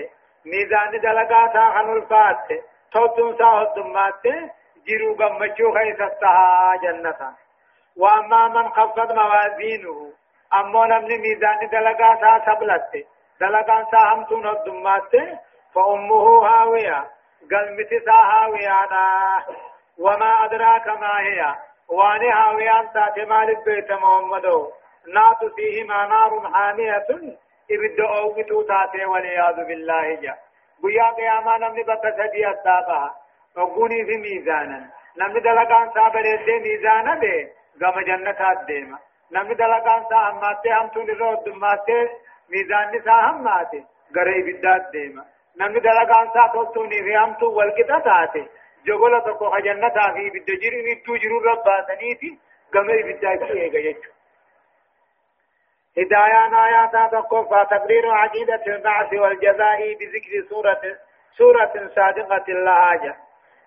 ميزان 0.45 0.91
دلقاتا 1.01 1.57
عن 1.57 1.89
ألفات 1.89 2.47
توتن 2.91 3.37
ساهد 3.37 3.73
دمات 3.75 4.51
جرو 4.87 5.13
قمشو 5.19 5.73
خيفتها 5.73 6.75
جنة 6.83 7.33
وأما 7.97 8.47
من 8.47 8.69
خفت 8.69 9.11
موازينه 9.11 10.11
أمون 10.53 11.01
من 11.01 11.21
ميزان 11.21 11.69
دلقاتا 11.71 12.45
سبلت 12.45 13.07
دلقان 13.41 13.85
ساهمتون 13.91 14.47
الدمات 14.47 15.11
فأمه 15.73 16.47
هاوية 16.47 17.07
قلمتي 17.51 17.99
هاويانا. 18.09 19.05
وما 19.99 20.45
أدراك 20.45 20.87
ما 20.87 21.19
هي 21.19 21.55
واني 21.89 22.31
هاويان 22.31 22.93
تاتي 22.93 23.25
مالك 23.25 23.65
بيت 23.65 23.91
محمد 23.91 24.45
نات 25.13 25.53
فيهما 25.55 26.07
نار 26.07 26.51
حامية 26.53 27.07
إبد 27.71 27.99
أومتو 27.99 28.61
تاتي 28.61 29.05
والعياذ 29.05 29.55
بالله 29.67 30.15
جا. 30.15 30.35
بيا 30.83 31.11
قياما 31.17 31.57
نمني 31.57 31.83
بتسدي 31.83 32.49
أتابها 32.49 33.15
وقوني 33.57 34.05
في 34.05 34.17
ميزانا 34.17 34.89
نمني 35.17 35.39
دلقان 35.39 35.89
صابر 35.95 36.25
يدي 36.25 36.59
ميزانا 36.59 37.15
دي 37.15 37.47
غم 37.81 37.99
جنة 38.01 38.65
ديما 38.67 38.97
نمني 39.31 39.53
دلقان 39.53 40.03
سا 40.09 40.17
هماتي 40.29 40.69
همتون 40.73 41.09
الرود 41.09 41.43
دماتي 41.43 42.09
ميزان 42.49 42.95
نسا 42.95 43.11
هماتي 43.11 43.83
غري 44.15 44.41
بدات 44.47 44.91
ديما 44.91 45.25
نمني 45.59 45.79
دلقان 45.79 46.27
سا 46.33 46.47
توتوني 46.53 47.03
في 47.03 47.17
همتو 47.17 47.51
والكتا 47.57 47.99
تاتي 47.99 48.45
جغل 48.85 49.21
تقو 49.21 49.49
خجنتا 49.49 50.13
في 50.13 50.29
بدجيري 50.29 50.79
ندو 50.87 51.15
جرور 51.15 51.43
رباتنيتي 51.51 52.39
غمي 52.75 53.03
بدات 53.03 53.41
ايغا 53.41 53.79
يجو 53.79 54.11
هدايان 55.97 56.53
آيات 56.53 57.11
تقوى 57.11 57.65
تقرير 57.71 58.11
عقيدة 58.11 58.63
البعث 58.67 59.13
والجزاء 59.13 59.93
بذكر 59.99 60.49
سورة 60.49 60.81
سورة 61.37 61.91
صادقة 61.95 62.45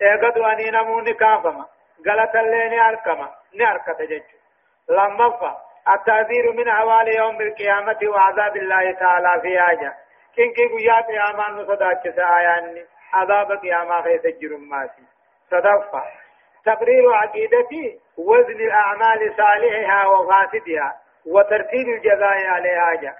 اللهاجة 0.02 0.24
ايقظ 0.26 0.38
واني 0.38 0.70
نمون 0.70 1.12
كافما 1.12 1.66
غلط 2.08 2.36
اللين 2.36 2.80
اركما 2.80 3.30
ناركة 3.54 4.04
جج 4.04 4.22
لما 4.88 5.30
فا 5.30 5.56
التعذير 5.94 6.52
من 6.52 6.70
حوال 6.70 7.16
يوم 7.16 7.40
القيامة 7.40 7.98
وعذاب 8.06 8.56
الله 8.56 8.92
تعالى 8.92 9.40
في 9.42 9.60
آجة 9.72 9.94
كنكي 10.36 10.66
قيات 10.68 11.08
يامان 11.10 11.56
نصداتش 11.56 12.14
سآياني 12.16 12.84
عذاب 13.12 13.52
قيامة 13.52 14.02
خيس 14.02 14.24
الجرماتي 14.24 15.02
صدفة 15.50 16.02
تقرير 16.64 17.12
عقيدتي 17.14 18.00
وزن 18.18 18.60
الأعمال 18.60 19.34
صالحها 19.36 20.06
وفاسدها 20.06 20.96
وترتيب 21.26 21.88
الجزاء 21.88 22.46
عليها 22.46 22.94
جا 23.02 23.14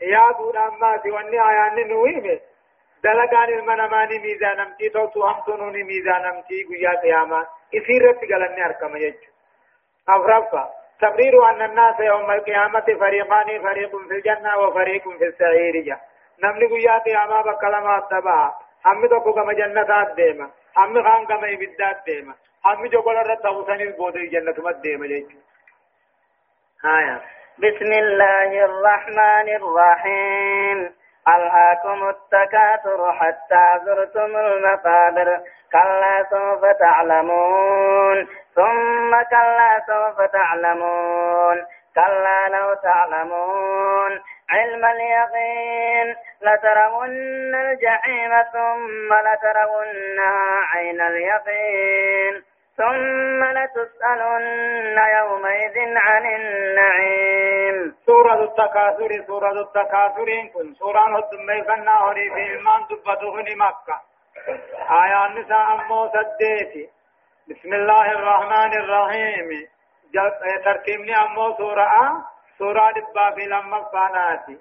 يا 0.00 0.32
دون 0.38 0.56
أما 0.56 1.00
سواني 1.02 1.40
آيان 1.48 1.88
نويمه 1.88 2.40
دلقان 3.04 3.48
المنماني 3.58 4.18
ميزان 4.18 4.60
امتي 4.60 4.88
توتو 4.88 5.24
هم 5.26 5.40
تنوني 5.46 5.82
ميزان 5.82 6.24
امتي 6.24 6.64
قيا 6.68 7.00
قياما 7.02 7.46
إثيرت 7.76 8.18
قلني 8.20 8.66
أركم 8.66 8.96
يجو 8.96 9.18
أفرفا 10.08 10.70
تقرير 11.00 11.50
أن 11.50 11.62
الناس 11.62 12.00
يوم 12.00 12.30
القيامة 12.30 12.86
فريقان 13.00 13.62
فريق 13.62 13.90
في 14.08 14.14
الجنة 14.14 14.58
وفريق 14.58 15.08
في 15.18 15.24
السعير 15.24 15.80
جا 15.86 16.00
نمني 16.44 16.66
قيا 16.66 16.98
قياما 16.98 17.40
بكلمة 17.42 17.98
التبع 17.98 18.54
هم 18.86 19.06
تقو 19.06 19.32
كما 19.32 19.52
جنة 19.52 20.14
ديما 20.14 20.50
هم 20.76 21.02
خان 21.02 21.26
كما 21.26 21.52
إبدات 21.52 21.96
ديما 22.06 22.34
هم 22.64 22.86
جو 22.86 23.00
قول 23.00 23.16
رد 23.16 23.38
تغسن 23.38 23.80
البودي 23.80 24.26
جنة 24.26 24.54
مد 24.58 24.80
ديما 24.80 25.06
جيجو 25.06 25.38
آية 26.84 27.22
بسم 27.58 27.92
الله 27.92 28.64
الرحمن 28.64 29.48
الرحيم 29.60 30.94
ألهاكم 31.28 32.08
التكاثر 32.08 33.12
حتى 33.12 33.66
زرتم 33.84 34.36
المقابر 34.36 35.40
كلا 35.72 36.26
سوف 36.30 36.64
تعلمون. 36.64 38.28
ثم 38.54 39.22
كلا 39.30 39.82
سوف 39.86 40.22
تعلمون. 40.22 41.66
كلا 41.94 42.48
لو 42.48 42.74
تعلمون. 42.74 44.22
علم 44.50 44.84
اليقين. 44.84 46.16
لترون 46.42 47.54
الجحيم 47.54 48.42
ثم 48.52 49.14
لترونها 49.14 50.60
عين 50.74 51.00
اليقين. 51.00 52.45
ثم 52.76 53.40
لتسألن 53.44 54.98
يومئذ 55.18 55.76
عن 55.96 56.24
النعيم. 56.26 57.94
سورة 58.06 58.42
التكاثر 58.44 59.10
سورة 59.26 59.60
التكاثر 59.60 60.28
كن. 60.54 60.74
سورة 60.74 61.18
الدمي 61.18 61.62
فنا 61.62 61.94
هوري 61.98 62.30
في 62.30 62.36
إيمان 62.36 62.80
دبته 62.90 63.34
مكة. 63.64 63.96
آية 65.02 65.26
النساء 65.26 65.72
أمو 65.72 66.08
سديتي. 66.08 66.90
بسم 67.48 67.74
الله 67.74 68.12
الرحمن 68.12 68.72
الرحيم. 68.82 69.48
ترتيبني 70.64 71.16
أمو 71.16 71.56
سورة 71.56 71.88
سورة 72.58 72.90
دبا 72.90 73.30
في 73.34 73.46
لما 73.46 73.80
فاناتي. 73.92 74.58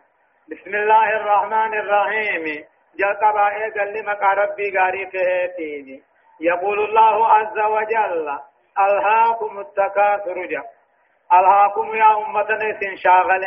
بسم 0.51 0.76
الله 0.76 1.09
الرحمن 1.09 1.74
الرحيم. 1.74 2.45
جل 2.99 3.13
قبائل 3.24 3.74
قال 3.80 3.93
لما 3.93 4.13
ربي 4.13 4.78
قاري 4.78 5.05
فهيتيني. 5.11 6.03
يقول 6.39 6.79
الله 6.79 7.27
عز 7.27 7.59
وجل 7.59 8.39
ألهاكم 8.79 9.59
التكاثر 9.59 10.45
جا. 10.45 10.63
ألهاكم 11.33 11.95
يا 11.95 12.17
أمتنا 12.17 12.79
سنشاغل 12.79 13.45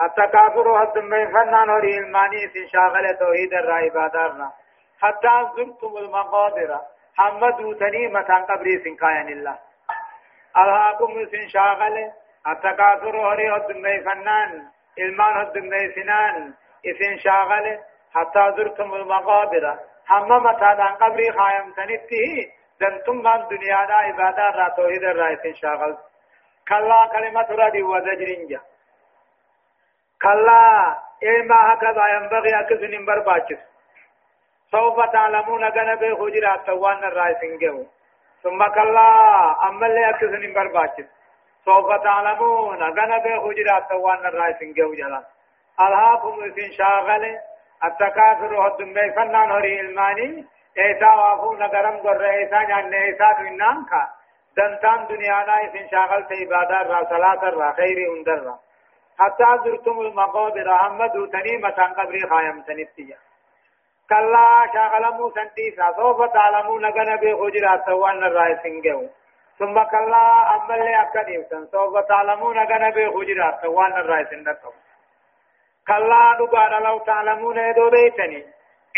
التكاثر 0.00 0.82
هد 0.82 0.98
من 0.98 1.32
فنان 1.32 1.70
وري 1.70 1.98
الماني 1.98 2.48
سنشاغل 2.48 3.16
توحيد 3.18 3.54
الرائبادار 3.54 4.50
حتى 5.00 5.48
زرتم 5.56 5.96
المقادر. 5.96 6.80
حمدوا 7.16 7.74
تنيمة 7.74 8.44
قبري 8.48 8.84
سنكاين 8.84 9.28
الله. 9.28 9.58
ألهاكم 10.56 11.26
سنشاغل 11.32 12.12
التكاثر 12.48 13.16
وري 13.16 13.50
هد 13.50 13.76
من 13.76 14.04
فنان 14.04 14.68
إلمان 14.98 15.36
هد 15.36 15.58
من 15.58 15.92
سنان 15.94 16.54
إسن 16.86 17.18
شاغل 17.18 17.78
حتى 18.14 18.52
زرتم 18.56 18.94
المقابر 20.12 20.34
هم 20.34 20.46
متى 20.46 20.94
قبري 21.00 21.32
خايم 21.32 21.72
تنته 21.72 22.52
دنتم 22.80 23.16
من 23.16 23.48
دنيا 23.48 23.84
دا 23.86 23.94
عبادة 23.94 24.50
را 24.50 24.68
توحيد 24.68 25.04
الرئيس 25.04 25.56
شاغل 25.56 25.96
كلا 26.68 27.06
كلمة 27.12 27.46
ردي 27.50 27.82
وزجرنجا 27.82 28.60
كلا 30.22 30.98
إما 31.22 31.72
هكذا 31.72 32.04
ينبغي 32.14 32.60
أكسن 32.60 33.04
برباچس 33.06 33.58
سوف 34.70 35.00
تعلمون 35.12 35.64
غنبه 35.64 36.14
خجرات 36.16 36.66
توان 36.66 37.04
الرئيس 37.04 37.36
انجو 37.42 37.86
ثم 38.42 38.64
كلا 38.64 39.08
أما 39.68 39.86
اللي 39.86 40.10
أكسن 40.10 40.52
برباچس 40.54 41.08
سوف 41.64 42.02
تعلمون 42.04 42.82
غنبه 42.82 43.40
خجرات 43.40 43.88
توان 43.88 44.26
الرئيس 44.26 44.62
انجو 44.62 44.94
جلال 44.94 45.24
ألهاكم 45.80 46.42
إذن 46.42 46.72
شاغله 46.72 47.40
التكاثر 47.82 48.54
هدم 48.66 48.94
فنان 49.16 49.50
هري 49.50 49.80
الماني 49.80 50.46
ايسا 50.78 51.12
وافو 51.20 51.52
نگرم 51.54 51.96
گر 52.04 52.24
ايسا 52.30 52.62
جان 52.62 52.94
ايسا 52.94 53.32
دوینان 53.38 53.84
کا 53.90 54.02
دنتان 54.56 55.04
دنیا 55.08 55.38
نا 55.46 55.54
اسن 55.64 55.86
شاغل 55.90 56.22
تے 56.28 56.42
عبادت 56.44 56.90
را 56.92 57.00
صلاة 57.10 57.50
را 57.56 57.72
خیر 57.72 57.98
اندر 58.10 58.44
را 58.48 58.58
حتى 59.18 59.50
زرتم 59.64 59.98
المقابر 59.98 60.68
احمد 60.68 61.18
تنی 61.32 61.56
متان 61.56 61.92
قبر 61.92 62.28
خایم 62.28 62.62
تنتیا 62.68 63.16
کلا 64.10 64.46
شاغل 64.72 65.08
مو 65.16 65.30
سنتیسا 65.34 65.92
سوف 65.96 66.20
تعلمون 66.32 66.84
نگن 66.84 67.16
بے 67.24 67.34
خجرات 67.40 67.88
وان 67.88 68.22
رائے 68.36 68.54
سنگو 68.62 69.00
ثم 69.60 69.82
کلا 69.90 70.22
عمل 70.54 70.86
اکدیوسن 71.02 71.66
سوف 71.74 71.98
تعلمون 72.08 72.56
نگن 72.58 72.90
بے 72.94 73.08
خجرات 73.16 73.64
وان 73.76 73.92
رائے 74.08 74.24
سنگو 74.30 74.72
كلا 75.90 76.36
دغار 76.38 76.82
لو 76.82 76.98
تعلمون 76.98 77.58
يدو 77.58 77.90
بيتني 77.90 78.46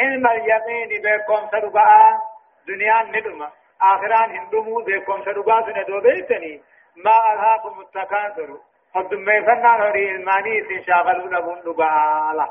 علم 0.01 0.27
اليقين 0.27 1.03
بكم 1.05 1.49
سدغا 1.53 2.21
دنيا 2.69 3.03
ندما 3.03 3.51
آخران 3.83 4.31
هندمو 4.37 4.85
بكم 4.87 5.25
سدغا 5.25 5.57
سندو 5.67 6.01
بيتني 6.01 6.63
ما 7.05 7.17
ألهاكم 7.33 7.81
التكاثر 7.81 8.51
قد 8.95 9.15
ميفنا 9.15 9.77
نوري 9.77 10.11
الماني 10.11 10.65
سنشاغلون 10.69 11.41
بندغا 11.41 12.33
لا 12.39 12.49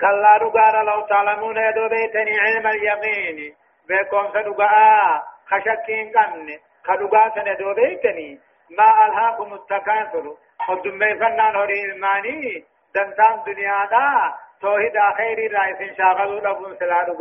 كلا 0.00 0.38
دغار 0.38 0.82
لو 0.82 1.06
تعلمون 1.06 1.56
يدو 1.56 1.88
بيتني 1.88 2.40
علم 2.40 2.66
اليقين 2.66 3.54
بكم 3.88 4.28
سدغا 4.34 5.22
خشكين 5.50 6.12
قمن 6.16 6.48
كدغا 6.86 7.28
سندو 7.34 7.74
بيتني 7.74 8.40
ما 8.78 9.06
ألهاكم 9.06 9.54
التكاثر 9.54 10.36
قدمي 10.68 11.14
فنان 11.14 11.56
هوري 11.56 11.84
الماني 11.84 12.64
دنتان 12.94 13.42
دنيا 13.46 13.86
دا 13.90 14.34
توحيد 14.60 14.96
آخير 14.96 15.38
رئيس 15.52 15.96
شاغلوا 15.98 16.40
لبن 16.40 16.76
سلادو 16.80 17.18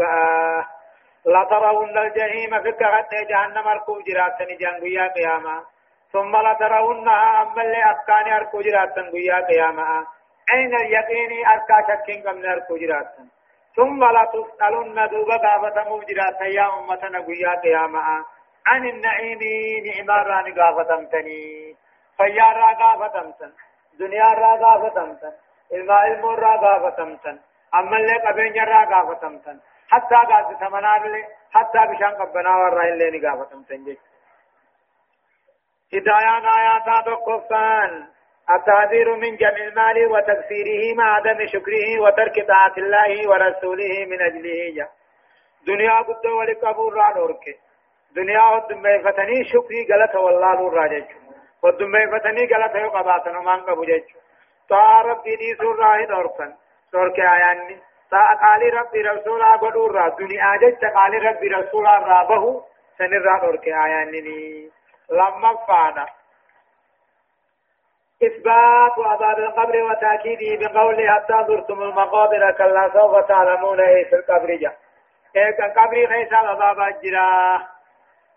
لا 1.25 1.43
ترون 1.49 1.97
الجحيم 1.97 2.61
في 2.63 2.71
كغت 2.71 3.13
جهنم 3.29 3.67
اركو 3.67 4.01
جراتني 4.07 4.55
جنگويا 4.55 5.07
قياما 5.07 5.63
ثم 6.13 6.31
لا 6.37 6.53
ترونها 6.53 7.41
أما 7.41 7.61
اللي 7.61 7.83
أبكاني 7.91 8.35
اركو 8.35 8.61
جراتن 8.61 9.09
قويا 9.09 9.39
قياما 9.47 10.05
أين 10.53 10.75
اليقين 10.75 11.47
أركا 11.47 11.77
شكين 11.87 12.27
قمن 12.27 12.45
اركو 12.45 12.77
جراتن 12.77 13.25
ثم 13.75 14.03
لا 14.03 14.25
تسألن 14.33 15.07
دوبا 15.11 15.37
قافة 15.37 15.95
مجرات 15.95 16.41
يا 16.41 16.65
أمتنا 16.79 17.19
قويا 17.19 17.59
قياما 17.63 18.25
عن 18.67 18.89
النعيم 18.89 19.39
نعمار 19.85 20.51
قافة 20.59 21.03
تني 21.11 21.75
فيا 22.18 22.49
را 22.59 22.70
غافتمتن 22.82 23.51
دنيا 23.99 24.34
را 24.41 24.51
غافتمتن 24.64 25.34
ilma 25.72 26.03
ilmoon 26.05 26.38
raa 26.38 26.57
gaafatamtan 26.57 27.39
ammallee 27.80 28.20
qabeenya 28.26 28.66
raa 28.66 28.86
gaafatamtan 28.86 29.62
hattaa 29.91 30.24
gaazitamanaallee 30.32 31.26
hattaa 31.55 31.88
bishaan 31.91 32.18
qabbanaa 32.22 32.57
warraa 32.64 32.88
illee 32.93 33.12
ni 33.12 33.20
gaafatamtan 33.28 33.86
jechuudha. 33.86 34.09
هدايان 35.95 36.45
آيات 36.45 37.05
تقفان 37.05 38.07
التحذير 38.55 39.16
من 39.16 39.36
جمع 39.36 39.62
المال 39.68 39.97
وتكثيره 40.12 40.95
مع 40.97 41.16
عدم 41.16 41.45
شكره 41.45 41.99
وترك 42.03 42.47
طاعة 42.47 42.76
الله 42.78 43.30
ورسوله 43.30 44.05
من 44.12 44.22
أجله 44.22 44.74
جا. 44.76 44.88
دنيا 45.68 45.97
قد 46.07 46.26
ولقبور 46.26 46.93
را 46.93 47.14
نورك 47.18 47.45
دنيا 48.16 48.41
قد 48.41 48.74
ميفتني 48.74 49.43
شكري 49.43 49.88
غلط 49.91 50.16
والله 50.16 50.55
نور 50.55 50.76
راجج 51.64 51.82
ودمي 51.82 52.07
فتني 52.07 52.45
قالت 52.45 52.76
هيو 52.76 52.89
قباتن 52.89 53.36
ومان 53.36 53.59
قبو 53.59 53.84
جيجو 53.84 54.20
طاع 54.70 55.01
ربي 55.01 55.36
دي 55.36 55.55
سورة 55.55 56.05
دوركن 56.05 56.53
دورك 56.93 57.20
آياني 57.20 57.78
طاع 58.12 58.34
قالي 58.34 58.70
ربي 58.70 59.01
رسولا 59.01 59.55
قدور 59.55 59.91
را 59.91 60.09
دنيا 60.09 60.55
جيجا 60.57 60.89
قالي 60.89 61.18
ربي 61.18 61.47
رسولا 61.47 61.97
رابه 61.97 62.64
سنرى 62.97 63.39
دورك 63.41 63.68
آياني 63.68 64.22
لما 65.09 65.55
فانا 65.68 66.05
إثبات 68.24 68.99
عذاب 68.99 69.39
القبر 69.39 69.84
وتأكيده 69.84 70.68
بقوله 70.68 71.12
حتى 71.14 71.45
زرتم 71.47 71.82
المقابر 71.82 72.51
كلا 72.51 72.89
سوف 72.93 73.28
تعلمون 73.28 73.80
إيه 73.80 74.09
في 74.09 74.16
القبر 74.16 74.55
جاء 74.55 74.78
إيه 75.36 75.51
كان 75.51 75.72
قبر 75.72 76.07
خيسا 76.07 76.36
عذاب 76.36 76.80
أجرا 76.80 77.68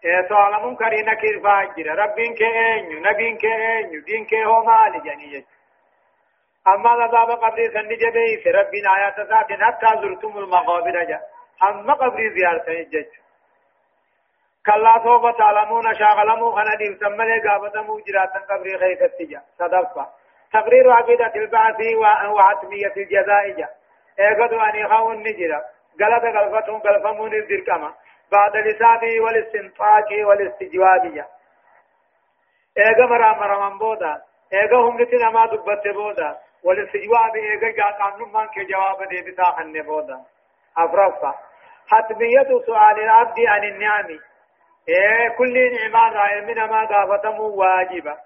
تعلمون 0.04 0.76
كرينا 0.76 1.14
كيف 1.14 1.46
أجرا 1.46 1.94
ربين 1.94 2.34
كأنيو 2.34 3.00
نبين 3.00 3.36
كأنيو 3.36 4.00
دين 4.00 4.24
كهو 4.24 4.64
مالي 4.64 5.00
جاني 5.04 5.44
أما 6.66 6.90
عذاب 6.90 7.30
قبر 7.30 7.70
سنجي 7.74 8.10
بيس 8.10 8.46
ربنا 8.46 8.88
آيات 8.98 9.20
ذات 9.20 9.52
حتى 9.62 9.86
زرتم 10.00 10.38
المقابر 10.38 11.04
جاء 11.04 11.22
أما 11.62 11.94
قبر 11.94 12.32
زيارة 12.34 12.82
جج 12.92 13.12
كلا 14.66 15.00
سوف 15.04 15.36
تعلمون 15.38 15.94
شاغلمو 15.94 16.52
خنا 16.52 16.74
ديم 16.74 16.98
سملي 17.00 17.48
قابتمو 17.48 18.00
جراتا 18.06 18.38
قبري 18.38 18.78
خيث 18.78 19.02
التجا 19.02 19.42
صدفة 19.58 20.06
تقرير 20.52 20.90
عقيدة 20.90 21.32
البعث 21.36 21.80
وحتمية 22.34 22.94
الجزاء 22.96 23.50
جا 23.50 23.68
ايقظوا 24.20 24.68
أن 24.68 24.76
يخون 24.76 25.16
نجرا 25.22 25.60
قلت 26.00 26.24
قلفتهم 26.36 26.80
قلفمون 26.80 27.34
الذركمة 27.34 27.94
بعد 28.36 28.56
لسابه 28.56 29.20
والاستنطاق 29.24 30.08
والاستجواب 30.28 31.14
جا 31.14 31.26
ايقا 32.78 33.06
مرا 33.06 33.32
مرا 33.40 33.68
من 33.68 33.78
بودا 33.78 34.22
ايقا 34.52 34.76
هم 34.76 35.02
نتنا 35.02 35.30
ما 35.30 35.46
دبت 35.46 35.88
بودا 35.88 36.30
والاستجواب 36.64 37.36
ايقا 37.36 37.70
جا 37.78 37.84
قانون 38.00 38.32
من 38.32 38.46
كجواب 38.54 39.08
دي 39.10 39.30
بتاخن 39.30 39.72
بودا. 39.82 40.18
أفرفا 40.78 41.34
حتمية 41.90 42.50
سؤال 42.66 42.96
العبد 43.04 43.40
عن 43.46 43.64
النعم. 43.64 44.08
إيه 44.88 45.28
كل 45.38 45.54
نعمان 45.76 46.12
رأي 46.12 46.40
من 46.40 46.54
ما 46.54 47.40
واجبة. 47.40 48.16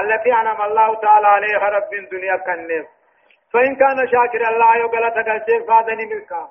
التي 0.00 0.32
أنعم 0.32 0.62
الله 0.62 0.94
تعالى 1.00 1.26
عليها 1.26 1.68
رب 1.68 1.92
الدنيا 1.94 2.36
كالنف 2.36 2.86
فإن 3.52 3.76
كان 3.76 4.08
شاكر 4.12 4.48
الله 4.48 4.76
يقول 4.76 5.10
تقل 5.10 5.66
فادني 5.68 6.06
ملكا 6.06 6.50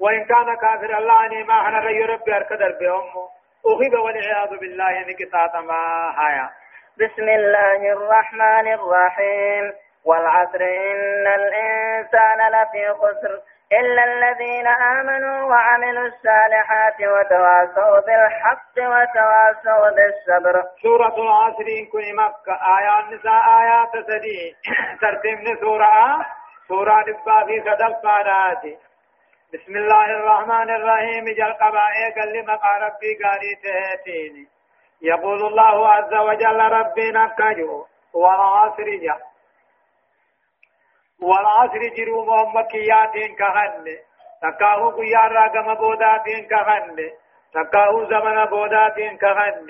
وإن 0.00 0.24
كان 0.24 0.54
كافر 0.56 0.98
الله 0.98 1.26
أني 1.26 1.42
ما 1.42 1.68
أنا 1.68 1.78
ري 1.78 2.04
ربي 2.04 2.36
أركدر 2.36 2.72
بأمه 2.80 3.28
أخذ 3.66 3.96
والعياذ 3.96 4.58
بالله 4.60 5.00
نكتات 5.00 5.56
ما 5.56 6.12
هيا. 6.18 6.50
بسم 6.98 7.28
الله 7.28 7.92
الرحمن 7.92 8.72
الرحيم. 8.72 9.72
والعصر 10.04 10.60
إن 10.60 11.26
الإنسان 11.26 12.38
لفي 12.52 12.92
خسر. 12.92 13.40
إلا 13.72 14.04
الذين 14.04 14.66
آمنوا 14.66 15.48
وعملوا 15.50 16.06
الصالحات 16.06 17.00
وتواصوا 17.00 18.00
بالحق 18.00 18.76
وتواصوا 18.78 19.90
بالصبر. 19.90 20.62
سورة 20.82 21.16
العصر 21.18 21.66
إن 21.80 21.86
كن 21.92 22.16
مكة 22.16 22.54
آيات 22.78 23.04
نساء 23.12 23.42
آيات 23.62 24.06
سدي 24.06 24.56
ترتيب 25.00 25.60
سورة 25.60 26.26
سورة 26.68 27.02
دبا 27.02 27.44
في 27.46 27.62
فاراتي 28.02 28.78
بسم 29.54 29.76
الله 29.76 30.04
الرحمن 30.04 30.70
الرحيم. 30.70 31.24
جل 31.24 31.52
قبائي 31.52 32.04
قال 32.16 32.32
لما 32.32 32.58
ربي 32.84 33.10
قاري 33.22 33.52
تهتيني. 33.64 34.46
يقول 35.02 35.46
الله 35.46 35.88
عز 35.88 36.14
وجل 36.14 36.60
ربنا 36.60 37.26
كجو 37.38 37.86
والعصر 38.14 38.88
جل 39.04 39.22
والعصر 41.22 41.82
جرو 41.96 42.24
محمد 42.24 42.66
كياتين 42.66 43.34
كهن. 43.34 43.84
تكاهو 44.42 44.90
قيار 44.90 45.32
راقم 45.32 45.74
بوداتين 45.74 46.46
كهن. 46.46 46.96
تكاهو 47.54 48.04
زمن 48.04 48.44
بوداتين 48.44 49.16
كهن. 49.16 49.68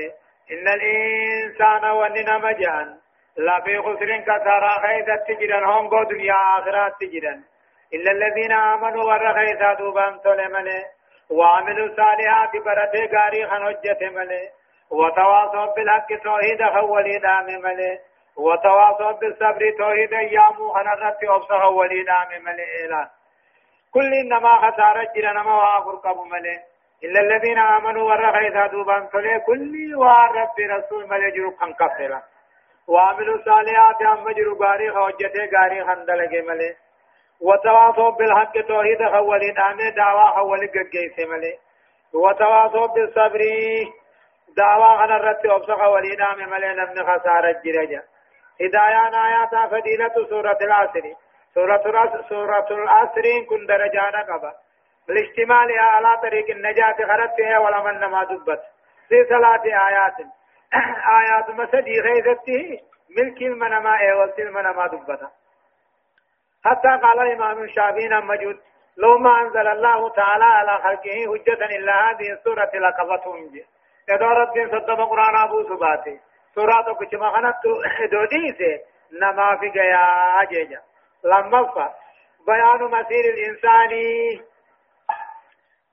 إن 0.53 0.68
الإنسان 0.68 1.85
وننا 1.91 2.39
مجان 2.39 2.99
لا 3.37 3.61
في 3.61 3.78
خسر 3.78 4.16
كثارا 4.16 4.72
خيزة 4.82 5.16
تجرا 5.28 5.66
هونغو 5.66 6.03
دنيا 6.03 6.35
آخرات 6.59 6.93
تجرا 7.01 7.53
إلا 7.95 8.11
الذين 8.12 8.53
آمنوا 8.53 9.05
ورخيزا 9.05 9.74
دوبان 9.74 10.20
تولمني 10.24 10.84
وعملوا 11.30 11.88
صالحات 11.97 12.53
برته 12.66 13.03
غاري 13.14 13.47
خنوجة 13.47 14.11
ملي 14.16 14.49
وتواصوا 14.90 15.74
بالحق 15.74 16.09
توحيد 16.24 16.64
خولي 16.74 17.18
دام 17.18 17.47
ملي 17.62 17.99
وتواصوا 18.36 19.12
بالصبر 19.12 19.70
توحيد 19.78 20.14
أيام 20.14 20.57
هنرت 20.76 21.24
اوصها 21.24 21.66
وليدا 21.66 22.18
من. 22.30 22.45
ملئ 22.45 23.07
كل 23.95 24.14
إنما 24.14 24.57
خسارة 24.57 25.12
جرى 25.16 25.32
نما 25.32 25.55
وافر 25.55 25.97
قبو 25.97 26.24
ملئ 26.24 26.59
إلا 27.05 27.20
الذين 27.20 27.59
آمنوا 27.59 28.03
ورخيثا 28.03 28.66
دوبان 28.66 29.09
تولي 29.11 29.40
كل 29.40 29.95
وارب 29.95 30.51
رسول 30.61 31.09
ملئ 31.09 31.30
جرو 31.30 31.51
خن 31.51 31.72
كفلا 31.72 32.22
وعملوا 32.88 33.38
صالحات 33.45 34.03
هم 34.03 34.30
جرو 34.30 34.55
غاري 34.64 34.90
خوجته 34.90 35.49
غاري 35.55 35.84
خندلق 35.84 36.32
ملئ 36.49 36.84
وتواصوا 37.45 38.11
بالحق 38.11 38.53
توحيد 38.68 39.01
خولي 39.14 39.51
دامي 39.51 39.90
دعوة 39.90 40.30
خولي 40.30 40.66
قجيس 40.66 41.28
ملئ 41.28 41.57
وتواصوا 42.14 42.86
بالصبر 42.86 43.40
دعوة 44.57 45.05
هنرت 45.05 45.47
اوصها 45.47 45.86
وليدا 45.86 46.34
من 46.38 46.49
ملئ 46.49 46.66
نمن 46.66 46.99
خسارة 47.09 47.61
جرى 47.64 48.03
هدايان 48.61 49.14
آيات 49.14 49.70
فضيلة 49.70 50.14
سورة 50.28 50.59
العصر. 50.62 51.03
سورة 51.55 51.82
سورة 52.28 52.66
العصر 52.70 53.22
كن 53.49 53.66
درجانا 53.66 54.22
قبا. 54.22 54.53
بالاشتمال 55.09 55.78
على 55.78 56.20
طريق 56.22 56.51
النجاة 56.51 56.92
خرجتها 56.92 57.59
ولا 57.59 57.82
من 57.82 58.05
ما 58.05 58.24
دبت. 58.24 58.62
في 59.09 59.24
ثلاث 59.24 59.66
آيات. 59.66 60.16
آيات 61.20 61.51
مسدي 61.51 62.01
غيظته 62.01 62.80
ملك 63.18 63.42
المنما 63.42 64.14
والت 64.14 64.38
المنما 64.38 64.86
دبت 64.86 65.20
حتى 66.64 66.88
قال 66.88 67.20
الإمام 67.20 67.62
الشافعي 67.62 68.08
مجود 68.08 68.60
لو 68.96 69.18
ما 69.18 69.40
أنزل 69.40 69.68
الله 69.68 70.10
تعالى 70.10 70.44
على 70.44 70.82
خلقه 70.82 71.14
حجة 71.26 71.64
إلا 71.76 72.10
هذه 72.10 72.32
السورة 72.32 72.70
لقضتهم. 72.74 73.48
جي 73.52 73.64
يدور 74.08 74.42
الدين 74.42 74.68
صدق 74.68 75.08
قرآن 75.10 75.36
أبو 75.36 75.62
سباتي. 75.62 76.20
سورة 76.54 76.94
كچما 77.00 77.30
خنت 77.30 77.62
دوديسه 78.12 78.80
نما 79.12 79.56
في 79.56 79.70
گیا 79.70 80.42
اجيجا 80.42 80.80
لما 81.24 81.64
فا. 81.64 81.94
بيان 82.46 82.90
مسير 82.90 83.24
الإنسان. 83.34 83.90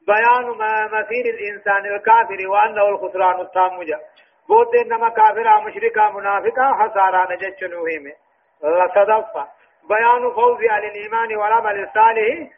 بيان 0.08 0.46
مسير 0.92 1.26
الإنسان 1.26 1.86
الكافر 1.86 2.48
وأنه 2.48 2.88
الخسران 2.88 3.40
التام 3.42 3.84
جا 3.84 4.00
بود 4.48 4.76
نما 4.76 5.10
كافر 5.10 5.62
مشركا 5.62 6.10
منافقا 6.10 6.74
خسارا 6.74 7.34
نجچ 7.34 7.64
نوهم 7.64 8.12
لصدفا 8.64 9.48
بيان 9.90 10.34
فوز 10.36 10.58
على 10.70 10.88
الإيمان 10.88 11.36
والعمل 11.36 11.84
الصالح 11.84 12.50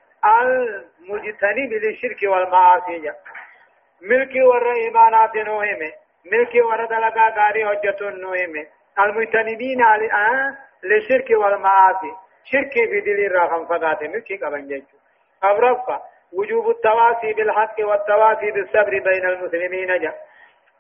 المجتنب 0.42 1.74
للشرك 1.74 2.24
والمعاصي. 2.24 3.12
ملك 4.02 4.32
ور 4.46 4.74
إيمانات 4.74 5.36
نوهم. 5.36 5.92
ملكي 6.32 6.62
ورد 6.62 6.94
لقا 6.94 7.30
غاري 7.30 7.66
حجتون 7.68 8.22
نوهم. 8.22 8.66
المجتنبين 9.00 9.82
آه 9.82 10.58
للشرك 10.84 11.30
والمعاصي. 11.30 12.12
شرك 12.44 12.74
في 12.74 13.00
دل 13.02 13.26
الرحم 13.26 13.66
فقات 13.66 14.04
ملكي 14.04 14.38
قبن 14.38 14.68
جيجو 14.68 14.98
أبرفا 15.44 16.02
وجوب 16.34 16.70
التواصي 16.70 17.34
بالحق 17.34 17.76
والتواصي 17.80 18.52
بالصبر 18.52 19.00
بين 19.00 19.26
المسلمين. 19.26 20.00
جا 20.02 20.14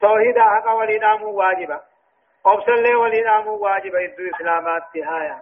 توحيد 0.01 0.39
حق 0.39 0.67
والإنام 0.73 1.23
واجبا 1.23 1.79
أبسل 2.45 2.95
والإنام 2.95 3.47
واجبا 3.47 4.03
إدو 4.03 4.35
إسلامات 4.35 4.83
تهايا 4.93 5.41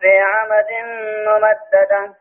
في 0.00 0.12
عمد 0.32 0.70
ممددة. 1.26 2.14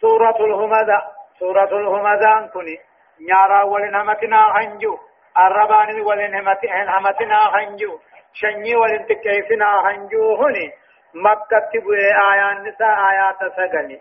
سورة 0.00 0.36
الهمزة 0.40 1.02
سورة 1.38 1.72
الهمزة 1.80 2.46
كني 2.54 2.78
نيارا 3.20 3.62
ولنمتنا 3.62 4.40
هنجو 4.56 4.98
الربان 5.38 6.00
ولنمتنا 6.00 7.40
هنجو 7.54 7.98
شني 8.32 8.76
ولن 8.76 9.06
تكيفنا 9.06 9.70
هنجو 9.86 10.36
هني. 10.36 10.72
مكة 11.14 11.58
تبوي 11.72 11.98
آيات 12.32 12.58
نساء 12.66 12.96
آيات 13.10 13.40
سقلي 13.56 14.00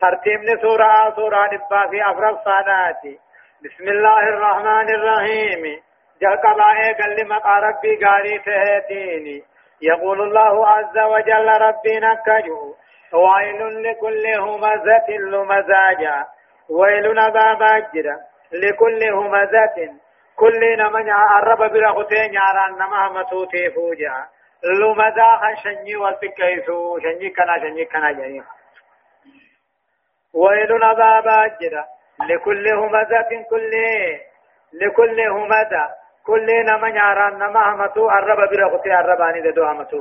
ترتيب 0.00 0.60
سورة 0.62 1.14
سورة 1.16 1.46
نبا 1.52 1.90
في 1.90 2.10
أفرق 2.10 2.44
صاناتي 2.44 3.18
بسم 3.64 3.88
الله 3.88 4.22
الرحمن 4.28 4.88
الرحيم. 4.94 5.82
جل 6.22 6.36
قبائي 6.44 6.92
قال 6.98 7.16
لما 7.20 7.38
ربي 7.38 8.04
قاري 8.04 8.38
تهتيني. 8.38 9.44
يقول 9.82 10.22
الله 10.22 10.68
عز 10.68 10.98
وجل 10.98 11.48
ربي 11.48 12.00
نكجو 12.00 12.74
ويل 13.12 13.82
لكل 13.82 14.26
همزة 14.38 15.08
لمزاجا. 15.08 16.26
ويل 16.70 17.14
نبابا 17.14 17.78
جرا 17.78 18.16
لكل 18.52 19.02
همزة. 19.12 19.94
كل 20.36 20.76
نمن 20.78 21.10
عرب 21.10 21.58
برغتين 21.58 22.34
ياران 22.34 22.72
نما 22.78 23.08
متوتي 23.08 23.70
فوجا. 23.70 24.26
لمزا 24.64 25.54
شني 25.62 25.96
والفكيسو 25.96 26.98
شني 26.98 27.30
كنا 27.30 27.58
شني 27.58 27.84
كنا. 27.84 28.12
جني 28.12 28.42
ويل 30.34 30.74
نبابا 30.74 31.46
جرا 31.60 31.84
لكل 32.28 32.68
همزة. 32.68 33.44
كل 33.50 33.72
لكل 34.72 35.20
همزة. 35.20 36.05
كل 36.26 36.46
نمن 36.68 36.94
ياران 36.96 37.38
نما 37.38 37.76
متو 37.76 38.10
عرب 38.10 38.38
برغتين 38.50 38.92
عرباني 38.92 39.52
دو 39.52 39.64
همتو 39.64 40.00